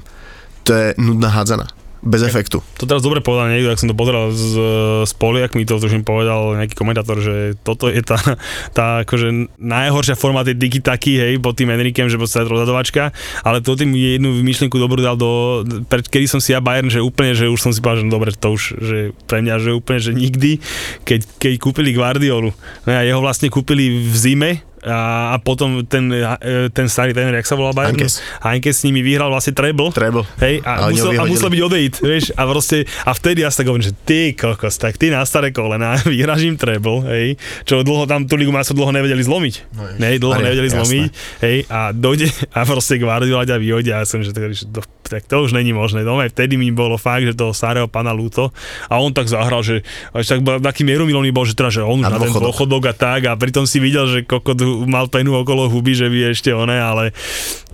To 0.64 0.72
je 0.72 0.88
nudná 0.96 1.28
hádzana, 1.28 1.68
bez 2.04 2.20
efektu. 2.24 2.60
To 2.80 2.84
teraz 2.84 3.00
dobre 3.00 3.24
povedal 3.24 3.48
niekto, 3.52 3.72
ak 3.72 3.80
som 3.80 3.88
to 3.88 3.96
pozeral 3.96 4.32
z, 4.32 4.60
z 5.08 5.14
Poliak, 5.16 5.56
mi 5.56 5.64
to 5.64 5.80
tuším 5.80 6.04
povedal 6.04 6.60
nejaký 6.60 6.76
komentátor, 6.76 7.24
že 7.24 7.56
toto 7.64 7.88
je 7.88 8.04
tá, 8.04 8.20
tá 8.78 8.86
akože 9.08 9.56
najhoršia 9.56 10.20
forma 10.20 10.44
tej 10.44 10.60
tiki 10.60 10.84
taky, 10.84 11.20
hej, 11.20 11.34
pod 11.40 11.56
tým 11.56 11.72
Enrikem, 11.72 12.12
že 12.12 12.20
podstate 12.20 12.48
rozhadovačka, 12.52 13.16
ale 13.48 13.64
to 13.64 13.80
tým 13.80 13.96
jednu 13.96 14.36
myšlienku 14.44 14.76
dobrú 14.76 15.00
dal 15.00 15.16
do, 15.16 15.64
pre, 15.88 16.04
kedy 16.04 16.28
som 16.28 16.44
si 16.44 16.52
ja 16.52 16.60
Bayern, 16.60 16.92
že 16.92 17.00
úplne, 17.00 17.32
že 17.36 17.48
už 17.48 17.60
som 17.60 17.72
si 17.72 17.80
povedal, 17.80 18.04
že 18.04 18.12
dobre, 18.12 18.30
to 18.36 18.48
už, 18.52 18.64
že 18.84 18.98
pre 19.28 19.40
mňa, 19.40 19.56
že 19.64 19.72
úplne, 19.72 20.00
že 20.04 20.12
nikdy, 20.12 20.60
keď, 21.08 21.24
keď 21.40 21.54
kúpili 21.60 21.96
Guardiolu, 21.96 22.52
no 22.84 22.90
a 22.92 23.04
jeho 23.08 23.24
vlastne 23.24 23.48
kúpili 23.48 24.04
v 24.04 24.16
zime, 24.16 24.52
a, 24.84 25.34
a 25.34 25.36
potom 25.40 25.84
ten, 25.88 26.12
e, 26.12 26.70
ten 26.72 26.88
starý 26.92 27.16
tréner, 27.16 27.40
jak 27.40 27.48
sa 27.48 27.56
volal 27.56 27.72
Bayern? 27.72 27.96
Heinkes. 27.96 28.20
Heinkes 28.44 28.76
s 28.80 28.84
nimi 28.84 29.00
vyhral 29.00 29.32
vlastne 29.32 29.56
treble. 29.56 29.90
Treble. 29.96 30.28
Hej, 30.44 30.60
A 30.68 30.88
a, 30.88 30.92
musel, 30.92 31.16
a 31.16 31.24
musel 31.24 31.50
byť 31.50 31.62
odejít, 31.64 31.96
vieš, 32.04 32.26
a 32.36 32.42
proste, 32.44 32.84
a 33.08 33.12
vtedy 33.16 33.48
ja 33.48 33.50
si 33.50 33.64
tak 33.64 33.72
hovorím, 33.72 33.88
že 33.88 33.96
ty 34.04 34.36
kokos, 34.36 34.76
tak 34.76 35.00
ty 35.00 35.08
na 35.08 35.24
staré 35.24 35.56
kolena 35.56 35.96
vyhráš 36.12 36.44
im 36.44 36.60
treble, 36.60 37.08
hej, 37.08 37.28
čo 37.64 37.82
dlho 37.82 38.04
tam 38.06 38.28
tú 38.28 38.36
ligu 38.36 38.52
mastrov 38.52 38.84
dlho 38.84 38.92
nevedeli 38.92 39.24
zlomiť. 39.24 39.56
No, 39.76 39.88
hej, 40.04 40.18
dlho 40.20 40.36
Maria, 40.36 40.46
nevedeli 40.52 40.68
jasné. 40.70 40.78
zlomiť, 40.80 41.10
hej, 41.44 41.58
a 41.72 41.80
dojde 41.96 42.28
a 42.52 42.60
proste 42.68 43.00
Guardiola 43.00 43.48
ťa 43.48 43.58
vyhodia, 43.58 43.94
a 43.94 44.00
ja 44.04 44.08
som, 44.08 44.20
že, 44.20 44.36
to, 44.36 44.82
tak 45.04 45.30
to 45.30 45.46
už 45.46 45.54
není 45.54 45.72
možné, 45.72 46.02
no 46.02 46.18
aj 46.20 46.34
vtedy 46.34 46.58
mi 46.58 46.74
bolo 46.74 46.98
fakt, 46.98 47.24
že 47.28 47.38
toho 47.38 47.54
starého 47.54 47.88
pana 47.88 48.12
ľúto 48.12 48.50
a 48.90 48.94
on 48.98 49.14
tak 49.14 49.30
zahral, 49.30 49.62
že 49.62 49.86
až 50.12 50.38
tak 50.38 50.40
taký 50.42 50.82
mierumilovný 50.88 51.30
bol, 51.30 51.46
že 51.46 51.54
teda, 51.54 51.70
že 51.70 51.82
on 51.86 52.02
už 52.02 52.10
Na 52.10 52.18
na, 52.18 52.20
ten 52.20 52.34
dôchodok 52.34 52.90
a 52.90 52.94
tak 52.96 53.30
a 53.30 53.38
pritom 53.38 53.70
si 53.70 53.78
videl, 53.78 54.10
že 54.10 54.20
kokot 54.26 54.58
mal 54.90 55.08
penu 55.08 55.38
okolo 55.38 55.70
huby, 55.70 55.94
že 55.94 56.10
by 56.10 56.34
ešte 56.34 56.50
one, 56.52 56.76
ale 56.76 57.14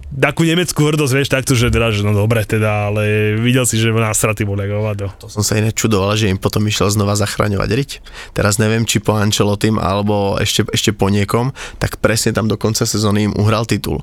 takú 0.09 0.41
nemeckú 0.41 0.89
hrdosť, 0.89 1.13
vieš, 1.13 1.29
takto, 1.29 1.53
že 1.53 1.69
teda, 1.69 1.93
že 1.93 2.01
no 2.01 2.17
dobre 2.17 2.41
teda, 2.41 2.89
ale 2.89 3.38
videl 3.38 3.63
si, 3.69 3.77
že 3.77 3.93
na 3.93 4.09
straty 4.09 4.41
bol 4.41 4.57
jak 4.57 4.73
hovado. 4.73 5.13
To 5.21 5.29
som 5.29 5.45
sa 5.45 5.62
iné 5.62 5.69
čudoval, 5.69 6.17
že 6.17 6.33
im 6.33 6.41
potom 6.41 6.65
išiel 6.65 6.89
znova 6.89 7.13
zachraňovať 7.13 7.69
riť. 7.69 7.91
Teraz 8.33 8.57
neviem, 8.57 8.89
či 8.89 8.97
po 8.97 9.13
Ancelottim 9.13 9.77
alebo 9.77 10.41
ešte, 10.41 10.65
ešte 10.73 10.91
po 10.97 11.13
niekom, 11.13 11.53
tak 11.77 12.01
presne 12.01 12.33
tam 12.33 12.49
do 12.49 12.57
konca 12.57 12.89
sezóny 12.89 13.29
im 13.29 13.33
uhral 13.38 13.69
titul. 13.69 14.01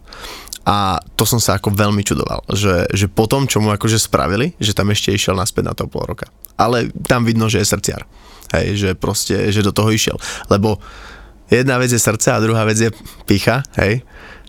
A 0.67 0.99
to 1.15 1.23
som 1.23 1.39
sa 1.39 1.59
ako 1.59 1.71
veľmi 1.75 2.03
čudoval, 2.03 2.43
že, 2.51 2.91
že 2.91 3.07
po 3.07 3.31
tom, 3.31 3.47
čo 3.47 3.63
mu 3.63 3.71
akože 3.71 4.03
spravili, 4.03 4.55
že 4.59 4.75
tam 4.75 4.91
ešte 4.91 5.15
išiel 5.15 5.39
naspäť 5.39 5.63
na 5.63 5.75
to 5.79 5.87
pol 5.87 6.03
roka. 6.03 6.27
Ale 6.59 6.91
tam 7.07 7.23
vidno, 7.23 7.47
že 7.47 7.63
je 7.63 7.71
srdciar. 7.71 8.03
Hej, 8.55 8.67
že 8.79 8.91
proste, 8.95 9.51
že 9.51 9.63
do 9.63 9.75
toho 9.75 9.91
išiel. 9.91 10.19
Lebo 10.51 10.79
jedna 11.51 11.79
vec 11.79 11.91
je 11.93 12.01
srdce 12.01 12.33
a 12.33 12.43
druhá 12.43 12.65
vec 12.65 12.79
je 12.79 12.91
picha, 13.27 13.63
hej. 13.79 14.03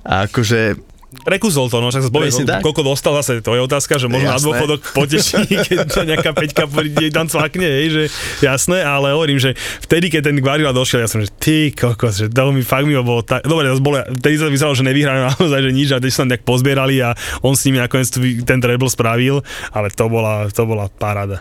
A 0.08 0.26
akože 0.30 0.88
Prekúzol 1.08 1.72
to, 1.72 1.80
no 1.80 1.88
však 1.88 2.04
sa 2.04 2.12
tak. 2.12 2.62
koľko 2.62 2.84
dostal 2.84 3.16
zase, 3.24 3.40
to 3.40 3.56
je 3.56 3.64
otázka, 3.64 3.96
že 3.96 4.12
možno 4.12 4.28
na 4.28 4.36
Jasné. 4.36 4.48
dôchodok 4.48 4.80
poteší, 4.92 5.40
keď 5.72 5.88
sa 5.88 6.04
nejaká 6.04 6.36
peťka 6.36 6.68
príde, 6.68 7.10
tam 7.16 7.32
cvakne, 7.32 7.64
hej, 7.64 7.88
že 7.90 8.04
jasné, 8.44 8.84
ale 8.84 9.16
hovorím, 9.16 9.40
že 9.40 9.56
vtedy, 9.88 10.12
keď 10.12 10.30
ten 10.30 10.38
Guardiola 10.44 10.76
došiel, 10.76 11.04
ja 11.04 11.10
som, 11.10 11.24
že 11.24 11.32
ty 11.32 11.72
kokos, 11.72 12.22
že 12.22 12.28
to 12.28 12.52
mi 12.52 12.60
fakt 12.60 12.84
mi 12.84 12.94
bolo 13.00 13.24
tak, 13.24 13.48
dobre, 13.48 13.72
to 13.72 13.80
bolo, 13.80 14.04
vtedy 14.20 14.36
sa 14.36 14.52
vyzeralo, 14.52 14.76
že 14.76 14.84
nevyhrajú 14.84 15.22
naozaj, 15.32 15.62
že 15.64 15.72
nič, 15.72 15.90
a 15.96 16.04
teď 16.04 16.12
sa 16.12 16.20
tam 16.24 16.30
nejak 16.36 16.44
pozbierali 16.44 16.96
a 17.00 17.16
on 17.40 17.56
s 17.56 17.64
nimi 17.66 17.80
nakoniec 17.80 18.12
ten 18.44 18.60
treble 18.60 18.92
spravil, 18.92 19.48
ale 19.72 19.88
to 19.90 20.06
bola, 20.12 20.52
to 20.52 20.64
bola 20.68 20.92
paráda. 20.92 21.40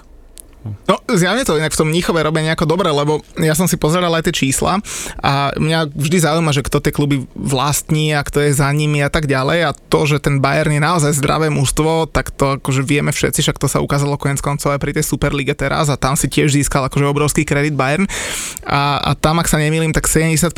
No, 0.86 0.96
zjavne 1.12 1.46
to 1.46 1.58
inak 1.58 1.74
v 1.74 1.80
tom 1.80 1.88
Mníchove 1.90 2.20
robia 2.22 2.42
nejako 2.42 2.66
dobre, 2.66 2.90
lebo 2.90 3.22
ja 3.38 3.54
som 3.54 3.70
si 3.70 3.78
pozeral 3.78 4.10
aj 4.14 4.30
tie 4.30 4.46
čísla 4.46 4.82
a 5.22 5.54
mňa 5.56 5.92
vždy 5.92 6.16
zaujíma, 6.22 6.50
že 6.54 6.64
kto 6.66 6.82
tie 6.82 6.92
kluby 6.94 7.26
vlastní 7.34 8.14
a 8.14 8.24
kto 8.24 8.42
je 8.42 8.56
za 8.56 8.68
nimi 8.72 9.02
a 9.02 9.10
tak 9.10 9.30
ďalej. 9.30 9.58
A 9.66 9.70
to, 9.72 10.06
že 10.06 10.22
ten 10.22 10.42
Bayern 10.42 10.74
je 10.74 10.82
naozaj 10.82 11.16
zdravé 11.18 11.50
mužstvo, 11.52 12.10
tak 12.10 12.34
to 12.34 12.58
akože 12.58 12.82
vieme 12.82 13.10
všetci, 13.10 13.42
však 13.42 13.60
to 13.62 13.66
sa 13.70 13.82
ukázalo 13.82 14.18
konec 14.18 14.42
koncov 14.42 14.74
aj 14.74 14.80
pri 14.82 14.96
tej 14.96 15.04
Superlige 15.06 15.54
teraz 15.54 15.90
a 15.92 16.00
tam 16.00 16.18
si 16.18 16.26
tiež 16.26 16.52
získal 16.52 16.86
akože 16.86 17.06
obrovský 17.06 17.42
kredit 17.46 17.78
Bayern. 17.78 18.08
A, 18.66 18.98
a 19.02 19.10
tam, 19.14 19.38
ak 19.38 19.50
sa 19.50 19.60
nemýlim, 19.60 19.94
tak 19.94 20.10
75% 20.10 20.52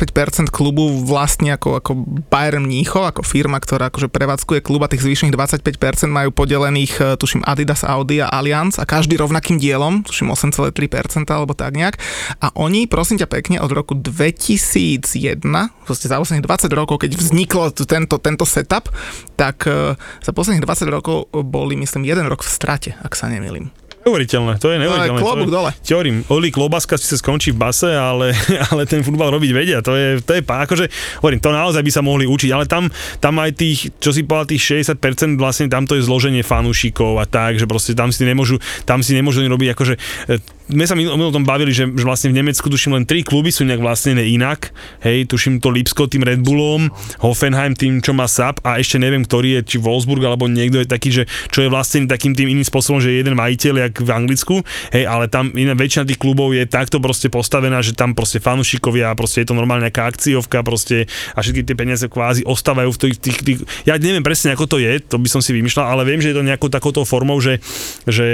klubu 0.49 1.03
vlastní 1.05 1.53
ako, 1.53 1.79
ako 1.79 1.91
Bayern 2.29 2.65
Mníchov, 2.65 3.05
ako 3.05 3.21
firma, 3.21 3.61
ktorá 3.61 3.93
akože 3.93 4.09
prevádzkuje 4.09 4.59
klub 4.65 4.81
a 4.85 4.91
tých 4.91 5.05
zvyšných 5.05 5.33
25% 5.35 6.09
majú 6.09 6.33
podelených, 6.33 6.93
e, 6.97 7.03
tuším, 7.17 7.45
Adidas, 7.45 7.85
Audi 7.85 8.21
a 8.23 8.31
Allianz 8.31 8.81
a 8.81 8.85
každý 8.85 9.17
rovnakým 9.19 9.61
dielom, 9.61 9.98
tuším 10.03 10.33
8,3% 10.33 11.25
alebo 11.31 11.55
tak 11.55 11.75
nejak. 11.75 11.95
A 12.43 12.51
oni, 12.55 12.85
prosím 12.85 13.17
ťa 13.17 13.27
pekne, 13.29 13.57
od 13.63 13.71
roku 13.71 13.95
2001, 13.95 15.41
proste 15.87 16.05
za 16.05 16.17
posledných 16.19 16.45
20 16.45 16.69
rokov, 16.75 17.01
keď 17.01 17.11
vzniklo 17.15 17.71
tento, 17.73 18.15
tento 18.19 18.45
setup, 18.45 18.91
tak 19.39 19.65
e, 19.65 19.95
za 19.97 20.31
posledných 20.31 20.63
20 20.65 20.89
rokov 20.91 21.31
boli, 21.31 21.79
myslím, 21.79 22.05
jeden 22.05 22.27
rok 22.27 22.43
v 22.43 22.49
strate, 22.51 22.91
ak 22.99 23.15
sa 23.15 23.31
nemýlim. 23.31 23.71
Neuveriteľné, 24.09 24.57
to 24.57 24.73
je 24.73 24.77
neuveriteľné. 24.81 25.21
klobúk 25.21 25.53
dole. 25.53 25.69
Ti 25.85 25.93
hovorím, 25.93 26.25
Oli 26.33 26.49
Klobaska 26.49 26.97
si 26.97 27.05
sa 27.05 27.21
skončí 27.21 27.53
v 27.53 27.61
base, 27.61 27.93
ale, 27.93 28.33
ale 28.73 28.89
ten 28.89 29.05
futbal 29.05 29.29
robiť 29.37 29.51
vedia, 29.53 29.85
to 29.85 29.93
je, 29.93 30.17
to 30.25 30.33
je 30.33 30.41
pá, 30.41 30.65
akože, 30.65 30.89
hovorím, 31.21 31.37
to 31.37 31.53
naozaj 31.53 31.85
by 31.85 31.91
sa 31.93 32.01
mohli 32.01 32.25
učiť, 32.25 32.49
ale 32.49 32.65
tam, 32.65 32.89
tam 33.21 33.37
aj 33.37 33.53
tých, 33.53 33.93
čo 34.01 34.09
si 34.09 34.25
povedal, 34.25 34.49
tých 34.49 34.81
60% 34.81 35.37
vlastne 35.37 35.69
tam 35.69 35.85
to 35.85 35.93
je 35.93 36.01
zloženie 36.01 36.41
fanúšikov 36.41 37.21
a 37.21 37.29
tak, 37.29 37.61
že 37.61 37.69
proste 37.69 37.93
tam 37.93 38.09
si 38.09 38.25
nemôžu, 38.25 38.57
tam 38.89 39.05
si 39.05 39.13
nemôžu 39.13 39.45
robiť, 39.45 39.77
akože, 39.77 39.93
e, 40.33 40.41
my 40.69 40.85
sa 40.85 40.93
my 40.93 41.05
o 41.09 41.33
tom 41.33 41.45
bavili, 41.45 41.73
že, 41.73 41.89
že 41.89 42.05
vlastne 42.05 42.29
v 42.29 42.41
Nemecku 42.41 42.69
tuším 42.69 42.93
len 42.93 43.05
tri 43.05 43.25
kluby 43.25 43.49
sú 43.49 43.65
nejak 43.65 43.81
vlastnené 43.81 44.21
inak, 44.29 44.69
hej, 45.01 45.25
tuším 45.25 45.57
to 45.57 45.73
Lipsko 45.73 46.05
tým 46.05 46.21
Red 46.21 46.45
Bullom, 46.45 46.93
Hoffenheim 47.25 47.73
tým, 47.73 48.01
čo 48.05 48.13
má 48.13 48.29
SAP 48.29 48.61
a 48.61 48.77
ešte 48.77 49.01
neviem, 49.01 49.25
ktorý 49.25 49.61
je, 49.61 49.75
či 49.75 49.77
Wolfsburg 49.81 50.21
alebo 50.21 50.45
niekto 50.45 50.81
je 50.81 50.87
taký, 50.87 51.09
že 51.09 51.23
čo 51.49 51.65
je 51.65 51.73
vlastne 51.73 52.05
takým 52.05 52.37
tým 52.37 52.53
iným 52.53 52.65
spôsobom, 52.65 53.01
že 53.01 53.09
je 53.09 53.25
jeden 53.25 53.33
majiteľ, 53.33 53.89
jak 53.89 53.93
v 54.03 54.11
Anglicku, 54.11 54.55
hej, 54.95 55.03
ale 55.05 55.27
tam 55.27 55.51
iná 55.55 55.73
väčšina 55.73 56.07
tých 56.07 56.19
klubov 56.21 56.55
je 56.55 56.63
takto 56.65 56.99
proste 56.99 57.27
postavená, 57.27 57.79
že 57.83 57.95
tam 57.95 58.15
proste 58.15 58.41
fanúšikovia, 58.41 59.15
proste 59.15 59.43
je 59.43 59.47
to 59.51 59.57
normálne 59.57 59.87
nejaká 59.87 60.09
akciovka 60.09 60.63
proste 60.63 61.09
a 61.35 61.39
všetky 61.39 61.65
tie 61.65 61.75
peniaze 61.75 62.05
kvázi 62.07 62.45
ostávajú 62.45 62.89
v 62.95 62.99
tých, 62.99 63.15
tých, 63.19 63.37
tých, 63.43 63.59
ja 63.85 63.95
neviem 63.99 64.23
presne 64.25 64.55
ako 64.55 64.65
to 64.65 64.77
je, 64.81 64.99
to 65.03 65.19
by 65.19 65.29
som 65.29 65.41
si 65.43 65.51
vymýšľal, 65.53 65.85
ale 65.85 66.07
viem, 66.07 66.21
že 66.23 66.31
je 66.31 66.37
to 66.37 66.43
nejakou 66.45 66.69
takouto 66.71 67.03
formou, 67.03 67.37
že, 67.39 67.59
že 68.05 68.27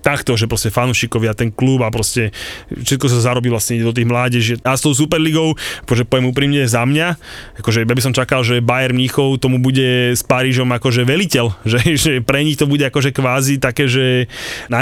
takto, 0.00 0.34
že 0.38 0.48
proste 0.50 0.72
fanúšikovia, 0.72 1.36
ten 1.36 1.52
klub 1.52 1.82
a 1.84 1.92
proste 1.92 2.30
všetko 2.72 3.06
sa 3.10 3.18
zarobí 3.20 3.50
vlastne 3.52 3.80
do 3.82 3.92
tých 3.94 4.08
mládeží. 4.08 4.52
A 4.64 4.74
s 4.74 4.84
tou 4.84 4.94
Superligou, 4.94 5.54
akože 5.84 6.08
poviem 6.08 6.30
úprimne 6.30 6.62
za 6.64 6.82
mňa, 6.82 7.18
akože 7.60 7.84
ja 7.84 7.94
by 7.94 8.02
som 8.04 8.14
čakal, 8.16 8.40
že 8.42 8.64
Bayern 8.64 8.96
Mníchov 8.96 9.38
tomu 9.38 9.60
bude 9.60 10.14
s 10.14 10.22
Parížom 10.24 10.70
akože 10.74 11.06
veliteľ, 11.06 11.46
že, 11.70 11.80
že 11.94 12.12
pre 12.24 12.42
nich 12.42 12.58
to 12.58 12.66
bude 12.66 12.82
akože 12.82 13.14
kvázi 13.14 13.60
také, 13.60 13.86
že 13.86 14.26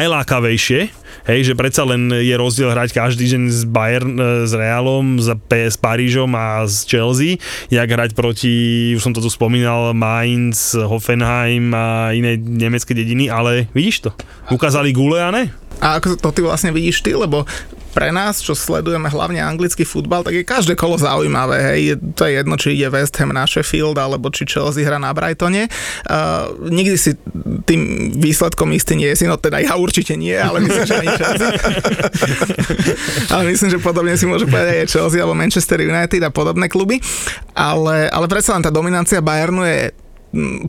najlákavejšie, 0.06 0.80
hej, 1.26 1.40
že 1.42 1.58
predsa 1.58 1.82
len 1.82 2.14
je 2.14 2.30
rozdiel 2.38 2.70
hrať 2.70 2.94
každý 2.94 3.26
deň 3.26 3.42
s 3.50 3.66
Bayern, 3.66 4.14
e, 4.14 4.46
s 4.46 4.54
Realom, 4.54 5.18
s, 5.18 5.34
P- 5.50 5.66
s 5.66 5.74
Parížom 5.74 6.30
a 6.38 6.62
s 6.62 6.86
Chelsea, 6.86 7.42
jak 7.66 7.90
hrať 7.90 8.14
proti, 8.14 8.94
už 8.94 9.02
som 9.02 9.10
to 9.10 9.18
tu 9.18 9.26
spomínal, 9.26 9.90
Mainz, 9.90 10.78
Hoffenheim 10.78 11.74
a 11.74 12.14
iné 12.14 12.38
nemecké 12.38 12.94
dediny, 12.94 13.26
ale 13.26 13.66
vidíš 13.74 14.06
to, 14.06 14.10
ukázali 14.54 14.94
gule 14.94 15.18
a 15.18 15.34
ne? 15.34 15.50
A 15.82 15.98
ako 15.98 16.16
to 16.16 16.30
ty 16.30 16.40
vlastne 16.40 16.70
vidíš 16.70 17.02
ty, 17.02 17.12
lebo 17.12 17.44
pre 17.96 18.12
nás, 18.12 18.44
čo 18.44 18.52
sledujeme 18.52 19.08
hlavne 19.08 19.40
anglický 19.40 19.88
futbal, 19.88 20.20
tak 20.20 20.36
je 20.36 20.44
každé 20.44 20.76
kolo 20.76 21.00
zaujímavé, 21.00 21.56
hej, 21.72 21.96
to 22.12 22.28
je 22.28 22.36
jedno, 22.36 22.60
či 22.60 22.76
ide 22.76 22.92
West 22.92 23.16
Ham 23.16 23.32
na 23.32 23.48
Sheffield, 23.48 23.96
alebo 23.96 24.28
či 24.28 24.44
Chelsea 24.44 24.84
hra 24.84 25.00
na 25.00 25.16
Brightone. 25.16 25.72
Uh, 26.04 26.52
nikdy 26.68 27.00
si 27.00 27.16
tým 27.64 28.12
výsledkom 28.20 28.68
istý 28.76 29.00
nie 29.00 29.08
si, 29.16 29.24
no 29.24 29.40
teda 29.40 29.64
ja 29.64 29.80
určite 29.80 30.12
nie, 30.12 30.36
ale 30.36 30.60
myslím, 30.60 30.84
že 30.84 30.94
ani 31.00 31.10
Chelsea. 31.16 31.48
ale 33.32 33.42
myslím, 33.48 33.68
že 33.72 33.78
podobne 33.80 34.12
si 34.20 34.28
môže 34.28 34.44
povedať 34.44 34.84
aj 34.84 34.92
Chelsea 34.92 35.16
alebo 35.16 35.32
Manchester 35.32 35.80
United 35.80 36.20
a 36.20 36.28
podobné 36.28 36.68
kluby. 36.68 37.00
Ale, 37.56 38.12
ale 38.12 38.26
predsa 38.28 38.52
len 38.52 38.60
tá 38.60 38.68
dominancia 38.68 39.24
Bayernu 39.24 39.64
je 39.64 39.96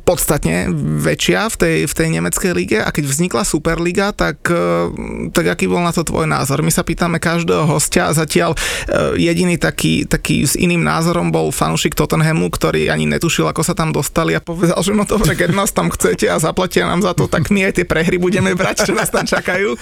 podstatne 0.04 0.72
väčšia 1.04 1.52
v 1.52 1.56
tej, 1.56 1.78
v 1.86 1.94
tej 1.94 2.08
nemeckej 2.18 2.52
lige 2.56 2.80
a 2.80 2.90
keď 2.90 3.04
vznikla 3.08 3.44
Superliga, 3.44 4.16
tak, 4.16 4.42
eh, 4.50 5.30
tak 5.32 5.46
aký 5.52 5.68
bol 5.68 5.84
na 5.84 5.92
to 5.92 6.08
tvoj 6.08 6.26
názor? 6.26 6.64
My 6.64 6.72
sa 6.72 6.88
pýtame 6.88 7.20
každého 7.20 7.68
hostia 7.68 8.10
a 8.10 8.16
zatiaľ 8.16 8.56
eh, 8.56 9.20
jediný 9.20 9.60
taký, 9.60 10.08
taký 10.08 10.48
s 10.48 10.56
iným 10.56 10.82
názorom 10.82 11.30
bol 11.30 11.52
fanúšik 11.52 11.94
Tottenhamu, 11.94 12.48
ktorý 12.50 12.88
ani 12.88 13.06
netušil, 13.10 13.48
ako 13.50 13.62
sa 13.62 13.74
tam 13.76 13.92
dostali 13.92 14.34
a 14.34 14.42
povedal, 14.42 14.80
že 14.80 14.96
no 14.96 15.04
dobre, 15.04 15.36
keď 15.36 15.54
nás 15.54 15.76
tam 15.76 15.92
chcete 15.92 16.28
a 16.32 16.40
zaplatia 16.40 16.88
nám 16.88 17.04
za 17.04 17.12
to, 17.18 17.28
tak 17.28 17.52
my 17.52 17.68
aj 17.68 17.82
tie 17.82 17.86
prehry 17.86 18.18
budeme 18.18 18.56
brať, 18.56 18.90
čo 18.90 18.94
nás 18.96 19.12
tam 19.12 19.28
čakajú. 19.28 19.76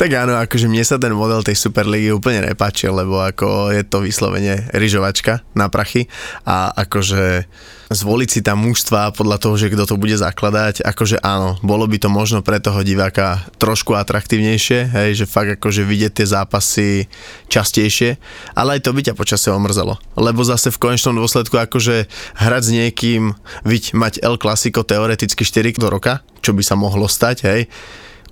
Tak 0.00 0.10
áno, 0.10 0.34
akože 0.40 0.66
mne 0.66 0.82
sa 0.82 0.98
ten 0.98 1.14
model 1.14 1.44
tej 1.46 1.54
Superligy 1.54 2.10
úplne 2.10 2.42
nepáčil, 2.42 2.90
lebo 2.90 3.22
ako 3.22 3.70
je 3.70 3.82
to 3.86 4.02
vyslovene 4.02 4.66
ryžovačka 4.74 5.44
na 5.54 5.68
prachy 5.70 6.10
a 6.42 6.72
akože 6.72 7.46
zvoliť 7.92 8.28
si 8.28 8.40
tam 8.40 8.64
mužstva 8.64 9.11
podľa 9.12 9.38
toho, 9.38 9.54
že 9.60 9.70
kto 9.70 9.84
to 9.84 10.00
bude 10.00 10.16
zakladať, 10.16 10.82
akože 10.82 11.20
áno, 11.20 11.60
bolo 11.60 11.84
by 11.84 12.00
to 12.00 12.08
možno 12.08 12.40
pre 12.40 12.58
toho 12.58 12.80
diváka 12.82 13.44
trošku 13.60 13.94
atraktívnejšie, 13.94 14.90
hej, 14.90 15.10
že 15.22 15.30
fakt 15.30 15.60
akože 15.60 15.84
vidieť 15.84 16.12
tie 16.16 16.26
zápasy 16.26 17.06
častejšie, 17.52 18.16
ale 18.56 18.80
aj 18.80 18.88
to 18.88 18.96
by 18.96 19.00
ťa 19.04 19.14
počasie 19.14 19.52
omrzelo, 19.52 20.00
lebo 20.16 20.42
zase 20.42 20.72
v 20.72 20.80
konečnom 20.80 21.14
dôsledku 21.14 21.54
akože 21.60 22.08
hrať 22.40 22.62
s 22.64 22.70
niekým, 22.72 23.22
viď 23.62 23.92
mať 23.94 24.24
El 24.24 24.40
Clasico 24.40 24.82
teoreticky 24.82 25.44
4 25.44 25.76
do 25.76 25.92
roka, 25.92 26.24
čo 26.40 26.56
by 26.56 26.64
sa 26.64 26.74
mohlo 26.74 27.06
stať, 27.06 27.36
hej, 27.46 27.60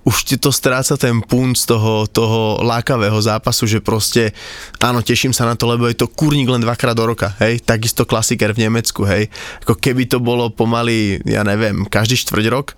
už 0.01 0.25
ti 0.25 0.35
to 0.41 0.49
stráca 0.49 0.97
ten 0.97 1.21
punt 1.21 1.57
z 1.57 1.69
toho, 1.69 2.09
toho 2.09 2.57
lákavého 2.65 3.17
zápasu, 3.21 3.69
že 3.69 3.83
proste, 3.83 4.33
áno, 4.81 5.05
teším 5.05 5.29
sa 5.29 5.45
na 5.45 5.53
to, 5.53 5.69
lebo 5.69 5.85
je 5.85 5.97
to 5.97 6.09
kurník 6.09 6.49
len 6.49 6.61
dvakrát 6.61 6.97
do 6.97 7.05
roka, 7.05 7.37
hej, 7.37 7.61
takisto 7.61 8.09
klasiker 8.09 8.53
v 8.57 8.65
Nemecku, 8.65 9.05
hej, 9.05 9.29
ako 9.61 9.77
keby 9.77 10.09
to 10.09 10.17
bolo 10.17 10.49
pomaly, 10.49 11.21
ja 11.21 11.45
neviem, 11.45 11.85
každý 11.85 12.17
štvrť 12.17 12.45
rok, 12.49 12.73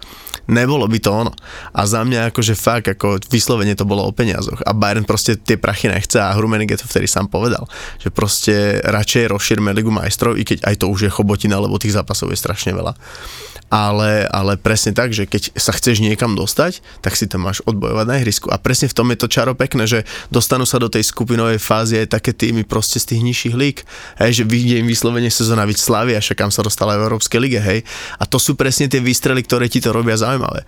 nebolo 0.52 0.84
by 0.84 1.00
to 1.00 1.10
ono. 1.16 1.32
A 1.72 1.88
za 1.88 2.04
mňa 2.04 2.36
akože 2.36 2.60
fakt, 2.60 2.92
ako 2.92 3.24
vyslovene 3.32 3.80
to 3.80 3.88
bolo 3.88 4.04
o 4.04 4.12
peniazoch. 4.12 4.60
A 4.68 4.76
Bayern 4.76 5.08
proste 5.08 5.40
tie 5.40 5.56
prachy 5.56 5.88
nechce 5.88 6.20
a 6.20 6.36
Hrumenig 6.36 6.76
to 6.76 6.84
vtedy 6.84 7.08
sám 7.08 7.32
povedal, 7.32 7.64
že 8.04 8.12
proste 8.12 8.84
radšej 8.84 9.32
rozšírme 9.32 9.72
Ligu 9.72 9.94
majstrov, 9.94 10.36
i 10.36 10.44
keď 10.44 10.68
aj 10.68 10.76
to 10.84 10.92
už 10.92 11.08
je 11.08 11.12
chobotina, 11.14 11.64
lebo 11.64 11.80
tých 11.80 11.96
zápasov 11.96 12.36
je 12.36 12.40
strašne 12.40 12.76
veľa 12.76 12.92
ale, 13.72 14.28
ale 14.30 14.60
presne 14.60 14.92
tak, 14.92 15.12
že 15.16 15.28
keď 15.28 15.56
sa 15.56 15.72
chceš 15.76 16.04
niekam 16.04 16.36
dostať, 16.36 16.84
tak 17.00 17.16
si 17.16 17.26
to 17.26 17.42
máš 17.42 17.60
odbojovať 17.68 18.06
na 18.08 18.16
ihrisku. 18.20 18.48
A 18.52 18.62
presne 18.62 18.90
v 18.90 18.98
tom 18.98 19.08
je 19.12 19.18
to 19.20 19.28
čaro 19.32 19.54
pekné, 19.54 19.86
že 19.86 20.08
dostanú 20.32 20.68
sa 20.68 20.82
do 20.82 20.92
tej 20.92 21.08
skupinovej 21.08 21.62
fázy 21.62 22.02
aj 22.02 22.20
také 22.20 22.32
týmy 22.36 22.68
proste 22.68 22.98
z 23.00 23.16
tých 23.16 23.22
nižších 23.24 23.56
líg. 23.56 23.78
Hej, 24.20 24.42
že 24.42 24.44
vidie 24.44 24.80
im 24.82 24.88
vyslovene 24.90 25.30
sezóna 25.30 25.68
byť 25.68 25.78
Slavia, 25.80 26.22
však 26.22 26.40
kam 26.40 26.52
sa 26.52 26.66
dostala 26.66 26.98
v 26.98 27.06
Európskej 27.10 27.40
lige, 27.40 27.60
hej. 27.62 27.86
A 28.20 28.24
to 28.30 28.38
sú 28.42 28.54
presne 28.54 28.90
tie 28.90 29.02
výstrely, 29.02 29.42
ktoré 29.46 29.70
ti 29.70 29.82
to 29.84 29.94
robia 29.94 30.18
zaujímavé 30.18 30.66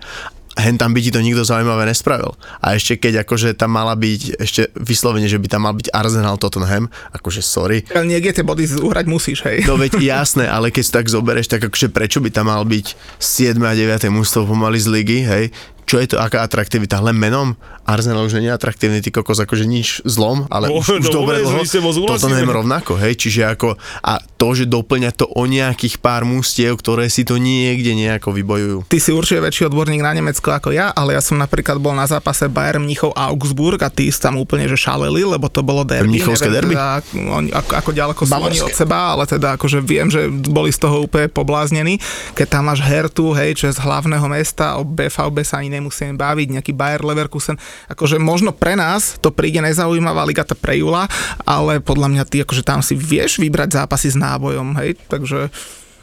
hen 0.56 0.80
tam 0.80 0.96
by 0.96 1.00
ti 1.04 1.12
to 1.12 1.20
nikto 1.20 1.44
zaujímavé 1.44 1.84
nespravil. 1.84 2.32
A 2.64 2.74
ešte 2.74 2.96
keď 2.96 3.28
akože 3.28 3.52
tam 3.52 3.76
mala 3.76 3.92
byť, 3.92 4.40
ešte 4.40 4.72
vyslovene, 4.76 5.28
že 5.28 5.36
by 5.36 5.48
tam 5.52 5.68
mal 5.68 5.76
byť 5.76 5.92
Arsenal 5.92 6.40
Tottenham, 6.40 6.88
akože 7.12 7.44
sorry. 7.44 7.84
Ale 7.92 8.08
niekde 8.08 8.40
tie 8.40 8.44
body 8.44 8.64
uhrať 8.80 9.06
musíš, 9.06 9.44
hej. 9.44 9.68
No 9.68 9.76
veď 9.76 10.00
jasné, 10.00 10.48
ale 10.48 10.72
keď 10.72 10.82
si 10.82 10.92
tak 10.92 11.06
zoberieš, 11.12 11.52
tak 11.52 11.68
akože 11.68 11.92
prečo 11.92 12.18
by 12.24 12.32
tam 12.32 12.48
mal 12.48 12.64
byť 12.64 12.96
7 13.20 13.60
a 13.60 13.72
9 13.76 14.08
mústvo 14.08 14.48
pomaly 14.48 14.80
z 14.80 14.88
ligy, 14.88 15.18
hej, 15.22 15.52
čo 15.86 16.02
je 16.02 16.10
to, 16.10 16.16
aká 16.18 16.42
atraktivita? 16.42 16.98
Len 16.98 17.14
menom? 17.14 17.54
Arsenal 17.86 18.26
už 18.26 18.42
nie 18.42 18.50
je 18.50 18.58
atraktívny, 18.58 18.98
ty 18.98 19.14
kokos, 19.14 19.38
akože 19.38 19.62
nič 19.62 20.02
zlom, 20.02 20.50
ale 20.50 20.66
oh, 20.66 20.82
už, 20.82 20.98
už 20.98 21.14
no, 21.14 21.22
dobre 21.22 21.38
dlho, 21.38 21.62
toto 22.10 22.26
nem 22.26 22.50
rovnako, 22.50 22.98
hej, 22.98 23.14
čiže 23.14 23.46
ako, 23.46 23.78
a 24.02 24.18
to, 24.36 24.52
že 24.52 24.68
doplňa 24.68 25.16
to 25.16 25.26
o 25.32 25.48
nejakých 25.48 25.98
pár 25.98 26.28
mústiev, 26.28 26.76
ktoré 26.76 27.08
si 27.08 27.24
to 27.24 27.40
niekde 27.40 27.96
nejako 27.96 28.36
vybojujú. 28.36 28.78
Ty 28.86 28.98
si 29.00 29.10
určite 29.10 29.40
väčší 29.40 29.72
odborník 29.72 30.04
na 30.04 30.12
Nemecko 30.12 30.52
ako 30.52 30.76
ja, 30.76 30.92
ale 30.92 31.16
ja 31.16 31.24
som 31.24 31.40
napríklad 31.40 31.80
bol 31.80 31.96
na 31.96 32.04
zápase 32.04 32.46
Bayern 32.52 32.84
Mnichov 32.84 33.16
Augsburg 33.16 33.80
a 33.80 33.88
tí 33.88 34.12
tam 34.12 34.36
úplne 34.40 34.68
že 34.68 34.76
šaleli, 34.76 35.22
lebo 35.24 35.48
to 35.48 35.64
bolo 35.64 35.86
derby. 35.86 36.20
Mnichovské 36.20 36.52
derby? 36.52 36.74
Teda, 36.76 37.00
oni, 37.14 37.48
ako, 37.54 37.72
ako 37.78 37.90
ďaleko 37.94 38.20
sú 38.26 38.32
oni 38.36 38.60
od 38.60 38.74
seba, 38.74 39.16
ale 39.16 39.24
teda 39.24 39.56
akože 39.56 39.78
viem, 39.80 40.10
že 40.12 40.28
boli 40.28 40.74
z 40.74 40.82
toho 40.82 41.06
úplne 41.06 41.30
pobláznení. 41.30 42.02
Keď 42.34 42.46
tam 42.46 42.68
máš 42.68 42.82
Hertu, 42.82 43.32
hej, 43.32 43.54
čo 43.56 43.64
je 43.70 43.76
z 43.76 43.80
hlavného 43.80 44.26
mesta, 44.28 44.76
o 44.76 44.84
BVB 44.84 45.36
sa 45.46 45.62
ani 45.62 45.70
nemusím 45.72 46.18
baviť, 46.18 46.58
nejaký 46.58 46.72
Bayer 46.74 47.06
Leverkusen. 47.06 47.56
Akože 47.86 48.18
možno 48.18 48.50
pre 48.50 48.74
nás 48.74 49.16
to 49.22 49.30
príde 49.30 49.62
nezaujímavá 49.62 50.26
liga 50.26 50.42
pre 50.46 50.82
Jula, 50.82 51.06
ale 51.46 51.78
podľa 51.78 52.10
mňa 52.10 52.24
ty 52.26 52.42
akože 52.42 52.66
tam 52.66 52.82
si 52.82 52.98
vieš 52.98 53.38
vybrať 53.38 53.82
zápasy 53.82 54.10
s 54.10 54.18
nábojom, 54.34 54.74
hej, 54.82 54.98
takže 55.06 55.48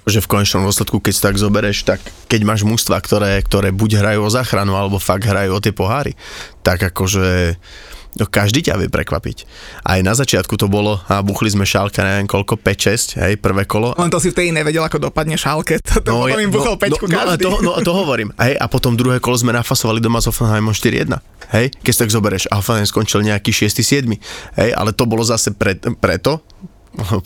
že 0.03 0.19
v 0.19 0.27
konečnom 0.27 0.67
dôsledku, 0.67 0.99
keď 0.99 1.13
si 1.15 1.21
tak 1.23 1.39
zobereš, 1.39 1.87
tak 1.87 2.03
keď 2.27 2.43
máš 2.43 2.67
mužstva, 2.67 2.99
ktoré, 2.99 3.39
ktoré 3.39 3.71
buď 3.71 4.03
hrajú 4.03 4.27
o 4.27 4.33
záchranu, 4.33 4.75
alebo 4.75 4.99
fakt 4.99 5.23
hrajú 5.23 5.55
o 5.55 5.63
tie 5.63 5.71
poháry, 5.71 6.11
tak 6.59 6.91
akože 6.91 7.55
No 8.13 8.29
každý 8.29 8.61
ťa 8.61 8.77
vie 8.77 8.93
prekvapiť. 8.93 9.37
Aj 9.81 9.97
na 10.05 10.13
začiatku 10.13 10.53
to 10.53 10.69
bolo, 10.69 11.01
a 11.09 11.25
buchli 11.25 11.49
sme 11.49 11.65
šálka, 11.65 12.05
neviem 12.05 12.29
koľko, 12.29 12.61
5-6, 12.61 13.17
hej, 13.17 13.33
prvé 13.41 13.65
kolo. 13.65 13.97
Len 13.97 14.13
to 14.13 14.21
si 14.21 14.29
vtedy 14.29 14.53
nevedel, 14.53 14.85
ako 14.85 15.09
dopadne 15.09 15.33
šálke, 15.33 15.81
to, 15.87 15.97
to 15.97 16.13
no, 16.13 16.29
potom 16.29 16.41
im 16.45 16.53
buchol 16.53 16.77
no, 16.77 16.81
5 16.81 16.93
no, 16.93 16.97
každý. 17.09 17.17
No, 17.17 17.25
no, 17.25 17.33
to, 17.41 17.49
no, 17.65 17.71
to 17.81 17.91
hovorím. 17.97 18.29
Hej, 18.37 18.53
a 18.61 18.65
potom 18.69 18.93
druhé 18.93 19.17
kolo 19.17 19.33
sme 19.33 19.49
nafasovali 19.57 19.97
doma 19.97 20.21
s 20.21 20.29
Offenheimom 20.29 20.77
4-1. 20.77 21.09
Hej, 21.57 21.73
keď 21.81 21.93
tak 22.05 22.09
zoberieš, 22.13 22.53
Offenheim 22.53 22.85
skončil 22.85 23.25
nejaký 23.25 23.49
6-7. 23.49 24.05
Hej, 24.61 24.69
ale 24.77 24.93
to 24.93 25.09
bolo 25.09 25.25
zase 25.25 25.49
pre, 25.57 25.73
preto, 25.97 26.45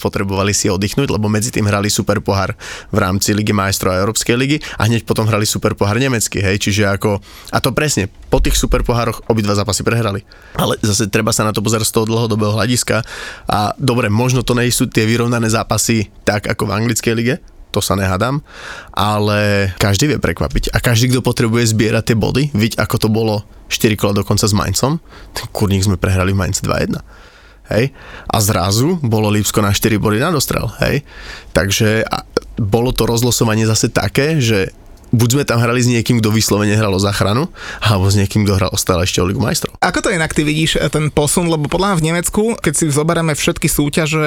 potrebovali 0.04 0.56
si 0.56 0.72
oddychnúť, 0.72 1.12
lebo 1.12 1.28
medzi 1.28 1.52
tým 1.52 1.68
hrali 1.68 1.92
super 1.92 2.24
pohár 2.24 2.56
v 2.92 2.98
rámci 2.98 3.36
Ligy 3.36 3.52
majstrov 3.52 3.94
a 3.94 4.02
Európskej 4.02 4.36
ligy 4.40 4.58
a 4.80 4.88
hneď 4.88 5.04
potom 5.04 5.28
hrali 5.28 5.44
super 5.44 5.76
pohár 5.76 6.00
nemecký, 6.00 6.40
hej, 6.40 6.58
čiže 6.60 6.88
ako, 6.88 7.20
a 7.52 7.58
to 7.60 7.76
presne, 7.76 8.08
po 8.32 8.40
tých 8.40 8.56
super 8.56 8.84
pohároch 8.84 9.24
obidva 9.28 9.56
zápasy 9.56 9.84
prehrali. 9.84 10.24
Ale 10.56 10.80
zase 10.80 11.12
treba 11.12 11.32
sa 11.36 11.48
na 11.48 11.52
to 11.52 11.64
pozerať 11.64 11.88
z 11.88 11.96
toho 11.96 12.06
dlhodobého 12.08 12.56
hľadiska 12.56 13.04
a 13.48 13.76
dobre, 13.80 14.08
možno 14.08 14.44
to 14.44 14.56
nejsú 14.56 14.88
tie 14.88 15.04
vyrovnané 15.04 15.52
zápasy 15.52 16.12
tak 16.24 16.48
ako 16.48 16.68
v 16.68 16.76
anglickej 16.84 17.14
lige, 17.16 17.36
to 17.76 17.84
sa 17.84 18.00
nehádam, 18.00 18.40
ale 18.96 19.70
každý 19.78 20.16
vie 20.16 20.20
prekvapiť 20.20 20.72
a 20.72 20.80
každý, 20.80 21.12
kto 21.12 21.22
potrebuje 21.22 21.76
zbierať 21.76 22.04
tie 22.14 22.18
body, 22.18 22.44
viď 22.56 22.80
ako 22.80 22.96
to 22.96 23.08
bolo 23.12 23.44
4 23.68 24.00
kola 24.00 24.16
dokonca 24.16 24.48
s 24.48 24.56
Mainzom, 24.56 25.04
ten 25.36 25.46
kurník 25.52 25.84
sme 25.84 26.00
prehrali 26.00 26.32
v 26.32 26.40
Mainz 26.40 26.64
2-1 26.64 27.27
hej, 27.70 27.92
a 28.28 28.38
zrazu 28.40 29.00
bolo 29.04 29.32
Lipsko 29.32 29.60
na 29.62 29.76
4 29.76 29.98
body 30.00 30.20
na 30.20 30.32
dostrel, 30.32 30.68
hej. 30.84 31.04
Takže 31.52 32.04
a 32.08 32.24
bolo 32.58 32.92
to 32.92 33.06
rozlosovanie 33.06 33.70
zase 33.70 33.94
také, 33.94 34.42
že 34.42 34.74
buď 35.12 35.30
sme 35.34 35.44
tam 35.48 35.60
hrali 35.64 35.80
s 35.80 35.88
niekým, 35.88 36.20
kto 36.20 36.30
vyslovene 36.34 36.76
hral 36.76 36.92
o 36.92 37.02
záchranu, 37.02 37.48
alebo 37.80 38.08
s 38.12 38.20
niekým, 38.20 38.44
kto 38.44 38.60
hral 38.60 38.74
stále 38.76 39.08
ešte 39.08 39.24
o 39.24 39.28
Ligu 39.28 39.40
majstrov. 39.40 39.76
Ako 39.80 40.04
to 40.04 40.10
inak 40.12 40.36
ty 40.36 40.44
vidíš 40.44 40.80
eh, 40.80 40.92
ten 40.92 41.08
posun, 41.14 41.48
lebo 41.48 41.72
podľa 41.72 41.96
mňa 41.96 42.00
v 42.00 42.06
Nemecku, 42.12 42.44
keď 42.60 42.74
si 42.76 42.86
zoberieme 42.92 43.34
všetky 43.34 43.68
súťaže, 43.72 44.26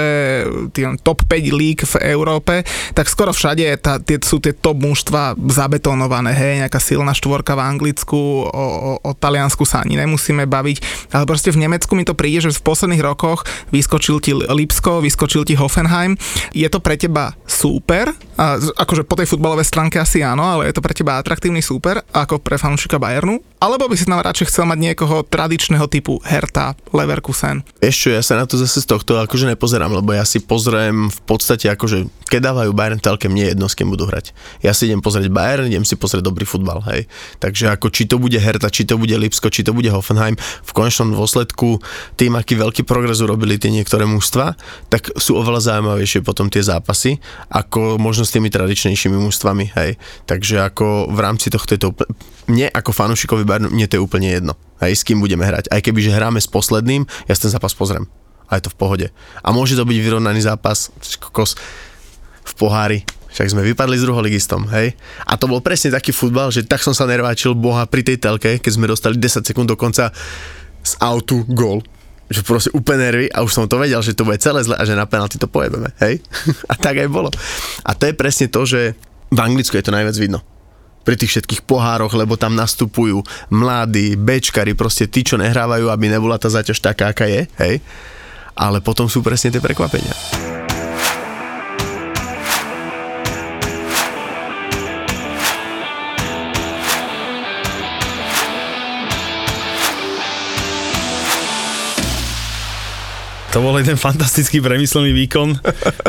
tie 0.72 0.86
top 1.04 1.24
5 1.28 1.52
líg 1.52 1.84
v 1.84 1.94
Európe, 2.12 2.64
tak 2.96 3.06
skoro 3.12 3.34
všade 3.34 3.64
tá, 3.80 4.00
tie, 4.00 4.16
sú 4.22 4.40
tie 4.40 4.56
top 4.56 4.80
mužstva 4.80 5.36
zabetonované, 5.36 6.32
hej, 6.32 6.64
nejaká 6.64 6.80
silná 6.80 7.12
štvorka 7.12 7.54
v 7.54 7.64
Anglicku, 7.64 8.48
o, 8.48 8.48
o, 8.48 8.92
o 9.00 9.10
Taliansku 9.12 9.68
sa 9.68 9.84
ani 9.84 10.00
nemusíme 10.00 10.48
baviť, 10.48 11.10
ale 11.12 11.24
proste 11.28 11.52
v 11.52 11.66
Nemecku 11.66 11.92
mi 11.92 12.08
to 12.08 12.16
príde, 12.16 12.48
že 12.48 12.56
v 12.56 12.64
posledných 12.64 13.02
rokoch 13.04 13.44
vyskočil 13.74 14.16
ti 14.22 14.32
Lipsko, 14.32 15.04
vyskočil 15.04 15.44
ti 15.44 15.54
Hoffenheim. 15.58 16.16
Je 16.56 16.66
to 16.72 16.80
pre 16.80 16.96
teba 16.96 17.36
super? 17.44 18.12
A, 18.40 18.56
akože 18.56 19.04
po 19.04 19.18
tej 19.18 19.28
futbalovej 19.28 19.68
stránke 19.68 20.00
asi 20.00 20.24
áno, 20.24 20.46
ale 20.46 20.69
je 20.70 20.78
to 20.78 20.86
pre 20.86 20.94
teba 20.94 21.18
atraktívny 21.18 21.58
súper 21.58 22.06
ako 22.14 22.38
pre 22.38 22.54
fanúšika 22.54 23.02
Bayernu? 23.02 23.42
Alebo 23.58 23.90
by 23.90 23.98
si 23.98 24.06
tam 24.06 24.22
radšej 24.22 24.48
chcel 24.48 24.64
mať 24.70 24.78
niekoho 24.78 25.26
tradičného 25.26 25.84
typu 25.90 26.22
Hertha, 26.22 26.78
Leverkusen? 26.94 27.66
Ešte 27.82 28.14
ja 28.14 28.22
sa 28.22 28.38
na 28.38 28.46
to 28.46 28.54
zase 28.54 28.80
z 28.80 28.86
tohto 28.86 29.18
akože 29.18 29.50
nepozerám, 29.50 29.90
lebo 29.90 30.14
ja 30.14 30.22
si 30.22 30.38
pozriem 30.38 31.10
v 31.10 31.20
podstate 31.26 31.66
akože 31.68 32.06
keď 32.30 32.54
dávajú 32.54 32.70
Bayern 32.70 33.02
telke, 33.02 33.26
mne 33.26 33.50
jedno 33.50 33.66
s 33.66 33.74
kým 33.74 33.90
budú 33.90 34.06
hrať. 34.06 34.30
Ja 34.62 34.70
si 34.70 34.86
idem 34.86 35.02
pozrieť 35.02 35.34
Bayern, 35.34 35.66
idem 35.66 35.82
si 35.82 35.98
pozrieť 35.98 36.30
dobrý 36.30 36.46
futbal, 36.46 36.78
hej. 36.86 37.10
Takže 37.42 37.74
ako 37.74 37.90
či 37.90 38.06
to 38.06 38.22
bude 38.22 38.38
Hertha, 38.38 38.70
či 38.70 38.86
to 38.86 38.94
bude 38.94 39.10
Lipsko, 39.10 39.50
či 39.50 39.66
to 39.66 39.74
bude 39.74 39.90
Hoffenheim, 39.90 40.38
v 40.38 40.70
konečnom 40.70 41.10
dôsledku 41.10 41.82
tým, 42.14 42.38
aký 42.38 42.54
veľký 42.54 42.86
progres 42.86 43.18
urobili 43.18 43.58
tie 43.58 43.74
niektoré 43.74 44.06
mužstva, 44.06 44.54
tak 44.86 45.10
sú 45.18 45.34
oveľa 45.42 45.74
zaujímavejšie 45.74 46.22
potom 46.22 46.46
tie 46.46 46.62
zápasy, 46.62 47.18
ako 47.50 47.98
možno 47.98 48.22
s 48.22 48.30
tými 48.30 48.46
tradičnejšími 48.46 49.18
mužstvami, 49.18 49.74
hej. 49.74 49.98
Takže 50.30 50.59
ako 50.60 51.08
v 51.08 51.18
rámci 51.20 51.48
tohto 51.48 51.72
je 51.72 51.80
to 51.80 51.90
úplne, 51.96 52.12
mne 52.50 52.66
ako 52.68 52.90
fanúšikovi 52.92 53.48
Bayernu, 53.48 53.72
mne 53.72 53.86
to 53.88 53.96
je 53.96 54.02
úplne 54.02 54.28
jedno. 54.28 54.54
Hej, 54.84 55.00
s 55.00 55.06
kým 55.06 55.20
budeme 55.20 55.44
hrať. 55.44 55.72
Aj 55.72 55.80
keby, 55.80 56.00
že 56.04 56.12
hráme 56.12 56.40
s 56.40 56.48
posledným, 56.50 57.08
ja 57.28 57.34
ten 57.36 57.52
zápas 57.52 57.72
pozriem. 57.76 58.08
A 58.50 58.58
je 58.58 58.66
to 58.66 58.74
v 58.74 58.78
pohode. 58.80 59.06
A 59.40 59.48
môže 59.54 59.78
to 59.78 59.86
byť 59.86 59.98
vyrovnaný 60.00 60.42
zápas, 60.42 60.90
kokos, 61.22 61.54
v 62.42 62.52
pohári, 62.58 62.98
však 63.30 63.46
sme 63.46 63.62
vypadli 63.62 63.94
s 63.94 64.02
druholigistom, 64.02 64.66
hej. 64.74 64.98
A 65.22 65.38
to 65.38 65.46
bol 65.46 65.62
presne 65.62 65.94
taký 65.94 66.10
futbal, 66.10 66.50
že 66.50 66.66
tak 66.66 66.82
som 66.82 66.90
sa 66.90 67.06
nerváčil 67.06 67.54
boha 67.54 67.86
pri 67.86 68.02
tej 68.02 68.18
telke, 68.18 68.58
keď 68.58 68.72
sme 68.74 68.90
dostali 68.90 69.14
10 69.14 69.46
sekúnd 69.46 69.70
do 69.70 69.78
konca 69.78 70.10
z 70.82 70.92
autu 70.98 71.46
gól 71.46 71.84
že 72.30 72.46
proste 72.46 72.70
úplne 72.70 73.10
nervy 73.10 73.26
a 73.34 73.42
už 73.42 73.50
som 73.50 73.66
to 73.66 73.74
vedel, 73.74 73.98
že 74.06 74.14
to 74.14 74.22
bude 74.22 74.38
celé 74.38 74.62
zle 74.62 74.78
a 74.78 74.86
že 74.86 74.94
na 74.94 75.02
penalty 75.02 75.34
to 75.34 75.50
pojebeme, 75.50 75.90
hej? 75.98 76.22
a 76.70 76.78
tak 76.78 77.02
aj 77.02 77.10
bolo. 77.10 77.26
A 77.82 77.90
to 77.98 78.06
je 78.06 78.14
presne 78.14 78.46
to, 78.46 78.62
že 78.62 78.94
v 79.30 79.38
Anglicku 79.38 79.78
je 79.78 79.86
to 79.86 79.94
najviac 79.94 80.16
vidno 80.18 80.42
pri 81.00 81.16
tých 81.16 81.32
všetkých 81.32 81.64
pohároch, 81.64 82.12
lebo 82.12 82.36
tam 82.36 82.52
nastupujú 82.52 83.24
mladí, 83.48 84.20
bečkari, 84.20 84.76
proste 84.76 85.08
tí, 85.08 85.24
čo 85.24 85.40
nehrávajú, 85.40 85.88
aby 85.88 86.12
nebola 86.12 86.36
tá 86.36 86.52
zaťaž 86.52 86.76
taká, 86.84 87.16
aká 87.16 87.24
je, 87.24 87.48
hej. 87.56 87.80
Ale 88.52 88.84
potom 88.84 89.08
sú 89.08 89.24
presne 89.24 89.48
tie 89.48 89.64
prekvapenia. 89.64 90.12
To 103.50 103.58
bol 103.58 103.82
jeden 103.82 103.98
fantastický 103.98 104.62
premyslený 104.62 105.10
výkon 105.10 105.58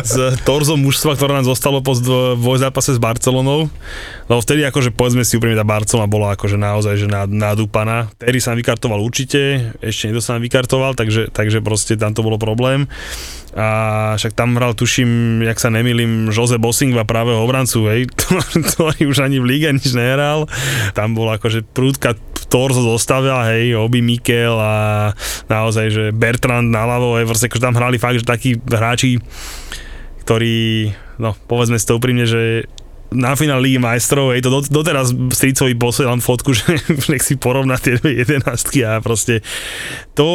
s 0.05 0.13
torzom 0.45 0.77
mužstva, 0.85 1.17
ktoré 1.17 1.41
nám 1.41 1.49
zostalo 1.49 1.81
po 1.81 1.97
dvojzápase 1.97 2.93
s 2.93 3.01
Barcelonou. 3.01 3.65
Lebo 4.29 4.39
vtedy 4.45 4.61
akože 4.69 4.93
povedzme 4.93 5.25
si 5.25 5.41
úprimne 5.41 5.57
tá 5.57 5.65
Barcelona 5.65 6.05
bola 6.05 6.37
akože 6.37 6.61
naozaj 6.61 7.01
že 7.01 7.09
nadúpaná. 7.09 8.13
Terry 8.21 8.37
sa 8.37 8.53
vykartoval 8.53 9.01
určite, 9.01 9.73
ešte 9.81 10.13
niekto 10.13 10.21
sa 10.21 10.37
vykartoval, 10.37 10.93
takže, 10.93 11.33
takže 11.33 11.65
proste 11.65 11.97
tam 11.97 12.13
to 12.13 12.21
bolo 12.21 12.37
problém. 12.37 12.85
A 13.57 14.13
však 14.21 14.37
tam 14.37 14.55
hral, 14.55 14.77
tuším, 14.77 15.41
jak 15.41 15.57
sa 15.57 15.73
nemýlim, 15.73 16.29
Jose 16.29 16.61
Bossingva 16.61 17.09
pravého 17.09 17.41
obrancu, 17.41 17.89
hej, 17.89 18.05
ktorý 18.69 19.09
už 19.09 19.17
ani 19.17 19.41
v 19.41 19.49
líge 19.49 19.67
nič 19.73 19.97
nehral. 19.97 20.45
Tam 20.93 21.17
bol 21.17 21.25
akože 21.33 21.65
prúdka 21.73 22.13
torzo 22.51 22.83
zostavila, 22.83 23.47
hej, 23.55 23.79
Obi 23.79 24.03
Mikel 24.03 24.59
a 24.59 25.15
naozaj, 25.47 25.87
že 25.87 26.03
Bertrand 26.11 26.67
naľavo, 26.67 27.15
proste, 27.23 27.47
akože 27.47 27.63
tam 27.63 27.79
hrali 27.79 27.95
fakt, 27.95 28.19
že 28.19 28.27
takí 28.27 28.59
hráči, 28.59 29.23
ktorí, 30.27 30.91
no, 31.15 31.31
povedzme 31.47 31.79
si 31.79 31.87
to 31.87 31.95
úprimne, 31.95 32.27
že 32.27 32.67
na 33.11 33.35
finál 33.35 33.59
Ligy 33.59 33.75
majstrov, 33.75 34.31
hej, 34.31 34.39
to 34.39 34.47
dot, 34.47 34.71
doteraz 34.71 35.11
stricovi 35.35 35.75
posielam 35.75 36.23
fotku, 36.23 36.55
že 36.57 36.79
nech 37.11 37.19
si 37.19 37.35
porovná 37.35 37.75
tie 37.75 37.99
dve 37.99 38.23
jedenastky 38.23 38.87
a 38.87 39.03
proste 39.03 39.43
to, 40.15 40.27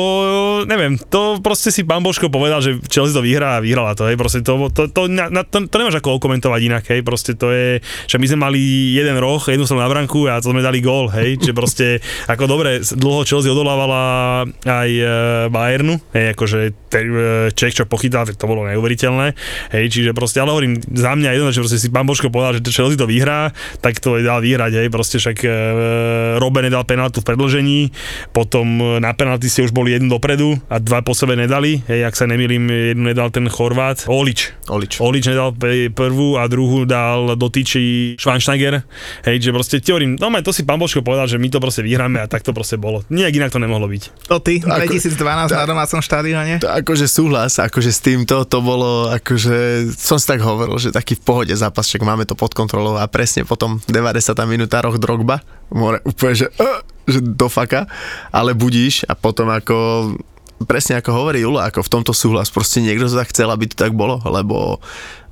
neviem, 0.69 1.01
to 1.01 1.41
proste 1.41 1.73
si 1.73 1.89
pán 1.89 2.05
Božko 2.05 2.29
povedal, 2.29 2.61
že 2.61 2.77
Chelsea 2.93 3.17
to 3.17 3.25
vyhrá 3.25 3.57
a 3.57 3.65
vyhrala 3.65 3.97
to, 3.97 4.05
hej, 4.05 4.21
proste 4.21 4.45
to, 4.45 4.69
to, 4.69 4.93
to, 4.93 5.09
na, 5.09 5.33
na, 5.33 5.41
to, 5.41 5.65
to 5.65 5.77
nemáš 5.81 6.05
ako 6.05 6.21
komentovať 6.21 6.61
inak, 6.69 6.85
hej, 6.93 7.01
proste 7.01 7.33
to 7.33 7.49
je, 7.49 7.81
že 8.05 8.21
my 8.21 8.27
sme 8.29 8.39
mali 8.45 8.61
jeden 8.93 9.17
roh, 9.17 9.41
jednu 9.41 9.65
som 9.65 9.81
na 9.81 9.89
branku 9.89 10.29
a 10.29 10.37
to 10.45 10.53
sme 10.53 10.61
dali 10.61 10.85
gól, 10.85 11.09
hej, 11.17 11.41
že 11.41 11.57
proste, 11.57 12.05
ako 12.33 12.45
dobre, 12.45 12.85
dlho 12.85 13.25
Chelsea 13.25 13.49
odolávala 13.49 14.45
aj 14.69 14.91
e, 14.93 15.05
Bayernu, 15.49 15.97
hej, 16.13 16.37
akože 16.37 16.59
te, 16.93 17.01
e, 17.01 17.25
Čech, 17.57 17.73
čo 17.73 17.89
pochytal, 17.89 18.29
to 18.29 18.45
bolo 18.45 18.69
neuveriteľné, 18.69 19.33
hej, 19.73 19.85
čiže 19.89 20.13
proste, 20.13 20.45
ale 20.45 20.53
hovorím, 20.53 20.77
za 20.85 21.17
mňa 21.17 21.31
jedno, 21.33 21.49
že 21.49 21.65
proste 21.65 21.81
si 21.81 21.89
pán 21.89 22.05
Božko 22.05 22.29
povedal, 22.29 22.61
že 22.61 22.66
Chelsea 22.71 22.99
to 22.99 23.07
vyhrá, 23.09 23.51
tak 23.81 23.99
to 24.03 24.19
dal 24.23 24.41
vyhrať, 24.41 24.73
hej, 24.83 24.89
proste 24.91 25.17
však 25.19 25.37
e, 25.43 25.49
Robben 26.41 26.67
nedal 26.67 26.87
penaltu 26.87 27.23
v 27.23 27.29
predlžení, 27.29 27.81
potom 28.31 28.67
e, 28.79 28.85
na 29.03 29.13
penalty 29.13 29.51
ste 29.51 29.67
už 29.67 29.73
boli 29.73 29.95
jednu 29.95 30.11
dopredu 30.11 30.57
a 30.71 30.79
dva 30.83 31.03
po 31.03 31.13
sebe 31.15 31.37
nedali, 31.37 31.83
hej, 31.87 32.07
ak 32.07 32.15
sa 32.15 32.27
nemýlim, 32.27 32.95
jednu 32.97 33.05
nedal 33.13 33.31
ten 33.31 33.47
Chorvát, 33.47 34.07
Olič. 34.11 34.55
Olič. 34.71 34.99
Olič 34.99 35.25
nedal 35.31 35.55
prvú 35.93 36.41
a 36.41 36.47
druhú 36.51 36.89
dal 36.89 37.39
do 37.39 37.47
tyči 37.51 38.15
Schweinsteiger, 38.19 38.83
hej, 39.27 39.37
že 39.39 39.51
proste 39.55 39.77
ti 39.79 39.93
hovorím, 39.93 40.19
no 40.19 40.29
to 40.43 40.53
si 40.53 40.63
pán 40.63 40.81
Božko 40.81 41.01
povedal, 41.03 41.27
že 41.27 41.41
my 41.41 41.49
to 41.51 41.59
proste 41.63 41.83
vyhráme 41.83 42.23
a 42.23 42.27
tak 42.27 42.43
to 42.43 42.51
proste 42.51 42.79
bolo. 42.79 43.03
Nijak 43.09 43.35
inak 43.35 43.51
to 43.55 43.59
nemohlo 43.63 43.87
byť. 43.87 44.03
To 44.31 44.39
ty, 44.43 44.61
Ako- 44.63 44.97
2012 44.97 45.53
na 45.53 45.67
domácom 45.67 46.01
štadióne. 46.01 46.63
To 46.63 46.71
akože 46.71 47.07
súhlas, 47.07 47.59
akože 47.59 47.91
s 47.93 48.01
týmto 48.01 48.47
to 48.49 48.59
bolo, 48.65 49.11
akože 49.13 49.91
som 49.93 50.17
si 50.17 50.27
tak 50.27 50.41
hovoril, 50.41 50.77
že 50.81 50.95
taký 50.95 51.19
v 51.19 51.23
pohode 51.23 51.55
zápas, 51.55 51.85
však 51.87 52.03
máme 52.03 52.25
to 52.25 52.35
pod 52.39 52.56
kontrolou 52.57 52.97
a 52.97 53.05
presne 53.05 53.45
potom 53.45 53.77
90. 53.85 54.33
minúta 54.49 54.81
roh 54.81 54.97
Drogba, 54.97 55.45
more 55.69 56.01
úplne, 56.09 56.33
že, 56.33 56.47
uh, 56.57 56.81
že 57.05 57.21
do 57.21 57.53
faka, 57.53 57.85
ale 58.33 58.57
budíš 58.57 59.05
a 59.05 59.13
potom 59.13 59.53
ako 59.53 59.77
presne 60.65 60.97
ako 60.97 61.13
hovorí 61.13 61.45
Julo, 61.45 61.61
ako 61.61 61.85
v 61.85 61.93
tomto 61.93 62.17
súhlas, 62.17 62.49
proste 62.49 62.81
niekto 62.81 63.05
to 63.05 63.19
tak 63.21 63.29
chcel, 63.29 63.53
aby 63.53 63.69
to 63.69 63.77
tak 63.77 63.93
bolo, 63.93 64.17
lebo 64.25 64.81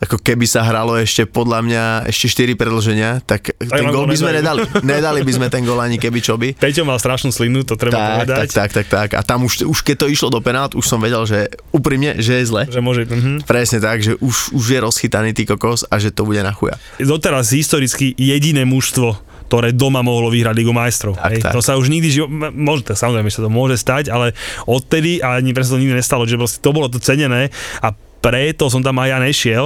ako 0.05 0.21
keby 0.21 0.45
sa 0.45 0.61
hralo 0.69 1.01
ešte 1.01 1.25
podľa 1.25 1.65
mňa 1.65 1.85
ešte 2.13 2.45
4 2.45 2.61
predlženia, 2.61 3.25
tak 3.25 3.57
ten 3.57 3.89
nám 3.89 3.95
gól 3.95 4.05
to 4.05 4.13
by 4.13 4.19
sme 4.21 4.33
nedali. 4.37 4.61
nedali. 4.85 5.19
By 5.25 5.33
sme 5.33 5.49
ten 5.49 5.65
gól 5.65 5.81
ani 5.81 5.97
keby 5.97 6.21
čo 6.21 6.37
by. 6.37 6.61
Peťo 6.61 6.85
mal 6.85 7.01
strašnú 7.01 7.33
slinu, 7.33 7.65
to 7.65 7.81
treba 7.81 7.97
Tak, 7.97 8.05
tak, 8.05 8.13
povedať. 8.13 8.49
tak, 8.53 8.71
tak, 8.77 8.87
tak. 8.93 9.09
A 9.17 9.25
tam 9.25 9.49
už, 9.49 9.65
už 9.65 9.79
keď 9.81 10.05
to 10.05 10.07
išlo 10.13 10.29
do 10.29 10.45
penát, 10.45 10.77
už 10.77 10.85
som 10.85 11.01
vedel, 11.01 11.25
že 11.25 11.49
úprimne, 11.73 12.21
že 12.21 12.43
je 12.43 12.45
zle. 12.45 12.63
Že 12.69 12.81
môže, 12.85 13.03
mhm. 13.09 13.49
Presne 13.49 13.81
tak, 13.81 14.05
že 14.05 14.21
už, 14.21 14.53
už 14.53 14.65
je 14.77 14.79
rozchytaný 14.85 15.33
tý 15.33 15.49
kokos 15.49 15.89
a 15.89 15.97
že 15.97 16.13
to 16.13 16.29
bude 16.29 16.43
na 16.45 16.53
chuja. 16.53 16.77
doteraz 17.01 17.49
historicky 17.57 18.13
jediné 18.13 18.69
mužstvo, 18.69 19.17
ktoré 19.49 19.77
doma 19.77 20.01
mohlo 20.01 20.33
vyhrať 20.33 20.55
Ligu 20.57 20.73
majstrov. 20.73 21.15
Tak, 21.15 21.31
hej. 21.31 21.41
tak. 21.45 21.53
To 21.53 21.61
sa 21.61 21.77
už 21.77 21.93
nikdy, 21.93 22.09
živo, 22.11 22.27
môže, 22.53 22.85
tak 22.89 22.97
samozrejme 22.99 23.31
sa 23.31 23.45
to 23.45 23.51
môže 23.53 23.77
stať, 23.79 24.11
ale 24.11 24.33
odtedy 24.65 25.21
a 25.21 25.39
ani 25.39 25.53
presne 25.53 25.79
to 25.79 25.83
nikdy 25.85 25.97
nestalo, 26.01 26.25
že 26.25 26.41
proste 26.41 26.59
to 26.65 26.71
bolo 26.73 26.89
to 26.89 26.99
cenené 26.99 27.53
a 27.85 27.93
preto 28.25 28.73
som 28.73 28.81
tam 28.81 28.97
aj 29.05 29.09
ja 29.13 29.19
nešiel, 29.21 29.65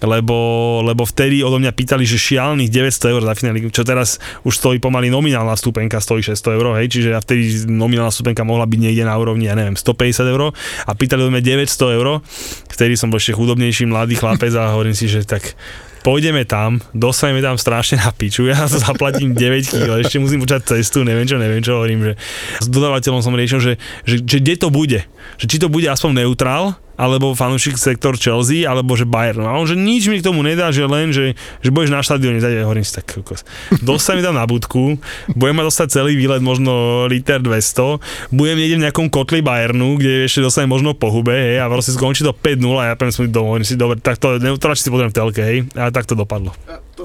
lebo, 0.00 0.36
lebo 0.80 1.04
vtedy 1.04 1.44
odo 1.44 1.60
mňa 1.60 1.76
pýtali, 1.76 2.08
že 2.08 2.16
šialených 2.16 2.96
900 2.96 3.12
eur 3.12 3.22
za 3.28 3.36
finále, 3.36 3.60
čo 3.68 3.84
teraz 3.84 4.16
už 4.40 4.56
stojí 4.56 4.80
pomaly 4.80 5.12
nominálna 5.12 5.52
stupenka, 5.52 6.00
stojí 6.00 6.24
600 6.24 6.56
eur, 6.56 6.80
hej, 6.80 6.88
čiže 6.88 7.12
a 7.12 7.20
vtedy 7.20 7.68
nominálna 7.68 8.08
stupenka 8.08 8.40
mohla 8.40 8.64
byť 8.64 8.80
niekde 8.80 9.04
na 9.04 9.12
úrovni, 9.20 9.52
ja 9.52 9.54
neviem, 9.54 9.76
150 9.76 10.16
eur 10.32 10.56
a 10.88 10.92
pýtali 10.96 11.28
odo 11.28 11.36
mňa 11.36 11.44
900 11.68 11.98
eur, 12.00 12.24
vtedy 12.72 12.96
som 12.96 13.12
bol 13.12 13.20
ešte 13.20 13.36
chudobnejší 13.36 13.84
mladý 13.84 14.16
chlapec 14.16 14.56
a 14.56 14.72
hovorím 14.72 14.96
si, 14.96 15.04
že 15.04 15.28
tak 15.28 15.52
pôjdeme 16.00 16.44
tam, 16.48 16.80
dostaneme 16.96 17.44
tam 17.44 17.60
strašne 17.60 18.00
na 18.00 18.10
piču, 18.12 18.48
ja 18.48 18.64
zaplatím 18.70 19.36
9 19.36 19.70
kg, 19.70 20.00
ešte 20.00 20.20
musím 20.20 20.42
počať 20.42 20.76
cestu, 20.76 21.04
neviem 21.04 21.28
čo, 21.28 21.36
neviem 21.36 21.60
čo, 21.60 21.80
hovorím, 21.80 22.12
že 22.12 22.12
s 22.60 22.66
dodávateľom 22.68 23.20
som 23.20 23.36
riešil, 23.36 23.60
že, 23.60 23.72
že, 24.08 24.16
že 24.24 24.36
kde 24.40 24.54
to 24.56 24.68
bude, 24.72 25.00
že 25.36 25.46
či 25.46 25.56
to 25.60 25.68
bude 25.68 25.86
aspoň 25.86 26.24
neutrál, 26.24 26.76
alebo 27.00 27.32
fanúšik 27.32 27.80
sektor 27.80 28.20
Chelsea, 28.20 28.68
alebo 28.68 28.92
že 28.92 29.08
Bayern. 29.08 29.48
A 29.48 29.56
on, 29.56 29.64
že 29.64 29.72
nič 29.72 30.12
mi 30.12 30.20
k 30.20 30.26
tomu 30.28 30.44
nedá, 30.44 30.68
že 30.68 30.84
len, 30.84 31.16
že, 31.16 31.32
že 31.64 31.72
budeš 31.72 31.88
na 31.88 32.04
štadióne, 32.04 32.44
zade, 32.44 32.60
hovorím 32.60 32.84
si 32.84 32.92
tak, 32.92 33.08
kokos. 33.08 33.48
Dostanem 33.80 34.20
tam 34.20 34.36
na 34.36 34.44
budku, 34.44 35.00
budem 35.32 35.56
mať 35.56 35.66
dostať 35.72 35.88
celý 35.96 36.12
výlet, 36.20 36.44
možno 36.44 37.08
liter 37.08 37.40
200, 37.40 38.28
budem 38.36 38.60
niekde 38.60 38.76
v 38.76 38.84
nejakom 38.84 39.08
kotli 39.08 39.40
Bayernu, 39.40 39.96
kde 39.96 40.28
ešte 40.28 40.44
dostanem 40.44 40.68
možno 40.68 40.92
po 40.92 41.08
hube, 41.08 41.32
hej, 41.32 41.64
a 41.64 41.72
proste 41.72 41.96
skončí 41.96 42.20
to 42.20 42.36
5-0 42.36 42.68
a 42.76 42.92
ja 42.92 42.94
poviem 43.00 43.14
som 43.16 43.24
domov, 43.32 43.56
hovorím 43.56 43.64
si, 43.64 43.80
dobre, 43.80 43.96
tak 43.96 44.20
to, 44.20 44.36
neutrálne 44.36 44.76
si 44.76 44.92
pozriem 44.92 45.08
v 45.08 45.16
telke, 45.16 45.40
hej, 45.40 45.58
a 45.80 45.88
tak 45.88 46.04
to 46.04 46.12
dopadlo. 46.12 46.52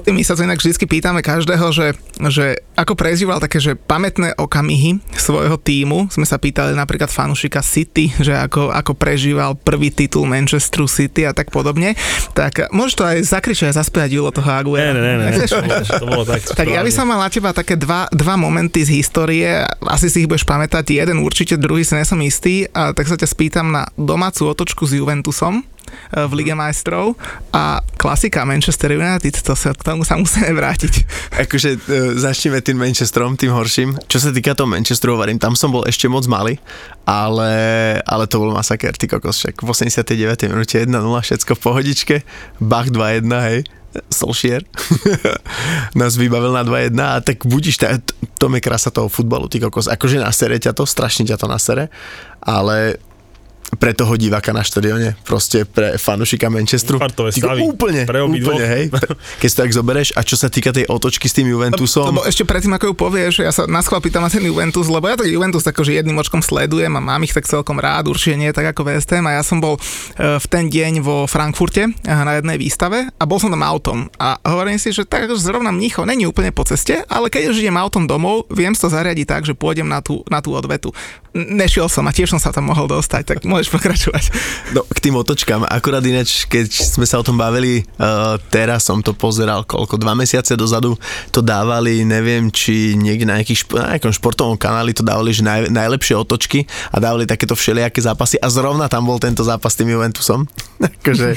My 0.04 0.22
sa 0.22 0.36
to 0.36 0.44
inak 0.44 0.60
vždy 0.60 0.86
pýtame 0.86 1.20
každého, 1.24 1.72
že, 1.72 1.96
že 2.28 2.60
ako 2.76 2.92
prežíval 2.94 3.40
také, 3.40 3.58
že 3.58 3.74
pamätné 3.74 4.36
okamihy 4.36 5.00
svojho 5.16 5.56
týmu. 5.56 6.12
Sme 6.12 6.28
sa 6.28 6.36
pýtali 6.36 6.76
napríklad 6.76 7.08
fanušika 7.08 7.64
City, 7.64 8.12
že 8.20 8.36
ako, 8.36 8.70
ako 8.70 8.92
prežíval 8.92 9.56
prvý 9.56 9.90
titul 9.90 10.28
Manchesteru 10.28 10.86
City 10.86 11.24
a 11.24 11.32
tak 11.32 11.48
podobne. 11.50 11.96
Tak 12.36 12.70
môžeš 12.70 12.94
to 12.94 13.04
aj 13.04 13.16
zakričať 13.24 13.72
a 13.72 13.78
zaspievať 13.82 14.10
Julo 14.12 14.30
toho 14.30 14.46
Ne, 14.46 14.56
Aguera. 14.62 14.92
ne, 14.94 15.00
ne, 15.00 15.14
ne, 15.18 15.26
Nechceš? 15.32 15.50
to 16.00 16.06
bolo, 16.06 16.22
tak. 16.24 16.44
Tak 16.44 16.66
ja 16.68 16.80
by 16.84 16.90
som 16.92 17.08
mal 17.08 17.20
na 17.20 17.28
teba 17.32 17.50
také 17.50 17.74
dva, 17.74 18.06
dva 18.12 18.34
momenty 18.38 18.86
z 18.86 19.02
histórie, 19.02 19.64
asi 19.84 20.06
si 20.08 20.24
ich 20.24 20.28
budeš 20.30 20.46
pamätať, 20.46 20.86
jeden 21.02 21.20
určite, 21.20 21.58
druhý 21.58 21.82
si 21.82 21.96
nesom 21.98 22.20
istý, 22.22 22.68
a 22.72 22.94
tak 22.94 23.08
sa 23.10 23.18
ťa 23.18 23.28
spýtam 23.28 23.68
na 23.72 23.88
domácu 23.98 24.48
otočku 24.48 24.86
s 24.86 24.96
Juventusom 24.96 25.64
v 26.12 26.32
Lige 26.38 26.54
majstrov 26.54 27.18
a 27.50 27.82
klasika 27.98 28.46
Manchester 28.46 28.94
United, 28.94 29.34
to 29.42 29.52
sa, 29.58 29.74
k 29.74 29.82
tomu 29.82 30.06
sa 30.06 30.14
musíme 30.20 30.52
vrátiť. 30.54 30.94
Akože 31.46 31.70
e, 31.74 31.78
začneme 32.14 32.62
tým 32.62 32.78
Manchesterom, 32.78 33.34
tým 33.34 33.50
horším. 33.50 33.98
Čo 34.06 34.18
sa 34.22 34.30
týka 34.30 34.54
toho 34.54 34.70
Manchesteru, 34.70 35.18
hovorím, 35.18 35.42
tam 35.42 35.58
som 35.58 35.74
bol 35.74 35.82
ešte 35.88 36.06
moc 36.06 36.24
malý, 36.30 36.60
ale, 37.08 37.52
ale 38.06 38.24
to 38.30 38.38
bol 38.38 38.54
masaker, 38.54 38.94
ty 38.94 39.10
kokos, 39.10 39.42
však 39.42 39.62
v 39.62 39.68
89. 39.70 40.52
minúte 40.52 40.76
1-0, 40.78 40.92
všetko 40.94 41.52
v 41.58 41.60
pohodičke, 41.60 42.16
Bach 42.62 42.88
2-1, 42.90 43.26
hej. 43.50 43.60
Solskjaer 44.12 44.60
nás 46.00 46.20
vybavil 46.20 46.52
na 46.52 46.60
2-1 46.68 46.92
a 47.00 47.16
tak 47.24 47.48
budíš, 47.48 47.80
tá, 47.80 47.96
to 48.36 48.46
je 48.52 48.60
krása 48.60 48.92
toho 48.92 49.08
futbalu, 49.08 49.48
ty 49.48 49.56
kokos. 49.56 49.88
Akože 49.88 50.20
nasere 50.20 50.60
ťa 50.60 50.76
to, 50.76 50.84
strašne 50.84 51.24
ťa 51.24 51.40
to 51.40 51.48
nasere, 51.48 51.88
ale 52.44 53.00
pre 53.74 53.90
toho 53.92 54.14
diváka 54.14 54.54
na 54.54 54.62
štadióne, 54.62 55.18
proste 55.26 55.66
pre 55.66 55.98
fanušika 55.98 56.46
Manchesteru. 56.46 57.02
Ko- 57.02 57.30
stavy. 57.34 57.60
Úplne, 57.66 58.06
Pre 58.06 58.20
úplne, 58.22 58.64
hej. 58.64 58.84
Keď 59.42 59.48
si 59.50 59.54
to 59.58 59.62
tak 59.66 59.72
zoberieš 59.74 60.14
a 60.14 60.22
čo 60.22 60.38
sa 60.38 60.46
týka 60.46 60.70
tej 60.70 60.86
otočky 60.86 61.26
s 61.26 61.34
tým 61.34 61.50
Juventusom, 61.50 62.14
Lebo 62.14 62.22
ešte 62.22 62.46
predtým, 62.46 62.72
ako 62.78 62.92
ju 62.92 62.94
povieš, 62.94 63.34
ja 63.42 63.50
sa 63.50 63.66
na 63.66 63.82
schvál 63.82 63.98
pýtam 63.98 64.22
na 64.22 64.30
ten 64.30 64.42
Juventus, 64.42 64.86
lebo 64.86 65.10
ja 65.10 65.18
to 65.18 65.26
Juventus 65.26 65.66
akože 65.66 65.98
jedným 65.98 66.14
očkom 66.22 66.40
sledujem 66.40 66.94
a 66.94 67.00
mám 67.02 67.22
ich 67.26 67.34
tak 67.34 67.44
celkom 67.50 67.82
rád, 67.82 68.06
určite 68.06 68.38
nie 68.38 68.54
tak 68.54 68.70
ako 68.70 68.86
West 68.86 69.10
Ham 69.10 69.26
a 69.26 69.38
ja 69.38 69.42
som 69.42 69.58
bol 69.58 69.76
e, 69.76 69.80
v 70.38 70.46
ten 70.46 70.70
deň 70.70 71.02
vo 71.02 71.26
Frankfurte 71.26 71.90
e, 71.90 71.92
na 72.06 72.38
jednej 72.38 72.56
výstave 72.56 73.10
a 73.10 73.22
bol 73.26 73.42
som 73.42 73.50
tam 73.50 73.66
autom 73.66 74.06
a 74.16 74.38
hovorím 74.46 74.78
si, 74.78 74.94
že 74.94 75.02
tak 75.02 75.26
akože 75.26 75.42
zrovna 75.42 75.74
Mnicho 75.74 76.06
není 76.06 76.24
úplne 76.24 76.54
po 76.54 76.62
ceste, 76.62 77.02
ale 77.10 77.28
keď 77.28 77.50
už 77.50 77.60
idem 77.60 77.76
autom 77.76 78.06
domov, 78.06 78.46
viem 78.48 78.72
si 78.72 78.80
to 78.82 78.88
zariadiť 78.88 79.26
tak, 79.26 79.42
že 79.42 79.58
pôjdem 79.58 79.90
na 79.90 79.98
tú, 80.00 80.22
na 80.30 80.38
tú 80.38 80.54
odvetu. 80.54 80.94
Nešiel 81.36 81.92
som 81.92 82.08
a 82.08 82.16
tiež 82.16 82.32
som 82.32 82.40
sa 82.40 82.48
tam 82.48 82.72
mohol 82.72 82.88
dostať, 82.88 83.22
tak 83.28 83.38
môžeš 83.44 83.68
pokračovať. 83.68 84.24
No, 84.72 84.88
k 84.88 84.98
tým 85.04 85.20
otočkám, 85.20 85.68
akurát 85.68 86.00
ináč, 86.00 86.48
keď 86.48 86.72
sme 86.72 87.04
sa 87.04 87.20
o 87.20 87.26
tom 87.26 87.36
bavili, 87.36 87.84
uh, 88.00 88.40
teraz 88.48 88.88
som 88.88 89.04
to 89.04 89.12
pozeral, 89.12 89.60
koľko, 89.68 90.00
dva 90.00 90.16
mesiace 90.16 90.56
dozadu 90.56 90.96
to 91.28 91.44
dávali, 91.44 92.08
neviem, 92.08 92.48
či 92.48 92.96
niekde 92.96 93.28
na, 93.28 93.36
nejakých, 93.36 93.68
šp- 93.68 93.76
na 93.76 93.86
nejakom 93.94 94.16
športovom 94.16 94.56
kanáli 94.56 94.96
to 94.96 95.04
dávali, 95.04 95.36
že 95.36 95.44
naj, 95.44 95.68
najlepšie 95.68 96.16
otočky 96.16 96.64
a 96.88 96.96
dávali 96.96 97.28
takéto 97.28 97.52
všelijaké 97.52 98.00
zápasy 98.00 98.40
a 98.40 98.48
zrovna 98.48 98.88
tam 98.88 99.04
bol 99.04 99.20
tento 99.20 99.44
zápas 99.44 99.76
s 99.76 99.78
tým 99.84 99.92
Juventusom. 99.92 100.48
Akože 100.76 101.28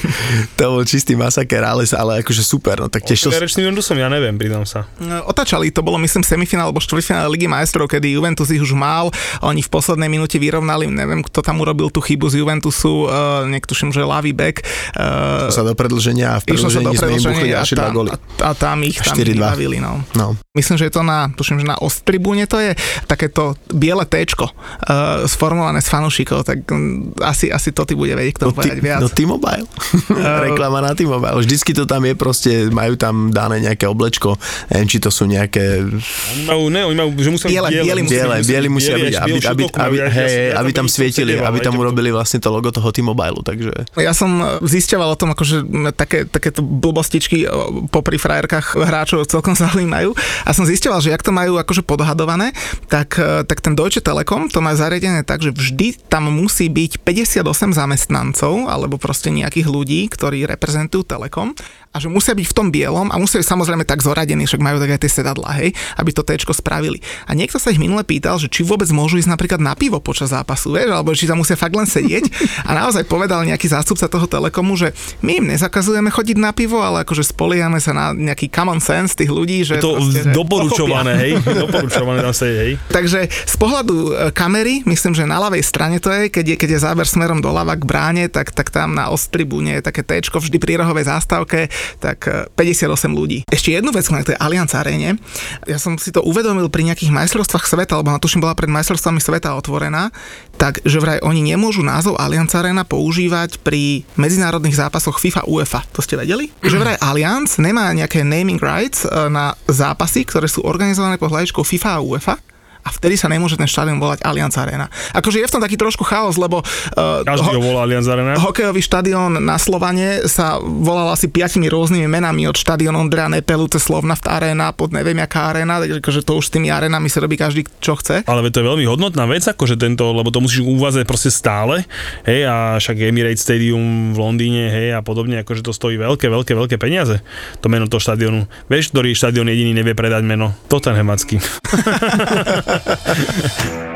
to 0.59 0.63
bol 0.67 0.83
čistý 0.83 1.15
masaker, 1.15 1.63
ale, 1.63 1.87
ale 1.95 2.11
akože 2.21 2.43
super, 2.43 2.79
no 2.83 2.87
tak 2.91 3.07
tešil 3.07 3.31
som. 3.31 3.39
Rečným 3.39 3.71
Juventusom, 3.71 3.95
ja 3.95 4.11
neviem, 4.11 4.35
pridám 4.35 4.67
sa. 4.67 4.85
No, 4.99 5.23
Otačali, 5.27 5.71
to 5.71 5.79
bolo 5.79 5.95
myslím 6.01 6.23
semifinál 6.23 6.69
alebo 6.69 6.83
štvrťfinál 6.83 7.31
Ligy 7.31 7.47
majstrov, 7.47 7.87
kedy 7.87 8.19
Juventus 8.19 8.51
ich 8.51 8.59
už 8.59 8.75
mal, 8.75 9.07
oni 9.39 9.63
v 9.63 9.69
poslednej 9.71 10.09
minúte 10.11 10.35
vyrovnali, 10.35 10.91
neviem 10.91 11.23
kto 11.23 11.39
tam 11.39 11.63
urobil 11.63 11.87
tú 11.87 12.03
chybu 12.03 12.27
z 12.27 12.43
Juventusu, 12.43 13.07
uh, 13.07 13.45
niektuším, 13.47 13.95
že 13.95 14.03
ľavý 14.03 14.35
back. 14.35 14.65
Uh, 14.97 15.47
sa 15.49 15.63
do 15.63 15.73
predlženia 15.77 16.35
a 16.35 16.37
v 16.43 16.51
predlžení 16.51 16.95
sme 16.97 17.11
im 17.15 17.23
buchli 17.23 17.49
a, 17.55 17.63
góly. 17.93 18.09
a, 18.11 18.17
a 18.43 18.49
tam 18.57 18.83
ich, 18.83 18.99
tam 18.99 19.15
ich 19.15 19.31
4-2. 19.31 19.39
vybavili, 19.39 19.77
no. 19.79 20.03
No. 20.15 20.35
Myslím, 20.51 20.75
že 20.75 20.91
je 20.91 20.93
to 20.93 21.03
na, 21.05 21.31
tuším, 21.31 21.63
že 21.63 21.67
na 21.69 21.77
Ostribúne 21.79 22.43
to 22.49 22.59
je 22.59 22.75
takéto 23.05 23.55
biele 23.71 24.03
téčko 24.03 24.49
uh, 24.49 25.23
sformované 25.29 25.79
z 25.79 25.87
fanúšikov, 25.87 26.43
tak 26.43 26.65
um, 26.73 27.13
asi, 27.21 27.47
asi 27.47 27.71
to 27.71 27.85
ty 27.85 27.93
bude 27.95 28.11
vedieť 28.11 28.33
k 28.35 28.39
tomu 28.43 28.51
No 28.51 28.57
ty, 28.57 28.69
povedať 28.73 28.79
viac. 28.81 28.99
no 28.99 29.07
ty 29.07 29.23
T-Mobile. 29.29 29.65
Reklama 30.49 30.81
na 30.81 30.97
T-Mobile. 30.97 31.37
Vždycky 31.45 31.77
to 31.77 31.85
tam 31.85 32.01
je 32.01 32.17
proste, 32.17 32.73
majú 32.73 32.97
tam 32.97 33.29
dané 33.29 33.61
nejaké 33.61 33.85
oblečko, 33.85 34.33
neviem, 34.73 34.89
či 34.89 34.97
to 34.97 35.13
sú 35.13 35.29
nejaké... 35.29 35.85
Oni 36.33 36.43
majú, 36.49 36.63
ne, 36.73 36.81
oni 36.89 36.97
majú, 36.97 37.09
že 37.21 37.29
musia 37.29 37.49
Biele, 37.49 37.69
byť 37.69 37.77
biele 37.85 38.01
Biele, 38.09 38.35
biele 38.41 38.67
musia 38.71 38.95
byť, 38.97 39.13
aby, 39.21 39.37
aby, 39.45 39.63
aby, 39.69 39.97
hej, 40.09 40.33
aby 40.57 40.69
tam 40.73 40.89
svietili, 40.89 41.37
aby 41.37 41.61
tam 41.61 41.77
urobili 41.77 42.09
vlastne 42.09 42.41
to 42.41 42.49
logo 42.49 42.73
toho 42.73 42.89
T-Mobile, 42.89 43.45
takže... 43.45 43.71
Ja 44.01 44.17
som 44.17 44.61
zisťoval 44.65 45.13
o 45.13 45.17
tom, 45.19 45.29
akože 45.37 45.61
také, 45.93 46.25
takéto 46.25 46.65
blbostičky 46.65 47.45
popri 47.93 48.17
frajerkách 48.17 48.79
hráčov 48.81 49.29
celkom 49.29 49.53
zaujímajú 49.69 50.17
a 50.47 50.49
som 50.55 50.65
zisťoval, 50.65 51.05
že 51.05 51.13
jak 51.13 51.21
to 51.21 51.29
majú 51.29 51.61
akože 51.61 51.85
podhadované, 51.85 52.55
tak, 52.89 53.19
tak 53.19 53.61
ten 53.61 53.77
Deutsche 53.77 54.01
Telekom 54.01 54.49
to 54.49 54.63
má 54.63 54.73
zariadené 54.73 55.21
tak, 55.21 55.43
že 55.43 55.51
vždy 55.51 55.99
tam 56.07 56.31
musí 56.31 56.71
byť 56.71 57.03
58 57.03 57.75
zamestnancov 57.75 58.71
alebo 58.71 58.95
proste 58.95 59.18
nejakých 59.27 59.67
ľudí, 59.67 60.07
ktorí 60.07 60.47
reprezentujú 60.47 61.03
Telekom 61.03 61.51
a 61.89 61.97
že 61.97 62.05
musia 62.05 62.37
byť 62.37 62.45
v 62.45 62.53
tom 62.53 62.67
bielom 62.69 63.09
a 63.09 63.17
musia 63.17 63.41
byť 63.41 63.49
samozrejme 63.49 63.81
tak 63.81 64.05
zoradení, 64.05 64.45
však 64.45 64.61
majú 64.61 64.77
tak 64.77 64.93
aj 64.93 65.01
tie 65.01 65.11
sedadla, 65.21 65.49
hej, 65.57 65.73
aby 65.97 66.13
to 66.13 66.21
téčko 66.21 66.53
spravili. 66.53 67.01
A 67.25 67.33
niekto 67.33 67.57
sa 67.57 67.73
ich 67.73 67.81
minule 67.81 68.05
pýtal, 68.05 68.37
že 68.37 68.45
či 68.45 68.61
vôbec 68.61 68.85
môžu 68.93 69.17
ísť 69.17 69.25
napríklad 69.25 69.57
na 69.57 69.73
pivo 69.73 69.97
počas 69.97 70.29
zápasu, 70.29 70.77
vieš, 70.77 70.93
alebo 70.93 71.17
či 71.17 71.25
tam 71.25 71.41
musia 71.41 71.57
fakt 71.57 71.73
len 71.73 71.89
sedieť. 71.89 72.29
A 72.69 72.77
naozaj 72.77 73.09
povedal 73.09 73.41
nejaký 73.49 73.65
zástupca 73.73 74.05
toho 74.05 74.29
telekomu, 74.29 74.77
že 74.77 74.93
my 75.25 75.41
im 75.41 75.45
nezakazujeme 75.49 76.13
chodiť 76.13 76.37
na 76.37 76.53
pivo, 76.53 76.77
ale 76.85 77.01
akože 77.01 77.25
spoliame 77.25 77.81
sa 77.81 77.95
na 77.97 78.13
nejaký 78.13 78.53
common 78.53 78.77
sense 78.77 79.17
tých 79.17 79.33
ľudí, 79.33 79.65
že... 79.65 79.81
To 79.81 79.97
proste, 79.97 80.29
že 80.29 80.35
doporučované, 80.35 81.13
hej, 81.17 81.31
doporučované 81.41 82.21
tam 82.21 82.35
sedieť, 82.35 82.59
hej. 82.61 82.73
Takže 82.97 83.19
z 83.31 83.55
pohľadu 83.57 83.95
e, 83.95 84.11
kamery, 84.29 84.85
myslím, 84.85 85.17
že 85.17 85.25
na 85.25 85.41
ľavej 85.41 85.65
strane 85.65 85.97
to 85.97 86.13
je, 86.13 86.29
keď 86.29 86.45
je, 86.53 86.55
keď 86.61 86.69
je 86.77 86.79
záber 86.85 87.07
smerom 87.09 87.41
doľava 87.41 87.73
k 87.73 87.83
bráne, 87.87 88.23
tak, 88.29 88.53
tak 88.53 88.69
tam 88.69 88.93
na 88.93 89.09
ostribúne 89.09 89.81
je 89.81 89.81
také 89.81 90.05
téčko 90.05 90.37
vždy 90.37 90.61
pri 90.61 90.85
rohovej 90.85 91.09
zástavke, 91.09 91.71
tak 91.99 92.27
58 92.55 92.85
e, 92.85 93.07
ľudí. 93.09 93.39
Ešte 93.49 93.73
jednu 93.73 93.91
vec 93.91 94.05
na 94.11 94.23
tej 94.23 94.37
Allianz 94.37 94.73
Arene. 94.75 95.19
Ja 95.65 95.77
som 95.81 95.97
si 95.97 96.13
to 96.13 96.23
uvedomil 96.23 96.71
pri 96.71 96.85
nejakých 96.87 97.11
majstrovstvách 97.13 97.65
sveta, 97.65 97.99
lebo 97.99 98.13
na 98.13 98.21
tuším 98.21 98.43
bola 98.43 98.55
pred 98.55 98.69
majstrovstvami 98.71 99.19
sveta 99.19 99.55
otvorená, 99.57 100.13
tak 100.59 100.83
že 100.83 100.99
vraj 100.99 101.19
oni 101.23 101.43
nemôžu 101.43 101.81
názov 101.81 102.19
Allianz 102.19 102.53
Arena 102.55 102.83
používať 102.83 103.61
pri 103.63 104.03
medzinárodných 104.19 104.77
zápasoch 104.77 105.17
FIFA 105.17 105.47
UEFA. 105.47 105.81
To 105.95 106.03
ste 106.03 106.19
vedeli? 106.19 106.51
Že 106.69 106.77
vraj 106.77 106.97
Allianz 107.01 107.57
nemá 107.57 107.89
nejaké 107.91 108.21
naming 108.21 108.61
rights 108.61 109.03
e, 109.03 109.09
na 109.31 109.57
zápasy, 109.65 110.23
ktoré 110.23 110.45
sú 110.45 110.61
organizované 110.63 111.17
pod 111.17 111.33
hľadičkou 111.33 111.65
FIFA 111.65 111.89
a 111.97 112.03
UEFA 112.03 112.35
a 112.83 112.89
vtedy 112.89 113.19
sa 113.19 113.27
nemôže 113.27 113.59
ten 113.59 113.67
štadión 113.67 113.99
volať 113.99 114.23
Allianz 114.23 114.55
Arena. 114.55 114.87
Akože 115.13 115.43
je 115.43 115.47
v 115.47 115.53
tom 115.53 115.61
taký 115.61 115.75
trošku 115.75 116.07
chaos, 116.07 116.39
lebo 116.39 116.63
uh, 116.63 117.21
Každý 117.27 117.51
ho 117.55 117.61
volá 117.61 117.85
Allianz 117.85 118.07
Arena. 118.07 118.39
hokejový 118.39 118.81
štadión 118.81 119.37
na 119.43 119.59
Slovane 119.59 120.25
sa 120.25 120.57
volal 120.59 121.11
asi 121.11 121.27
piatimi 121.27 121.67
rôznymi 121.67 122.07
menami 122.07 122.47
od 122.47 122.55
štadión 122.55 122.95
Ondrea 122.95 123.27
Nepelu 123.27 123.67
cez 123.67 123.85
Slovnaft 123.85 124.25
Arena 124.29 124.71
pod 124.71 124.95
neviem 124.95 125.19
aká 125.19 125.51
arena, 125.51 125.81
takže 125.81 125.99
akože 125.99 126.21
to 126.23 126.33
už 126.39 126.45
s 126.47 126.53
tými 126.53 126.69
arenami 126.71 127.09
sa 127.11 127.19
robí 127.19 127.35
každý 127.35 127.65
čo 127.81 127.97
chce. 127.97 128.23
Ale 128.25 128.45
to 128.49 128.61
je 128.61 128.69
veľmi 128.69 128.85
hodnotná 128.87 129.25
vec, 129.25 129.43
akože 129.45 129.75
tento, 129.75 130.09
lebo 130.13 130.29
to 130.29 130.39
musíš 130.39 130.63
uvázať 130.63 131.03
proste 131.03 131.33
stále, 131.33 131.83
hej, 132.23 132.45
a 132.45 132.77
však 132.77 132.95
Emirates 133.01 133.43
Stadium 133.43 134.13
v 134.13 134.17
Londýne, 134.17 134.69
hej, 134.69 134.95
a 134.95 135.01
podobne, 135.01 135.41
akože 135.41 135.65
to 135.65 135.73
stojí 135.73 135.97
veľké, 135.97 136.29
veľké, 136.29 136.53
veľké 136.53 136.75
peniaze, 136.77 137.19
to 137.59 137.67
meno 137.67 137.89
toho 137.89 138.01
štadionu. 138.01 138.45
Vieš, 138.69 138.93
ktorý 138.93 139.17
štadión 139.17 139.49
jediný 139.49 139.81
nevie 139.81 139.97
predať 139.97 140.23
meno? 140.23 140.53
Tottenhamacký. 140.69 141.41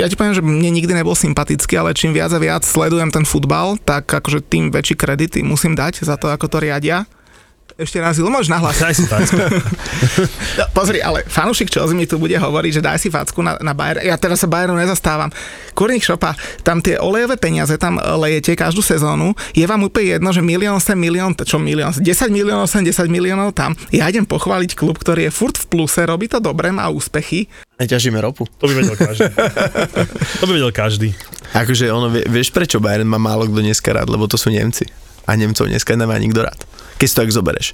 ja 0.00 0.10
ti 0.10 0.16
poviem, 0.18 0.34
že 0.34 0.42
mne 0.42 0.70
nikdy 0.74 0.92
nebol 0.92 1.14
sympatický, 1.16 1.78
ale 1.78 1.94
čím 1.94 2.12
viac 2.12 2.34
a 2.34 2.40
viac 2.42 2.66
sledujem 2.66 3.14
ten 3.14 3.24
futbal, 3.24 3.78
tak 3.80 4.10
akože 4.10 4.44
tým 4.44 4.74
väčší 4.74 4.98
kredity 4.98 5.40
musím 5.46 5.78
dať 5.78 6.02
za 6.04 6.18
to, 6.18 6.28
ako 6.28 6.50
to 6.50 6.58
riadia. 6.60 7.06
Ešte 7.74 7.98
raz, 7.98 8.22
môžeš 8.22 8.54
nahlas. 8.54 8.78
Daj 8.78 8.94
si 8.94 9.02
facku. 9.02 9.34
no, 10.62 10.64
pozri, 10.70 11.02
ale 11.02 11.26
fanúšik 11.26 11.66
Chelsea 11.66 11.98
mi 11.98 12.06
tu 12.06 12.22
bude 12.22 12.38
hovoriť, 12.38 12.78
že 12.78 12.82
daj 12.86 12.98
si 13.02 13.10
facku 13.10 13.42
na, 13.42 13.58
na 13.58 13.74
Bayern. 13.74 13.98
Ja 14.06 14.14
teraz 14.14 14.46
sa 14.46 14.46
Bayernu 14.46 14.78
nezastávam. 14.78 15.34
Kurník 15.74 16.06
šopa, 16.06 16.38
tam 16.62 16.78
tie 16.78 17.02
olejové 17.02 17.34
peniaze 17.34 17.74
tam 17.74 17.98
lejete 17.98 18.54
každú 18.54 18.78
sezónu. 18.78 19.34
Je 19.58 19.66
vám 19.66 19.82
úplne 19.82 20.14
jedno, 20.14 20.30
že 20.30 20.38
milión 20.38 20.78
sem, 20.78 20.94
milión, 20.94 21.34
čo 21.34 21.58
milión, 21.58 21.90
10 21.90 22.06
miliónov 22.30 22.70
sem, 22.70 22.86
10 22.86 23.10
miliónov 23.10 23.50
tam. 23.58 23.74
Ja 23.90 24.06
idem 24.06 24.22
pochváliť 24.22 24.78
klub, 24.78 24.94
ktorý 24.94 25.26
je 25.26 25.34
furt 25.34 25.58
v 25.58 25.66
pluse, 25.66 26.06
robí 26.06 26.30
to 26.30 26.38
dobre, 26.38 26.70
má 26.70 26.86
úspechy. 26.86 27.50
Neťažíme 27.82 28.22
ropu. 28.22 28.46
To 28.62 28.70
by 28.70 28.74
vedel 28.86 28.94
každý. 28.94 29.26
to 30.38 30.44
by 30.46 30.52
vedel 30.54 30.70
každý. 30.70 31.10
Akože 31.58 31.90
ono, 31.90 32.06
vieš 32.06 32.54
prečo 32.54 32.78
Bayern 32.78 33.10
má 33.10 33.18
málo 33.18 33.50
kto 33.50 33.66
dneska 33.66 33.90
rád, 33.90 34.06
lebo 34.14 34.30
to 34.30 34.38
sú 34.38 34.54
Nemci. 34.54 34.86
A 35.24 35.36
Nemcov 35.36 35.66
dneska 35.68 35.96
nemá 35.96 36.16
nikto 36.20 36.44
rád 36.44 36.60
keď 36.98 37.06
si 37.10 37.14
to 37.14 37.22
tak 37.22 37.36
zoberieš 37.36 37.68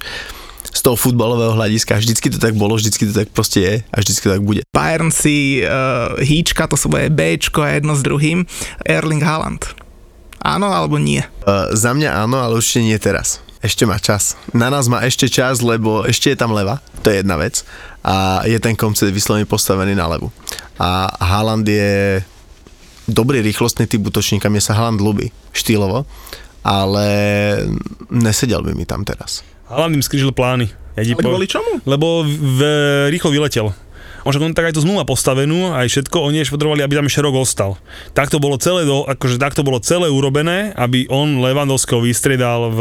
z 0.71 0.81
toho 0.87 0.95
futbalového 0.95 1.51
hľadiska. 1.51 1.99
Vždycky 1.99 2.31
to 2.31 2.39
tak 2.39 2.55
bolo, 2.55 2.79
vždycky 2.79 3.03
to 3.03 3.11
tak 3.11 3.27
proste 3.35 3.59
je 3.59 3.75
a 3.91 3.95
vždycky 3.99 4.23
to 4.23 4.33
tak 4.39 4.43
bude. 4.45 4.61
Bayern 4.71 5.11
si 5.11 5.59
uh, 5.67 6.15
hýčka, 6.15 6.63
to 6.63 6.79
svoje 6.79 7.11
Bčko 7.11 7.59
a 7.59 7.75
jedno 7.75 7.91
s 7.91 8.03
druhým. 8.03 8.47
Erling 8.87 9.19
Haaland. 9.19 9.67
Áno 10.39 10.71
alebo 10.71 10.95
nie? 10.95 11.19
Uh, 11.43 11.75
za 11.75 11.91
mňa 11.91 12.23
áno, 12.23 12.39
ale 12.39 12.55
určite 12.55 12.87
nie 12.87 12.95
teraz. 12.95 13.43
Ešte 13.59 13.83
má 13.83 13.99
čas. 13.99 14.39
Na 14.55 14.71
nás 14.71 14.87
má 14.87 15.03
ešte 15.03 15.27
čas, 15.27 15.59
lebo 15.59 16.07
ešte 16.07 16.31
je 16.31 16.37
tam 16.39 16.55
leva, 16.55 16.79
to 17.03 17.11
je 17.11 17.19
jedna 17.19 17.35
vec. 17.35 17.67
A 18.01 18.47
je 18.47 18.55
ten 18.57 18.73
koncept 18.73 19.11
vyslovene 19.11 19.43
postavený 19.43 19.91
na 19.91 20.07
levu. 20.07 20.31
A 20.79 21.11
Haaland 21.19 21.67
je 21.67 22.23
dobrý 23.11 23.43
rýchlostný 23.43 23.91
typ 23.91 24.07
útočníka, 24.07 24.47
mne 24.47 24.63
sa 24.63 24.71
Haaland 24.71 25.03
ľubí 25.03 25.35
štýlovo 25.51 26.07
ale 26.61 27.05
nesedel 28.09 28.61
by 28.61 28.73
mi 28.77 28.85
tam 28.85 29.01
teraz. 29.05 29.41
Hlavne 29.69 29.97
im 29.97 30.05
skrížil 30.05 30.35
plány. 30.35 30.69
Ja 30.99 31.07
ale 31.07 31.23
po... 31.23 31.31
kvôli 31.31 31.47
čomu? 31.47 31.79
Lebo 31.87 32.27
v, 32.27 32.59
rýchlo 33.09 33.31
vyletel. 33.31 33.71
On 34.21 34.29
však 34.29 34.43
on 34.45 34.53
tak 34.53 34.69
aj 34.69 34.77
to 34.77 34.85
zmluva 34.85 35.01
postavenú, 35.01 35.73
aj 35.73 35.89
všetko, 35.89 36.29
oni 36.29 36.45
ešte 36.45 36.53
potrebovali, 36.53 36.85
aby 36.85 36.93
tam 36.93 37.09
ešte 37.09 37.25
rok 37.25 37.41
ostal. 37.41 37.81
Tak 38.13 38.29
to 38.29 38.37
bolo 38.37 38.53
celé, 38.61 38.85
do, 38.85 39.01
akože 39.01 39.41
tak 39.41 39.57
to 39.57 39.65
bolo 39.65 39.81
celé 39.81 40.13
urobené, 40.13 40.77
aby 40.77 41.09
on 41.09 41.41
Levandovského 41.41 42.05
vystriedal 42.05 42.69
v 42.69 42.79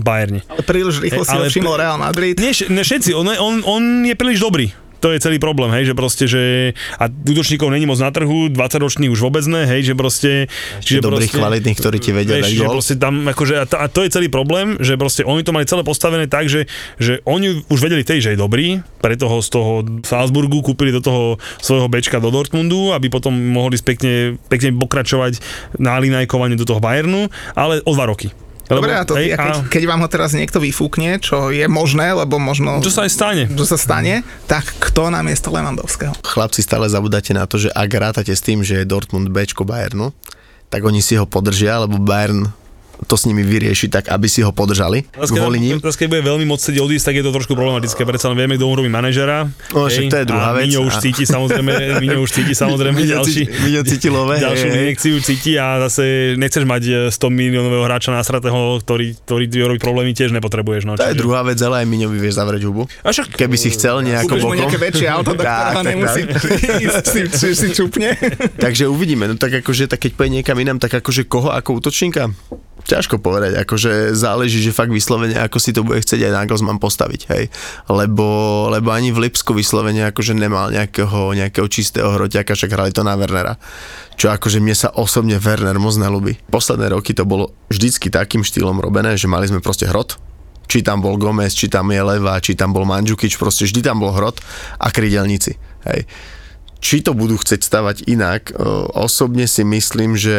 Bayerne. 0.00 0.40
Ale 0.48 0.64
príliš 0.64 1.04
rýchlo 1.04 1.20
si 1.20 1.36
ale, 1.36 1.44
ho 1.44 1.52
všimol 1.52 1.76
Real 1.76 2.00
Madrid. 2.00 2.40
Nie, 2.40 2.56
ne, 2.72 2.80
všetci, 2.80 3.12
on, 3.12 3.28
on, 3.28 3.60
on 3.60 3.82
je 4.08 4.16
príliš 4.16 4.40
dobrý 4.40 4.72
to 5.04 5.12
je 5.12 5.20
celý 5.20 5.36
problém, 5.36 5.68
hej, 5.76 5.92
že 5.92 5.94
proste, 5.94 6.24
že 6.24 6.72
a 6.96 7.12
útočníkov 7.12 7.68
není 7.68 7.84
moc 7.84 8.00
na 8.00 8.08
trhu, 8.08 8.48
20 8.48 8.56
ročných 8.56 9.12
už 9.12 9.20
vôbec 9.20 9.44
ne, 9.44 9.68
hej, 9.68 9.92
že 9.92 9.92
proste... 9.92 10.48
Čiže 10.80 11.04
dobrých, 11.04 11.28
proste, 11.28 11.44
kvalitných, 11.44 11.76
ktorí 11.76 11.98
ti 12.00 12.10
vedia 12.16 12.40
dať 12.40 12.56
proste 12.64 12.96
tam, 12.96 13.28
akože, 13.28 13.54
a, 13.60 13.64
to, 13.68 13.76
a 13.76 13.86
to 13.92 14.00
je 14.00 14.08
celý 14.08 14.32
problém, 14.32 14.80
že 14.80 14.96
proste 14.96 15.20
oni 15.28 15.44
to 15.44 15.52
mali 15.52 15.68
celé 15.68 15.84
postavené 15.84 16.24
tak, 16.24 16.48
že, 16.48 16.64
že 16.96 17.20
oni 17.28 17.68
už 17.68 17.78
vedeli 17.84 18.00
tej, 18.00 18.24
že 18.24 18.32
je 18.32 18.40
dobrý, 18.40 18.80
pre 19.04 19.20
toho 19.20 19.44
z 19.44 19.48
toho 19.52 19.72
Salzburgu 20.00 20.64
kúpili 20.64 20.88
do 20.88 21.04
toho 21.04 21.36
svojho 21.60 21.92
bečka 21.92 22.16
do 22.16 22.32
Dortmundu, 22.32 22.96
aby 22.96 23.12
potom 23.12 23.36
mohli 23.36 23.76
pekne, 23.76 24.40
pekne 24.48 24.72
pokračovať 24.80 25.36
na 25.76 26.00
linajkovanie 26.00 26.56
do 26.56 26.64
toho 26.64 26.80
Bayernu, 26.80 27.28
ale 27.52 27.84
o 27.84 27.92
dva 27.92 28.08
roky. 28.08 28.32
Dobre, 28.64 28.96
a 28.96 29.04
to, 29.04 29.20
hej, 29.20 29.36
keď, 29.36 29.56
a... 29.60 29.68
keď 29.68 29.82
vám 29.84 30.00
ho 30.00 30.08
teraz 30.08 30.32
niekto 30.32 30.56
vyfúkne, 30.56 31.20
čo 31.20 31.52
je 31.52 31.68
možné, 31.68 32.16
lebo 32.16 32.40
možno... 32.40 32.80
Čo 32.80 32.92
sa 32.92 33.00
aj 33.04 33.12
stane. 33.12 33.42
Čo 33.52 33.64
sa 33.68 33.76
stane, 33.76 34.24
tak 34.48 34.64
kto 34.80 35.12
na 35.12 35.20
miesto 35.20 35.52
Lewandowského? 35.52 36.16
Chlapci, 36.24 36.64
stále 36.64 36.88
zabudáte 36.88 37.36
na 37.36 37.44
to, 37.44 37.60
že 37.60 37.68
ak 37.68 37.90
rátate 37.92 38.32
s 38.32 38.40
tým, 38.40 38.64
že 38.64 38.80
je 38.80 38.88
Dortmund 38.88 39.28
Bčko 39.28 39.68
Bayernu, 39.68 40.16
tak 40.72 40.80
oni 40.80 41.04
si 41.04 41.20
ho 41.20 41.28
podržia, 41.28 41.84
lebo 41.84 42.00
Bayern 42.00 42.48
to 43.04 43.16
s 43.20 43.28
nimi 43.28 43.44
vyriešiť 43.44 43.90
tak, 43.92 44.04
aby 44.10 44.26
si 44.26 44.40
ho 44.40 44.50
podržali 44.50 45.04
kvôli 45.14 45.58
ním. 45.60 45.76
Teraz, 45.78 46.00
keď 46.00 46.08
bude 46.10 46.22
veľmi 46.24 46.46
moc 46.48 46.60
sedieť 46.60 46.80
odísť, 46.80 47.04
tak 47.10 47.14
je 47.20 47.24
to 47.24 47.32
trošku 47.34 47.52
problematické, 47.52 48.02
predsa 48.08 48.32
len 48.32 48.38
vieme, 48.40 48.56
kto 48.56 48.66
mu 48.66 48.74
robí 48.74 48.88
manažera. 48.88 49.46
No, 49.74 49.86
však 49.86 50.10
to 50.10 50.16
je 50.22 50.26
druhá 50.26 50.50
vec. 50.56 50.64
Miňo 50.70 50.80
už 50.88 50.94
cíti 51.04 51.24
samozrejme, 51.28 52.00
Miňo 52.00 52.18
už 52.24 52.30
cíti 52.30 52.54
samozrejme 52.56 52.98
ďalší, 53.04 53.42
Miňo 53.68 53.82
cíti 53.84 54.08
love, 54.08 54.34
ďalšiu 54.40 54.68
hej, 54.70 54.78
injekciu 54.80 55.16
cíti 55.20 55.52
a 55.60 55.82
zase 55.86 56.34
nechceš 56.40 56.64
mať 56.64 57.12
100 57.12 57.20
miliónového 57.28 57.84
hráča 57.84 58.10
nasratého, 58.14 58.80
ktorý, 58.80 59.18
ktorý 59.26 59.44
robí 59.68 59.80
problémy, 59.82 60.16
tiež 60.16 60.32
nepotrebuješ. 60.32 60.88
No, 60.88 60.96
to 60.96 61.04
je 61.04 61.18
druhá 61.18 61.44
vec, 61.44 61.60
ale 61.60 61.84
aj 61.84 61.86
Miňo 61.86 62.08
vieš 62.08 62.40
zavrieť 62.40 62.64
hubu. 62.64 62.88
A 63.04 63.12
však, 63.12 63.36
Keby 63.36 63.56
si 63.60 63.68
chcel 63.74 64.00
nejako 64.00 64.40
bokom. 64.40 64.56
nejaké 64.56 64.78
väčšie 64.80 65.06
auto, 65.10 65.36
tak, 65.36 65.46
tak, 65.48 65.74
tak 65.80 65.84
nemusí 65.84 66.22
ísť 66.86 67.04
si, 67.34 67.48
si 67.52 67.68
čupne. 67.74 68.16
Takže 68.56 68.88
uvidíme, 68.88 69.28
no 69.28 69.34
tak 69.36 69.60
akože, 69.60 69.90
tak 69.90 70.00
keď 70.06 70.12
pôjde 70.16 70.32
niekam 70.40 70.56
inám, 70.56 70.78
tak 70.80 71.02
akože 71.02 71.26
koho 71.26 71.50
ako 71.50 71.82
útočníka? 71.82 72.30
Ťažko 72.84 73.16
povedať, 73.18 73.56
akože 73.64 74.12
záleží, 74.12 74.60
že 74.60 74.76
fakt 74.76 74.92
vyslovene, 74.92 75.40
ako 75.40 75.56
si 75.56 75.72
to 75.72 75.80
bude 75.80 76.04
chcieť 76.04 76.28
aj 76.28 76.32
Nagelsmann 76.44 76.76
postaviť, 76.76 77.20
hej. 77.32 77.44
Lebo, 77.88 78.26
lebo 78.68 78.92
ani 78.92 79.10
v 79.10 79.28
Lipsku 79.28 79.56
vyslovene 79.56 80.04
akože 80.12 80.36
nemal 80.36 80.68
nejakého, 80.68 81.32
nejakého 81.32 81.66
čistého 81.66 82.12
hroťaka, 82.12 82.52
však 82.52 82.70
hrali 82.70 82.92
to 82.92 83.00
na 83.00 83.16
Wernera. 83.16 83.56
Čo 84.14 84.30
akože 84.30 84.60
mne 84.60 84.76
sa 84.76 84.92
osobne 84.94 85.40
Werner 85.40 85.80
moc 85.80 85.96
nelúbi. 85.96 86.38
Posledné 86.52 86.92
roky 86.92 87.16
to 87.16 87.26
bolo 87.26 87.56
vždycky 87.72 88.12
takým 88.12 88.46
štýlom 88.46 88.78
robené, 88.78 89.16
že 89.18 89.26
mali 89.26 89.48
sme 89.48 89.64
proste 89.64 89.88
hrot, 89.88 90.20
či 90.68 90.84
tam 90.84 91.00
bol 91.00 91.16
Gomez, 91.16 91.56
či 91.56 91.66
tam 91.66 91.90
je 91.90 91.98
Leva, 91.98 92.38
či 92.38 92.54
tam 92.54 92.70
bol 92.70 92.86
Mandžukič, 92.86 93.40
proste 93.40 93.66
vždy 93.66 93.80
tam 93.80 94.04
bol 94.04 94.12
hrot 94.14 94.38
a 94.78 94.92
krydelníci, 94.92 95.56
hej 95.88 96.06
či 96.84 97.00
to 97.00 97.16
budú 97.16 97.40
chcieť 97.40 97.64
stavať 97.64 97.96
inak, 98.12 98.52
e, 98.52 98.60
osobne 98.92 99.48
si 99.48 99.64
myslím, 99.64 100.20
že 100.20 100.36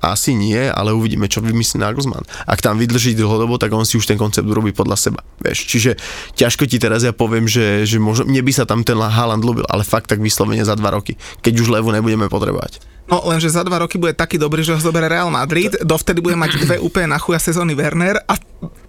asi 0.00 0.34
nie, 0.34 0.70
ale 0.70 0.94
uvidíme, 0.94 1.28
čo 1.28 1.44
vymyslí 1.44 1.82
Nagelsmann. 1.82 2.24
Ak 2.46 2.62
tam 2.62 2.80
vydrží 2.80 3.12
dlhodobo, 3.18 3.60
tak 3.60 3.74
on 3.74 3.86
si 3.86 3.98
už 3.98 4.08
ten 4.08 4.18
koncept 4.18 4.46
urobí 4.46 4.72
podľa 4.72 4.96
seba. 4.96 5.20
Vieš. 5.42 5.58
Čiže 5.68 5.90
ťažko 6.38 6.64
ti 6.70 6.80
teraz 6.80 7.04
ja 7.04 7.12
poviem, 7.12 7.44
že, 7.44 7.84
že 7.84 8.00
možno, 8.00 8.24
mne 8.30 8.40
by 8.40 8.52
sa 8.54 8.64
tam 8.64 8.86
ten 8.86 8.96
Haaland 8.96 9.44
ľúbil, 9.44 9.66
ale 9.68 9.84
fakt 9.84 10.08
tak 10.08 10.22
vyslovene 10.22 10.64
za 10.64 10.78
dva 10.78 10.94
roky, 10.94 11.18
keď 11.42 11.54
už 11.60 11.68
levu 11.74 11.90
nebudeme 11.92 12.30
potrebovať. 12.30 12.93
No 13.04 13.20
lenže 13.28 13.52
za 13.52 13.60
dva 13.60 13.84
roky 13.84 14.00
bude 14.00 14.16
taký 14.16 14.40
dobrý, 14.40 14.64
že 14.64 14.72
ho 14.72 14.80
zoberie 14.80 15.12
Real 15.12 15.28
Madrid, 15.28 15.76
dovtedy 15.84 16.24
bude 16.24 16.40
mať 16.40 16.56
dve 16.64 16.76
úplne 16.80 17.12
na 17.12 17.18
chuja 17.20 17.36
sezóny 17.36 17.76
Werner 17.76 18.16
a 18.24 18.40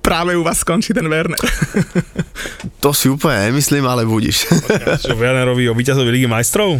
práve 0.06 0.38
u 0.38 0.46
vás 0.46 0.62
skončí 0.62 0.94
ten 0.94 1.10
Werner. 1.10 1.40
To 2.86 2.94
si 2.94 3.10
úplne 3.10 3.50
nemyslím, 3.50 3.82
ale 3.90 4.06
budíš. 4.06 4.46
Čo 5.02 5.18
Wernerovi 5.18 5.66
o 5.66 5.74
víťazovi 5.74 6.06
Ligy 6.14 6.30
majstrov? 6.30 6.78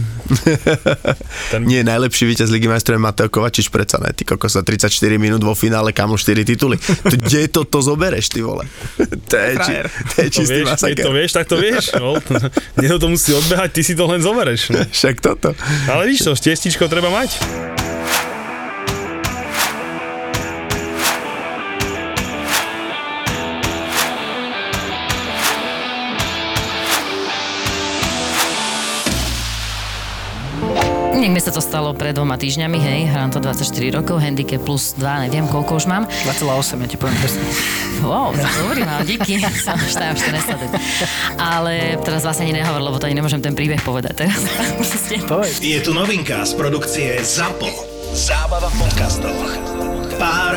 Ten... 1.52 1.66
Nie, 1.66 1.82
najlepší 1.82 2.30
víťaz 2.30 2.54
Ligy 2.54 2.70
majstrov 2.70 3.02
je 3.02 3.02
Mateo 3.02 3.26
Kovačič, 3.26 3.74
predsa 3.74 3.98
ne, 3.98 4.14
ty 4.14 4.22
kokos 4.22 4.54
za 4.54 4.62
34 4.62 4.94
minút 5.18 5.42
vo 5.42 5.58
finále, 5.58 5.98
kamo 5.98 6.14
4 6.14 6.46
tituly. 6.46 6.78
To, 6.78 7.16
kde 7.26 7.50
to, 7.50 7.66
to 7.66 7.82
zobereš, 7.82 8.30
ty 8.30 8.46
vole? 8.46 8.70
To 9.02 9.34
je, 9.34 9.54
či, 9.58 9.74
to 10.14 10.16
je 10.22 10.30
čistý 10.30 10.62
to 10.62 10.70
vieš, 10.70 10.82
Keď 10.86 10.98
to 11.02 11.12
vieš, 11.18 11.32
tak 11.34 11.46
to 11.50 11.58
vieš. 11.58 11.86
No. 11.98 12.22
Niekto 12.78 12.98
to 13.02 13.08
musí 13.10 13.34
odbehať, 13.34 13.70
ty 13.74 13.82
si 13.82 13.98
to 13.98 14.06
len 14.06 14.22
zobereš. 14.22 14.62
No. 14.78 14.86
Však 14.86 15.26
toto. 15.26 15.58
Ale 15.90 16.06
víš 16.06 16.22
to, 16.22 16.38
štiestičko 16.38 16.86
treba 16.86 17.10
mať. 17.10 17.25
punch. 17.28 17.75
Mne 31.26 31.42
sa 31.42 31.50
to 31.50 31.58
stalo 31.58 31.90
pred 31.98 32.14
dvoma 32.14 32.38
týždňami, 32.38 32.78
hej, 32.78 33.00
hrám 33.10 33.34
to 33.34 33.42
24 33.42 33.66
rokov, 33.98 34.22
handicap 34.22 34.62
plus 34.62 34.94
2, 34.94 35.26
neviem 35.26 35.50
koľko 35.50 35.82
už 35.82 35.90
mám. 35.90 36.06
2,8, 36.06 36.78
ja 36.78 36.88
ti 36.88 37.02
poviem 37.02 37.18
presne. 37.18 37.42
Wow, 38.06 38.38
dobrý 38.38 38.86
mám, 38.86 39.02
díky, 39.02 39.42
som 39.66 39.74
už 39.74 39.98
tam 39.98 40.14
14 40.14 40.54
Ale 41.42 41.98
teraz 42.06 42.30
vlastne 42.30 42.46
ani 42.46 42.62
nehovor, 42.62 42.78
lebo 42.78 43.02
to 43.02 43.10
ani 43.10 43.18
nemôžem 43.18 43.42
ten 43.42 43.58
príbeh 43.58 43.82
povedať 43.82 44.30
teraz. 44.30 44.38
Je 45.66 45.82
tu 45.82 45.98
novinka 45.98 46.46
z 46.46 46.54
produkcie 46.54 47.18
ZAPO. 47.18 47.74
Zábava 48.14 48.70
v 48.70 48.76
podcastoch. 48.86 50.05
Pár, 50.16 50.56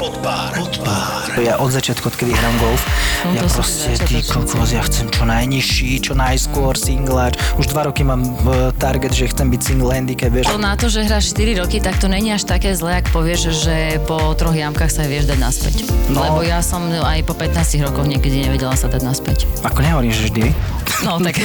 pod 0.00 0.14
pár, 0.24 0.50
pod 0.56 0.74
pár. 0.80 1.28
Ja 1.38 1.60
od 1.60 1.70
začiatku, 1.70 2.08
odkedy 2.08 2.32
hrám 2.32 2.56
golf, 2.58 2.82
No, 3.18 3.34
ja 3.34 3.42
proste, 3.50 3.98
ty 4.06 4.22
kokos, 4.22 4.70
ja 4.70 4.78
chcem 4.86 5.10
čo 5.10 5.26
najnižší, 5.26 5.90
čo 6.00 6.14
najskôr 6.14 6.78
singláč. 6.78 7.34
Už 7.58 7.66
dva 7.74 7.90
roky 7.90 8.06
mám 8.06 8.22
v 8.22 8.70
target, 8.78 9.10
že 9.10 9.26
chcem 9.28 9.50
byť 9.50 9.60
single 9.60 9.90
handicap, 9.90 10.30
vieš. 10.30 10.46
To 10.48 10.62
na 10.62 10.78
to, 10.78 10.86
že 10.86 11.02
hráš 11.02 11.34
4 11.34 11.58
roky, 11.58 11.82
tak 11.82 11.98
to 11.98 12.06
není 12.06 12.30
až 12.30 12.46
také 12.46 12.78
zlé, 12.78 13.02
ak 13.02 13.10
povieš, 13.10 13.50
že 13.58 13.98
po 14.06 14.30
troch 14.38 14.54
jamkách 14.54 14.88
sa 14.88 15.02
vieš 15.04 15.26
dať 15.26 15.38
naspäť. 15.42 15.74
No. 16.14 16.22
Lebo 16.22 16.40
ja 16.46 16.62
som 16.62 16.86
aj 16.88 17.26
po 17.26 17.34
15 17.34 17.84
rokoch 17.90 18.06
niekedy 18.06 18.46
nevedela 18.46 18.78
sa 18.78 18.86
dať 18.86 19.02
naspäť. 19.02 19.38
Ako 19.66 19.82
nehovorím, 19.82 20.14
že 20.14 20.30
vždy. 20.30 20.44
No 21.02 21.18
tak. 21.22 21.42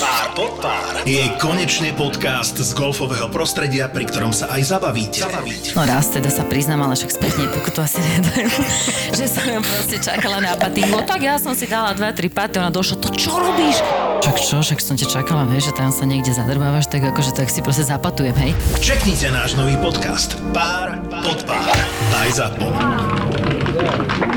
Pár 0.00 0.26
pod 0.32 0.52
pár 0.60 1.04
je 1.04 1.20
konečne 1.36 1.92
podcast 1.92 2.56
z 2.56 2.70
golfového 2.72 3.28
prostredia, 3.28 3.88
pri 3.88 4.08
ktorom 4.08 4.32
sa 4.32 4.48
aj 4.52 4.72
zabavíte. 4.72 5.20
zabavíte. 5.24 5.76
No 5.76 5.84
raz 5.84 6.08
teda 6.08 6.31
sa 6.32 6.48
priznám, 6.48 6.88
ale 6.88 6.96
však 6.96 7.12
spätne 7.12 7.44
pokutu 7.52 7.84
asi 7.84 8.00
nedajú, 8.00 8.48
že 9.20 9.28
som 9.28 9.44
ju 9.44 9.60
proste 9.60 10.00
čakala 10.00 10.40
na 10.40 10.56
patingu. 10.56 11.04
Tak 11.04 11.20
ja 11.20 11.36
som 11.36 11.52
si 11.52 11.68
dala 11.68 11.92
2-3 11.92 12.32
paty, 12.32 12.56
ona 12.56 12.72
došla, 12.72 13.04
to 13.04 13.12
čo 13.12 13.36
robíš? 13.36 13.84
Však 14.24 14.36
čo, 14.40 14.56
však 14.64 14.80
som 14.80 14.96
ťa 14.96 15.12
čakala, 15.12 15.44
vieš, 15.44 15.70
že 15.70 15.72
tam 15.76 15.92
sa 15.92 16.08
niekde 16.08 16.32
zadrbávaš, 16.32 16.88
tak 16.88 17.04
akože 17.04 17.36
tak 17.36 17.52
si 17.52 17.60
proste 17.60 17.84
zapatujem, 17.84 18.32
hej. 18.40 18.56
Čeknite 18.80 19.28
náš 19.28 19.60
nový 19.60 19.76
podcast 19.76 20.40
Pár 20.56 20.96
pod 21.20 21.44
pár. 21.44 21.76
Aj 22.16 22.28
ZAPO. 22.32 24.31